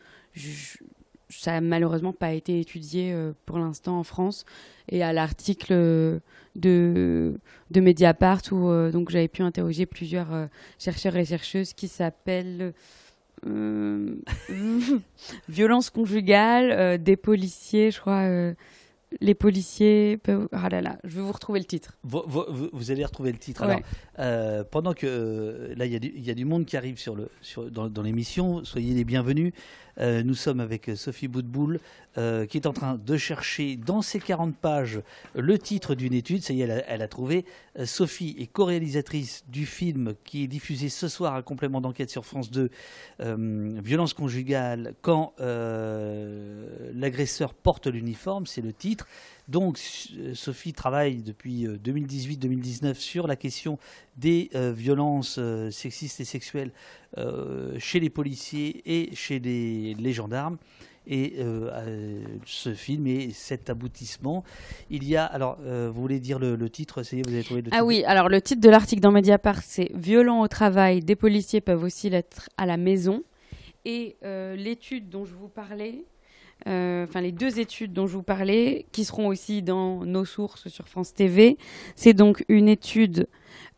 [1.30, 3.16] ça n'a malheureusement pas été étudié
[3.46, 4.46] pour l'instant en France
[4.90, 6.22] et à l'article
[6.56, 7.40] de,
[7.72, 10.48] de Mediapart où donc j'avais pu interroger plusieurs
[10.78, 12.74] chercheurs et chercheuses qui s'appellent
[15.50, 18.54] violence conjugale, euh, des policiers, je crois, euh,
[19.20, 20.48] les policiers peuvent...
[20.52, 21.98] Ah là là, je vais vous retrouver le titre.
[22.04, 23.62] Vous, vous- vous allez retrouver le titre.
[23.66, 23.72] Ouais.
[23.74, 23.82] Alors,
[24.20, 26.78] euh, pendant que euh, là, il y, a du- il y a du monde qui
[26.78, 29.52] arrive sur le, sur, dans, dans l'émission, soyez les bienvenus.
[30.02, 31.80] Euh, nous sommes avec euh, Sophie Boutboul,
[32.18, 35.00] euh, qui est en train de chercher dans ses 40 pages
[35.34, 36.44] le titre d'une étude.
[36.44, 37.46] Ça y est, elle a, trouvé.
[37.80, 42.26] Euh, Sophie est co-réalisatrice du film qui est diffusé ce soir à complément d'enquête sur
[42.26, 42.70] France 2,
[43.22, 49.08] euh, Violence conjugale, quand l'agresseur porte l'uniforme, c'est le titre.
[49.48, 49.80] Donc,
[50.18, 53.78] euh, Sophie travaille depuis euh, 2018-2019 sur la question
[54.18, 56.72] des euh, violences euh, sexistes et sexuelles
[57.18, 60.58] euh, chez les policiers et chez les, les gendarmes.
[61.08, 64.44] Et euh, euh, ce film est cet aboutissement.
[64.92, 67.70] Il y a, alors, euh, vous voulez dire le, le titre vous avez trouvé le
[67.72, 71.16] Ah titre oui, alors le titre de l'article dans Mediapart, c'est Violent au travail, des
[71.16, 73.24] policiers peuvent aussi l'être à la maison.
[73.84, 76.21] Et euh, l'étude dont je vous parlais, euh,
[76.66, 80.88] enfin les deux études dont je vous parlais, qui seront aussi dans nos sources sur
[80.88, 81.58] France TV,
[81.96, 83.28] c'est donc une étude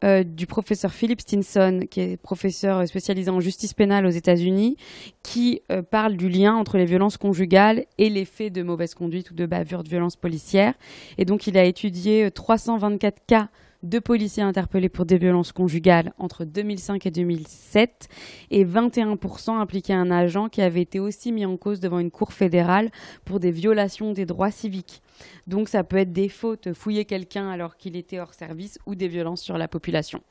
[0.03, 4.75] euh, du professeur Philip Stinson, qui est professeur spécialisé en justice pénale aux États-Unis,
[5.23, 9.31] qui euh, parle du lien entre les violences conjugales et les faits de mauvaise conduite
[9.31, 10.73] ou de bavure de violence policière.
[11.17, 13.49] Et donc, il a étudié euh, 324 cas
[13.83, 18.07] de policiers interpellés pour des violences conjugales entre 2005 et 2007
[18.49, 22.33] et 21% impliquaient un agent qui avait été aussi mis en cause devant une cour
[22.33, 22.89] fédérale
[23.25, 25.01] pour des violations des droits civiques.
[25.47, 29.07] Donc ça peut être des fautes, fouiller quelqu'un alors qu'il était hors service ou des
[29.07, 30.21] violences sur la population.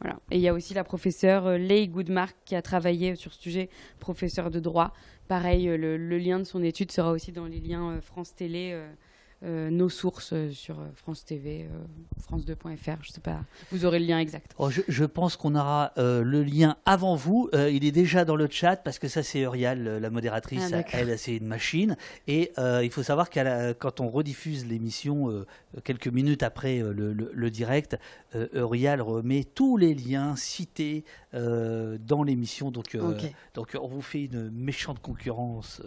[0.00, 0.18] Voilà.
[0.30, 3.40] Et il y a aussi la professeure euh, Leigh Goodmark qui a travaillé sur ce
[3.40, 3.68] sujet,
[4.00, 4.92] professeure de droit.
[5.28, 8.78] Pareil, euh, le, lien de son étude sera aussi dans les liens euh, France Télé,
[9.44, 13.40] euh, nos sources euh, sur euh, France TV, euh, France2.fr, je sais pas.
[13.70, 14.54] Vous aurez le lien exact.
[14.58, 17.50] Oh, je, je pense qu'on aura le lien avant vous.
[17.52, 20.70] Il est déjà dans le chat parce que ça, c'est Eurial, la modératrice.
[20.72, 21.96] Ah, elle, c'est une machine.
[22.26, 22.52] Et
[22.82, 25.44] il faut savoir a- quand on rediffuse l'émission
[25.84, 27.98] quelques minutes après le, le- le direct,
[28.54, 32.70] Eurial remet tous les liens cités dans l'émission.
[32.70, 32.96] Donc,
[33.54, 35.82] donc, on vous fait une méchante concurrence.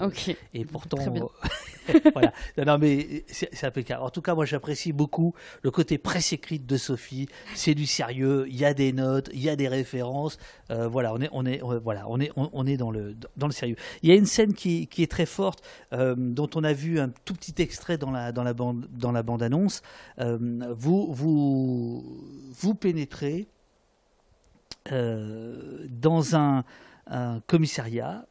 [0.54, 0.98] Et pourtant,
[2.14, 2.34] voilà.
[2.58, 3.24] Non, non, mais
[3.54, 3.94] c'est.
[3.94, 7.28] En tout cas, moi, j'apprécie beaucoup le côté presse écrite de Sophie.
[7.56, 8.46] C'est du sérieux.
[8.50, 10.38] Il y a des notes, il y a des références.
[10.72, 13.54] Euh, voilà, on est, on est, voilà, on est, on, est dans le, dans le
[13.54, 13.76] sérieux.
[14.02, 15.64] Il y a une scène qui, est très forte,
[15.94, 19.12] euh, dont on a vu un tout petit extrait dans la, dans la bande, dans
[19.12, 19.82] la bande annonce.
[20.20, 20.38] Euh,
[20.76, 23.48] vous, vous, vous pénétrez
[24.90, 26.64] dans un,
[27.48, 28.26] commissariat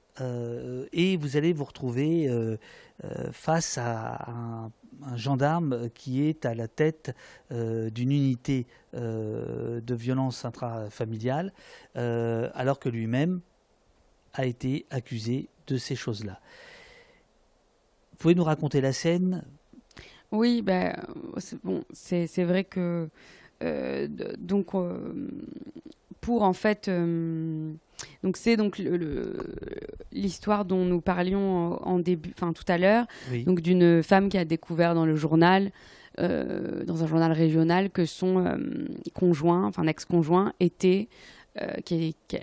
[0.93, 2.31] et vous allez vous retrouver
[3.33, 4.71] face à un,
[5.05, 7.15] un gendarme qui est à la tête
[7.53, 11.53] euh, d'une unité euh, de violence intrafamiliale,
[11.97, 13.41] euh, alors que lui-même
[14.35, 16.41] a été accusé de ces choses-là.
[18.13, 19.45] Vous pouvez nous raconter la scène?
[20.33, 20.95] Oui, ben,
[21.39, 21.85] c'est bon,
[22.45, 23.09] vrai que
[24.39, 24.97] donc euh,
[26.21, 27.73] pour en fait euh,
[28.23, 28.81] donc c'est donc
[30.13, 33.45] l'histoire dont nous parlions en en début, enfin tout à l'heure, Oui.
[33.45, 35.71] donc d'une femme qui a découvert dans le journal,
[36.21, 38.57] euh, dans un journal régional, que son euh,
[39.15, 41.09] conjoint, enfin ex-conjoint, était
[41.61, 42.39] euh, qui, qui,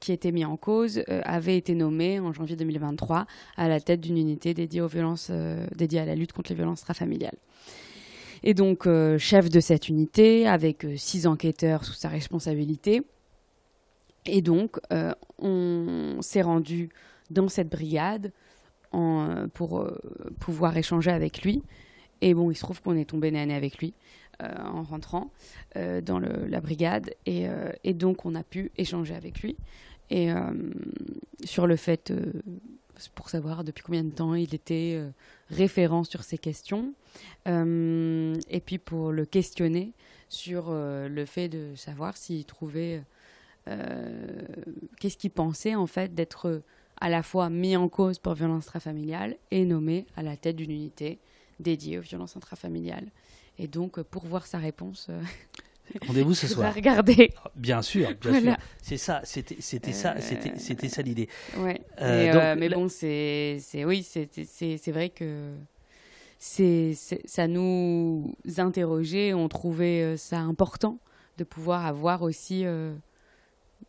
[0.00, 3.26] qui était mis en cause, euh, avait été nommé en janvier 2023
[3.56, 6.56] à la tête d'une unité dédiée aux violences, euh, dédiée à la lutte contre les
[6.56, 7.36] violences intrafamiliales.
[8.44, 13.02] Et donc, euh, chef de cette unité, avec euh, six enquêteurs sous sa responsabilité.
[14.26, 16.90] Et donc, euh, on s'est rendu
[17.30, 18.32] dans cette brigade
[19.54, 19.90] pour
[20.38, 21.62] pouvoir échanger avec lui.
[22.20, 23.94] Et bon, il se trouve qu'on est tombé nez avec lui
[24.38, 25.30] en rentrant
[25.74, 27.14] dans la brigade.
[27.24, 29.56] Et, donc, on a pu échanger avec lui.
[30.10, 30.28] Et
[31.42, 32.12] sur le fait,
[33.14, 35.02] pour savoir depuis combien de temps il était
[35.52, 36.94] référent sur ces questions.
[37.46, 39.92] Euh, et puis pour le questionner
[40.28, 43.02] sur euh, le fait de savoir s'il trouvait.
[43.68, 44.42] euh,
[44.98, 46.62] Qu'est-ce qu'il pensait en fait d'être
[47.00, 50.70] à la fois mis en cause pour violence intrafamiliale et nommé à la tête d'une
[50.70, 51.18] unité
[51.60, 53.10] dédiée aux violences intrafamiliales.
[53.58, 55.10] Et donc, pour voir sa réponse,
[56.06, 56.68] Rendez-vous ce soir.
[56.72, 57.30] vais regarder.
[57.54, 58.40] Bien sûr, bien Voilà.
[58.54, 58.56] sûr.
[58.82, 61.28] C'est ça, c'était, c'était ça, c'était, c'était ça l'idée.
[61.58, 61.80] Ouais.
[62.00, 65.52] Euh, donc, euh, mais la- bon, c'est, c'est oui, c'est, c'est, c'est vrai que
[66.38, 66.94] c'est,
[67.24, 69.34] ça nous interrogeait.
[69.34, 70.98] On trouvait euh, ça important
[71.38, 72.94] de pouvoir avoir aussi euh,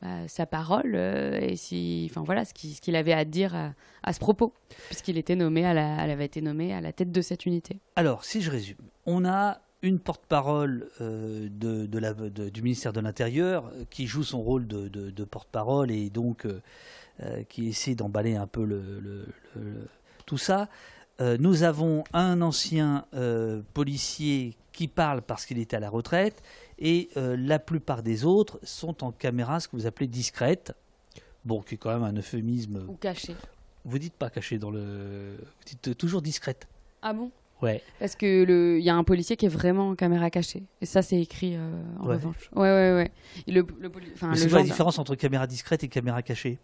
[0.01, 3.55] bah, sa parole euh, et si, enfin voilà, ce qu'il, ce qu'il avait à dire
[3.55, 4.53] à, à ce propos,
[4.87, 7.79] puisqu'il était nommé à la, elle avait été nommée à la tête de cette unité.
[7.95, 12.93] Alors, si je résume, on a une porte-parole euh, de, de la- de- du ministère
[12.93, 18.35] de l'Intérieur euh, qui joue son rôle de, porte-parole et donc euh, qui essaie d'emballer
[18.35, 19.87] un peu le, le- le-
[20.25, 20.69] tout ça.
[21.21, 23.05] Euh, nous avons un ancien
[23.73, 26.41] policier qui parle parce qu'il est à la retraite
[26.79, 30.73] et la plupart des autres sont en caméra, ce que vous appelez discrète.
[31.45, 32.85] Bon, qui est quand même un euphémisme.
[32.87, 33.35] Ou caché.
[33.85, 35.35] Vous dites pas caché dans le.
[35.37, 36.67] Vous dites toujours discrète.
[37.01, 37.29] Ah bon?
[37.63, 37.81] Ouais.
[37.99, 40.63] Parce que le, il y a un policier qui est vraiment en caméra cachée.
[40.81, 42.15] Et ça, c'est écrit euh, en Ouais.
[42.15, 42.49] revanche.
[42.55, 43.11] Ouais, ouais, ouais.
[43.47, 43.89] Et Le, le
[44.35, 46.59] c'est quoi la différence entre caméra discrète et caméra cachée?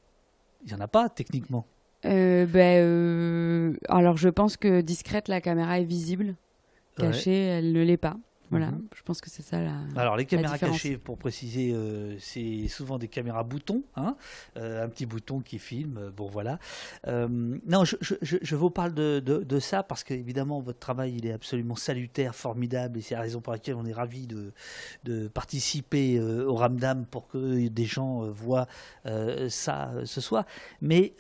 [0.66, 1.66] Il n'y en a pas, techniquement.
[2.06, 6.36] Euh, ben, euh, alors, je pense que discrète, la caméra est visible.
[6.98, 7.06] Ouais.
[7.06, 8.18] Cachée, elle ne l'est pas.
[8.50, 8.72] Voilà.
[8.72, 8.88] Mhm.
[8.96, 9.74] Je pense que c'est ça la.
[9.96, 14.16] Alors les caméras cachées, pour préciser, euh, c'est souvent des caméras boutons, hein,
[14.58, 15.98] euh, un petit bouton qui filme.
[15.98, 16.58] euh, Bon voilà.
[17.08, 20.60] Euh, non, je, je- je- je vous parle de, de- de ça parce que évidemment
[20.62, 23.94] votre travail il est absolument salutaire, formidable et c'est la raison pour laquelle on est
[23.94, 24.52] ravi de,
[25.04, 28.68] de participer au Ramdam pour que des gens voient
[29.50, 30.46] ça ce soir.
[30.82, 31.14] Mais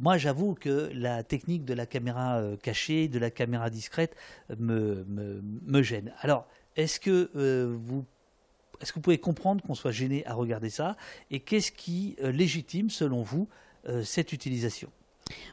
[0.00, 4.14] moi j'avoue que la technique de la caméra cachée, de la caméra discrète
[4.58, 6.12] me, me, me gêne.
[6.20, 6.46] Alors
[6.76, 8.04] est-ce que euh, vous
[8.80, 10.96] est-ce que vous pouvez comprendre qu'on soit gêné à regarder ça
[11.30, 13.48] Et qu'est-ce qui euh, légitime, selon vous,
[13.88, 14.90] euh, cette utilisation?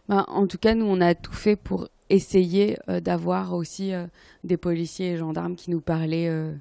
[0.07, 3.91] Ben, en tout cas, nous, on a tout fait pour essayer d'avoir aussi
[4.43, 6.55] des policiers et gendarmes qui nous parlaient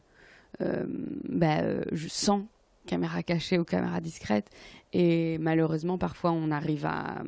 [0.61, 2.47] ben, sans
[2.85, 4.51] caméra cachée ou caméra discrète.
[4.93, 7.23] Et malheureusement, parfois, on arrive à,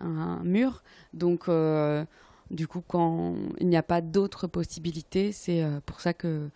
[0.00, 0.82] à un mur.
[1.12, 1.48] Donc,
[2.50, 6.48] du coup, quand il n'y a pas d'autres possibilités, c'est euh, pour ça que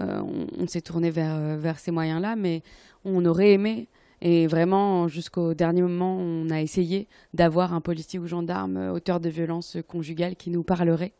[0.00, 0.22] euh,
[0.58, 2.36] on, s'est tourné vers, euh, vers ces moyens-là.
[2.36, 2.62] Mais
[3.04, 3.88] on aurait aimé
[4.20, 9.30] et vraiment, jusqu'au dernier moment, on a essayé d'avoir un policier ou gendarme auteur de
[9.30, 11.14] violences conjugales qui nous parlerait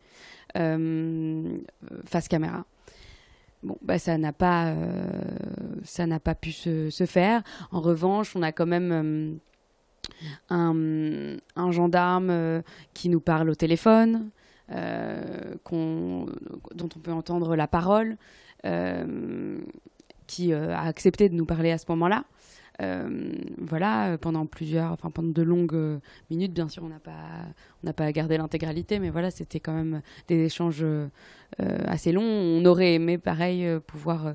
[0.53, 2.67] face caméra.
[3.63, 4.75] Bon, bah, ça n'a pas,
[6.35, 7.43] pu se, faire.
[7.71, 9.39] En revanche, on a quand même
[10.49, 12.63] un, gendarme euh,
[12.95, 14.31] qui nous parle au téléphone,
[14.73, 18.17] euh, dont on peut entendre la parole,
[18.67, 19.59] euh,
[20.27, 22.25] qui a accepté de nous parler à ce moment-là.
[23.59, 26.01] Voilà, pendant plusieurs, enfin pendant de longues
[26.31, 27.45] minutes, bien sûr, on n'a pas,
[27.83, 30.87] on n'a pas gardé l'intégralité, mais voilà, c'était quand même des échanges
[31.59, 32.23] assez longs.
[32.23, 34.33] On aurait aimé, pareil, pouvoir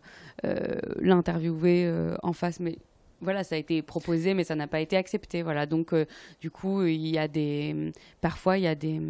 [0.99, 1.91] l'interviewer
[2.21, 2.77] en face, mais
[3.25, 5.43] voilà, ça a été proposé, mais ça n'a pas été accepté.
[5.43, 6.05] Voilà, donc euh,
[6.39, 7.91] du coup, il y a des,
[8.21, 9.01] parfois, il y a des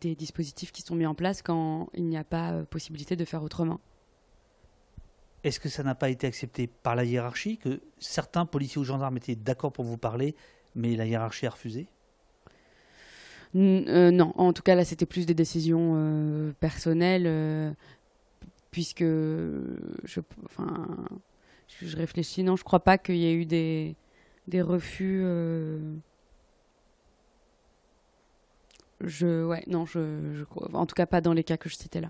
[0.00, 3.24] des dispositifs qui sont mis en place quand il n'y a pas euh, possibilité de
[3.24, 3.80] faire autrement.
[5.44, 9.16] Est-ce que ça n'a pas été accepté par la hiérarchie Que certains policiers ou gendarmes
[9.16, 10.34] étaient d'accord pour vous parler,
[10.74, 11.88] mais la hiérarchie a refusé?
[13.54, 17.72] N- euh, non, en tout cas là c'était plus des décisions euh, personnelles euh,
[18.70, 20.86] puisque je, enfin,
[21.80, 22.42] je, réfléchis.
[22.42, 23.96] Non, je crois pas qu'il y ait eu des
[24.62, 25.20] refus.
[25.24, 25.78] euh,
[29.00, 32.08] Je ouais non je, en tout cas pas dans les cas que je citais là.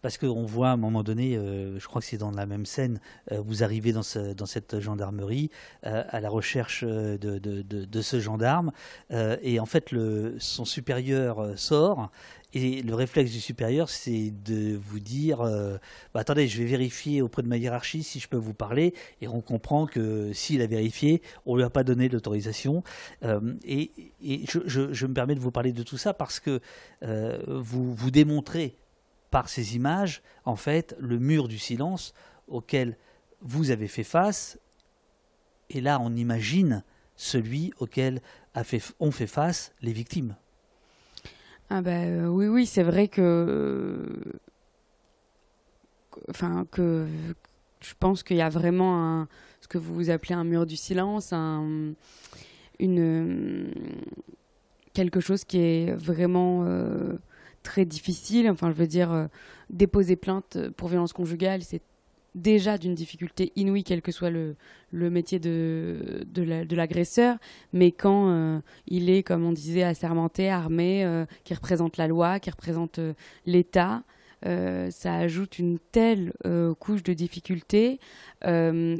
[0.00, 2.66] Parce qu'on voit à un moment donné, euh, je crois que c'est dans la même
[2.66, 3.00] scène,
[3.32, 5.50] euh, vous arrivez dans, ce- dans cette gendarmerie
[5.82, 8.70] à la recherche de, ce gendarme,
[9.10, 9.92] et en fait
[10.38, 12.10] son supérieur sort,
[12.54, 15.78] et le réflexe du supérieur, c'est de vous dire, euh,
[16.12, 18.92] bah, attendez, je vais vérifier auprès de ma hiérarchie si je peux vous parler,
[19.22, 22.82] et on comprend que s'il a vérifié, on lui a pas donné l'autorisation.
[23.22, 23.90] Euh, et
[24.22, 26.60] je, me permets de vous parler de tout ça parce que
[27.02, 28.76] euh, vous, vous démontrez
[29.30, 32.12] par ces images, en fait, le mur du silence
[32.48, 32.98] auquel
[33.40, 34.58] vous avez fait face.
[35.70, 36.84] Et là, on imagine
[37.16, 38.20] celui auquel
[39.00, 40.36] ont fait face les victimes.
[41.74, 44.06] Ah bah euh, oui oui c'est vrai que
[46.28, 47.06] enfin que
[47.80, 49.28] je pense qu'il y a vraiment un
[49.62, 51.94] ce que vous appelez un mur du silence un
[52.78, 53.72] une
[54.92, 57.14] quelque chose qui est vraiment euh,
[57.62, 58.50] très difficile.
[58.50, 59.28] Enfin je veux dire euh,
[59.70, 61.80] déposer plainte pour violence conjugale c'est
[62.34, 64.56] déjà d'une difficulté inouïe, quel que soit le,
[64.92, 67.36] métier de, de la- de l'agresseur,
[67.72, 72.40] mais quand euh, il est, comme on disait, assermenté, armé, euh, qui représente la loi,
[72.40, 73.14] qui représente euh,
[73.46, 74.02] l'État,
[74.44, 76.32] ça ajoute une telle
[76.80, 78.00] couche de difficulté
[78.44, 78.98] et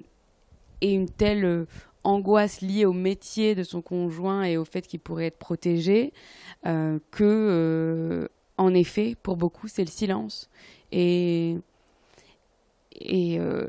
[0.80, 1.66] une telle
[2.04, 6.12] angoisse liée au métier de son conjoint et au fait qu'il pourrait être protégé
[6.62, 10.48] que, en effet, pour beaucoup, c'est le silence.
[10.92, 11.56] Et
[13.00, 13.66] et, euh,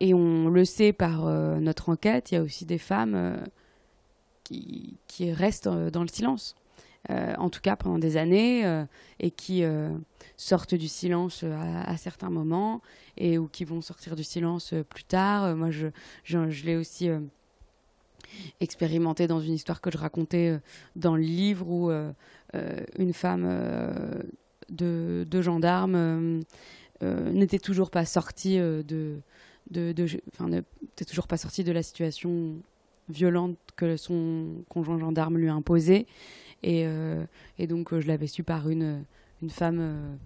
[0.00, 3.36] et on le sait par euh, notre enquête, il y a aussi des femmes euh,
[4.44, 6.56] qui, restent dans le silence,
[7.08, 8.64] en tout cas pendant des années,
[9.20, 9.62] et qui
[10.36, 12.80] sortent du silence à, certains moments,
[13.16, 15.54] et ou qui vont sortir du silence plus tard.
[15.54, 15.86] Moi, je,
[16.64, 17.10] l'ai aussi
[18.58, 20.58] expérimenté dans une histoire que je racontais
[20.96, 21.92] dans le livre où
[22.98, 23.46] une femme
[24.68, 26.42] de gendarme
[27.02, 29.20] n'était toujours pas sortie de,
[29.70, 29.94] de,
[30.40, 32.56] n'était toujours pas sortie de la situation
[33.08, 36.06] violente que son conjoint gendarme lui a imposée.
[36.62, 36.86] Et,
[37.58, 39.04] et donc, je l'avais su par une,
[39.42, 40.18] une femme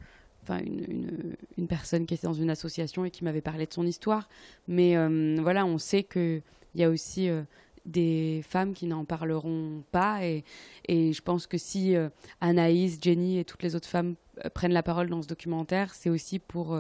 [0.45, 3.87] enfin une, une, personne qui était dans une association et qui m'avait parlé de son
[3.87, 4.29] histoire.
[4.69, 6.43] Mais euh, voilà, on sait qu'il
[6.75, 7.43] y a aussi euh,
[7.87, 10.25] des femmes qui n'en parleront pas.
[10.25, 10.45] Et,
[10.87, 12.09] et, je pense que si euh,
[12.41, 14.15] Anaïs, Jenny et toutes les autres femmes
[14.55, 16.79] prennent la parole dans ce documentaire, c'est aussi pour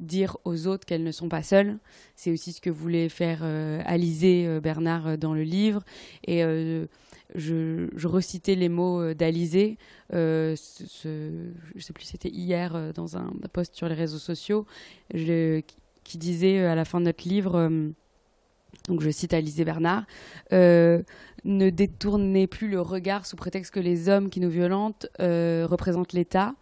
[0.00, 1.78] dire aux autres qu'elles ne sont pas seules.
[2.16, 3.42] C'est aussi ce que voulait faire
[3.84, 5.82] Alizé Bernard dans le livre.
[6.26, 6.42] Et
[7.34, 9.78] je, recitais les mots euh, d'Alizé.
[10.12, 10.56] Euh,
[11.02, 11.08] je
[11.74, 14.66] ne sais plus, c'était hier euh, dans un post sur les réseaux sociaux,
[15.10, 17.70] qui disait à la fin de notre livre,
[18.88, 20.04] donc je cite Alizé Bernard,
[20.50, 26.54] ne détournez plus le regard sous prétexte que les hommes qui nous violentent représentent l'État.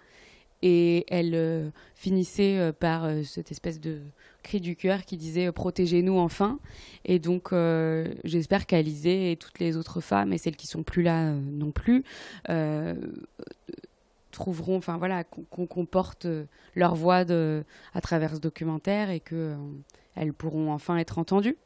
[0.62, 4.03] Et elle finissait par cette espèce de
[4.43, 6.59] cri du cœur qui disait euh, protégez-nous enfin.
[7.05, 11.03] Et donc euh, j'espère qu'Alizée et toutes les autres femmes et celles qui sont plus
[11.03, 12.05] là euh, non plus
[14.31, 16.27] trouveront, enfin voilà, qu'on comporte
[16.77, 17.24] leur voix
[17.95, 19.57] à travers ce documentaire et que
[20.15, 21.57] elles pourront enfin être entendues.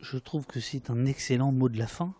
[0.00, 2.14] Je trouve que c'est un excellent mot de la fin.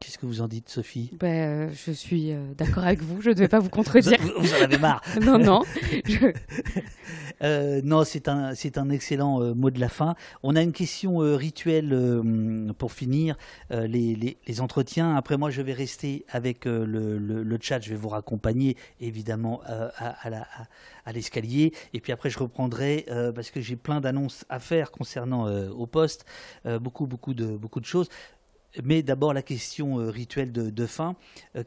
[0.00, 1.10] Qu'est-ce que vous en dites, Sophie?
[1.18, 4.18] Ben, Je suis d'accord avec vous, je ne vais pas vous contredire.
[4.38, 5.62] vous, en avez marre Non, non.
[7.42, 10.14] Euh, non, c'est un, c'est un excellent euh, mot de la fin.
[10.42, 11.90] On a une question euh, rituelle
[12.76, 13.36] pour finir
[13.70, 15.16] les, les, entretiens.
[15.16, 17.80] Après, moi, je vais rester avec le, le, chat.
[17.80, 20.44] Je vais vous raccompagner, évidemment, à, à,
[21.04, 21.72] à l'escalier.
[21.94, 26.24] Et puis après, je reprendrai parce que j'ai plein d'annonces à faire concernant au poste.
[26.80, 28.08] beaucoup, beaucoup de, beaucoup de choses.
[28.84, 31.16] Mais d'abord, la question rituelle de, fin.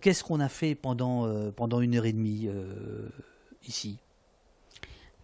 [0.02, 2.48] Qu'est-ce qu'on a fait pendant, pendant une heure et demie
[3.68, 3.98] ici?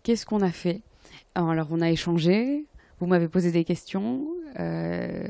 [0.03, 0.81] Qu'est-ce qu'on a fait?
[1.35, 2.65] Alors, on a échangé,
[2.99, 4.27] vous m'avez posé des questions,
[4.59, 5.27] euh,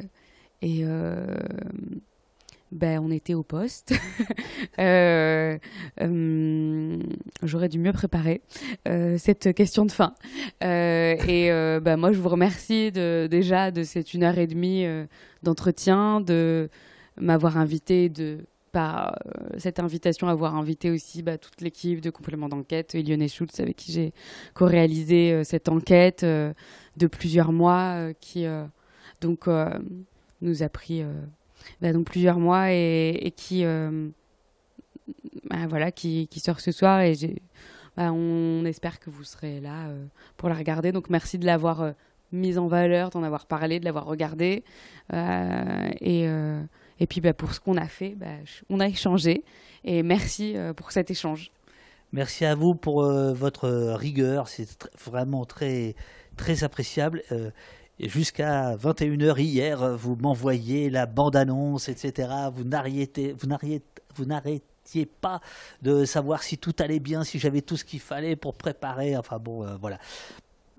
[0.62, 1.38] et euh,
[2.72, 3.94] ben, on était au poste.
[4.78, 5.58] Euh,
[7.44, 8.42] j'aurais dû mieux préparer
[9.18, 10.14] cette question de fin.
[10.62, 11.50] et
[11.82, 14.86] ben, moi, je vous remercie déjà de cette une heure et demie
[15.44, 16.70] d'entretien, de
[17.18, 18.40] m'avoir invité, de
[18.72, 23.60] par euh, cette invitation, avoir invité aussi bah, toute l'équipe de complément d'enquête, Lionel Schultz,
[23.60, 24.14] avec qui j'ai
[24.54, 26.54] co-réalisé euh, cette enquête euh,
[26.98, 28.46] de plusieurs mois, qui
[29.22, 29.48] donc
[30.42, 31.02] nous a pris
[31.82, 37.16] bah, donc plusieurs mois et, qui bah, voilà qui, sort ce soir et
[37.98, 39.90] on espère que vous serez là
[40.38, 40.92] pour la regarder.
[40.92, 41.94] Donc merci de l'avoir
[42.32, 44.64] mise en valeur, d'en avoir parlé, de l'avoir regardé
[45.12, 46.28] et
[47.00, 48.28] et puis bah, pour ce qu'on a fait, bah,
[48.70, 49.44] on a échangé.
[49.84, 51.52] Et merci euh, pour cet échange.
[52.12, 54.48] Merci à vous pour euh, votre rigueur.
[54.48, 54.68] C'est
[55.06, 55.96] vraiment très,
[56.36, 57.24] très appréciable.
[57.32, 57.52] Euh,
[58.08, 62.30] jusqu'à 21h hier, vous m'envoyez la bande-annonce, etc.
[62.54, 62.64] Vous
[64.16, 65.42] vous n'arrêtiez pas
[65.82, 69.18] de savoir si tout allait bien, si j'avais tout ce qu'il fallait pour préparer.
[69.18, 70.00] Enfin bon, voilà.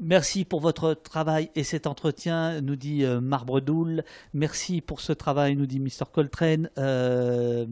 [0.02, 4.02] Merci pour votre travail et cet entretien, nous dit euh, Marbre Doul.
[4.32, 6.06] Merci pour ce travail, nous dit Mr.
[6.10, 6.70] Coltrane.
[6.78, 7.66] Euh,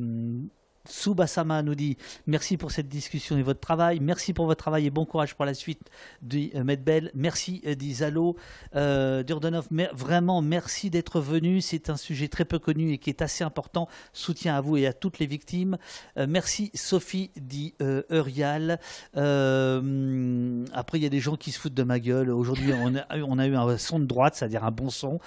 [0.89, 1.97] Subasama nous dit
[2.27, 4.01] merci pour cette discussion et votre travail.
[4.01, 5.83] Merci pour votre travail et bon courage pour la suite,
[6.23, 7.11] dit euh, Medbel.
[7.15, 8.37] Merci, euh, dit Zalo.
[8.75, 11.61] Euh, Durdenov, vraiment merci d'être venu.
[11.61, 13.89] C'est un sujet très peu connu et qui est assez important.
[14.13, 15.77] Soutien à vous et à toutes les victimes.
[16.17, 18.81] Euh, merci, Sophie, dit Eurial.
[19.15, 22.31] après, il y a des gens qui se foutent de ma gueule.
[22.31, 25.21] Aujourd'hui, on a, eu un son de droite, c'est-à-dire un bon son.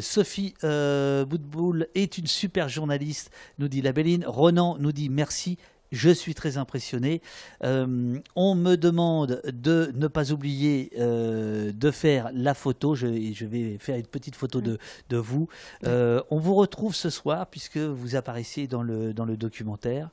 [0.00, 4.24] Sophie Boutboul est une super journaliste, nous dit la Béline
[4.54, 5.58] nous dit merci.
[5.92, 7.22] Je suis très impressionné.
[7.62, 12.96] Euh, on me demande de ne pas oublier euh, de faire la photo.
[12.96, 14.78] Je, je, vais faire une petite photo de,
[15.08, 15.48] de vous.
[15.86, 20.10] Euh, on vous retrouve ce soir puisque vous apparaissez dans le, dans le documentaire.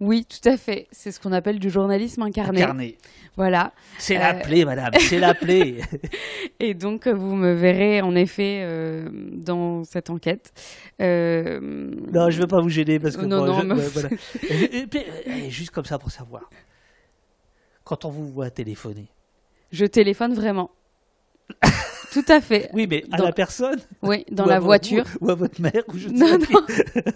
[0.00, 0.86] Oui, tout à fait.
[0.90, 2.62] C'est ce qu'on appelle du journalisme incarné.
[2.62, 2.98] Incarné.
[3.36, 3.72] Voilà.
[3.98, 5.80] C'est la euh, plaie, madame, c'est la plaie.
[6.60, 10.52] et donc, vous me verrez en effet euh, dans cette enquête.
[11.00, 13.24] Euh, non, je ne veux pas vous gêner parce que.
[13.24, 13.76] Non, non,
[15.48, 16.50] juste comme ça pour savoir.
[17.84, 19.08] Quand on vous voit téléphoner.
[19.72, 20.70] Je téléphone vraiment.
[22.12, 22.70] Tout à fait.
[22.72, 25.04] Oui, mais à la personne Oui, dans la voiture.
[25.20, 27.14] Ou, à votre mère, ou je ne sais non, non.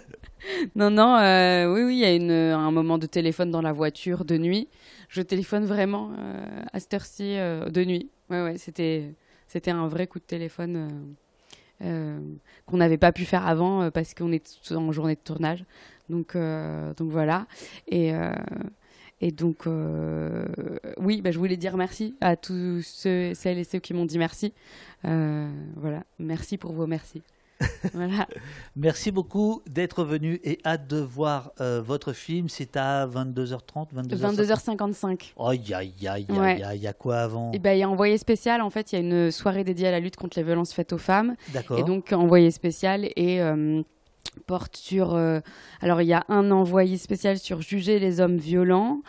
[0.75, 3.73] non, non, euh, oui, oui, il y a une, un moment de téléphone dans la
[3.73, 4.69] voiture de nuit.
[5.09, 8.09] Je téléphone vraiment euh, à cette heure-ci euh, de nuit.
[8.29, 9.15] Ouais, ouais, c'était,
[9.47, 11.15] c'était un vrai coup de téléphone
[11.79, 15.65] qu'on n'avait pas pu faire avant parce qu'on est en journée de tournage.
[16.09, 16.37] Donc,
[16.97, 17.47] donc voilà.
[17.87, 18.13] Et,
[19.21, 19.65] et donc,
[20.97, 24.17] oui, bah, je voulais dire merci à tous ceux, celles et ceux qui m'ont dit
[24.17, 24.53] merci.
[25.03, 27.21] voilà, merci pour vos merci.
[27.93, 28.27] voilà.
[28.75, 32.49] Merci beaucoup d'être venu et hâte de voir euh, votre film.
[32.49, 35.33] C'est à 22h30, 22h55.
[35.39, 36.27] Aïe, aïe, aïe,
[36.75, 37.51] il y a quoi avant?
[37.53, 38.61] Eh ben, Il y a Envoyé spécial.
[38.61, 40.91] En fait, il y a une soirée dédiée à la lutte contre les violences faites
[40.91, 41.35] aux femmes.
[41.53, 41.79] D'accord.
[41.79, 43.81] Et donc, Envoyé spécial et euh,
[44.45, 45.15] porte sur.
[45.15, 45.39] Euh,
[45.81, 49.01] alors, il y a un envoyé spécial sur juger les hommes violents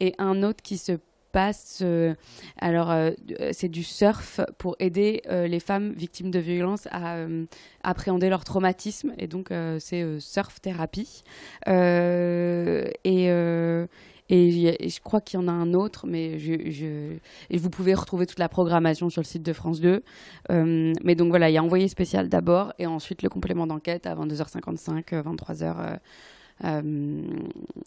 [0.00, 0.92] et un autre qui se
[1.32, 1.80] passe.
[1.82, 2.14] Euh,
[2.60, 3.10] alors, euh,
[3.52, 7.16] c'est du surf pour aider les femmes victimes de violences à
[7.82, 9.12] appréhender leur traumatisme.
[9.18, 11.22] Et donc, c'est surf thérapie.
[11.66, 13.30] et.
[14.30, 16.52] Et, je crois qu'il y en a un autre, mais je,
[17.50, 20.02] et vous pouvez retrouver toute la programmation sur le site de France 2.
[20.50, 24.14] mais donc voilà, il y a envoyé spécial d'abord, et ensuite le complément d'enquête à
[24.14, 25.98] 22h55, 23h,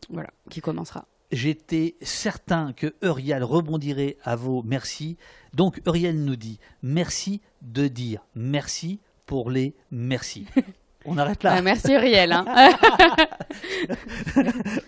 [0.09, 5.17] voilà, qui commencera j'étais certain que Uriel rebondirait à vos merci.
[5.53, 10.45] Donc Uriel nous dit merci de dire merci pour les merci.
[11.09, 11.53] On arrête là.
[11.55, 12.33] Ah, merci Uriel.
[12.33, 12.45] Hein.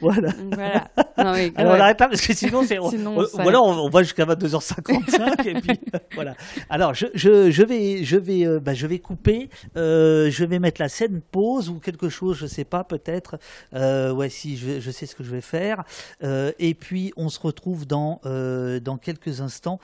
[0.02, 0.30] voilà.
[0.52, 0.88] voilà.
[1.16, 2.78] alors on arrête là parce que sinon c'est.
[2.78, 2.90] ou
[3.38, 5.80] alors on, va jusqu'à 22h55 et puis
[6.14, 6.36] voilà.
[6.70, 9.50] Alors je, je, je vais je vais euh, bah, je vais couper.
[9.78, 12.38] Euh, je vais mettre la scène pause ou quelque chose.
[12.38, 13.40] Je sais pas peut-être.
[13.74, 15.84] Euh, ouais si je, je sais ce que je vais faire.
[16.22, 19.80] et puis on se retrouve dans dans quelques instants,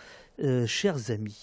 [0.68, 1.34] chers amis.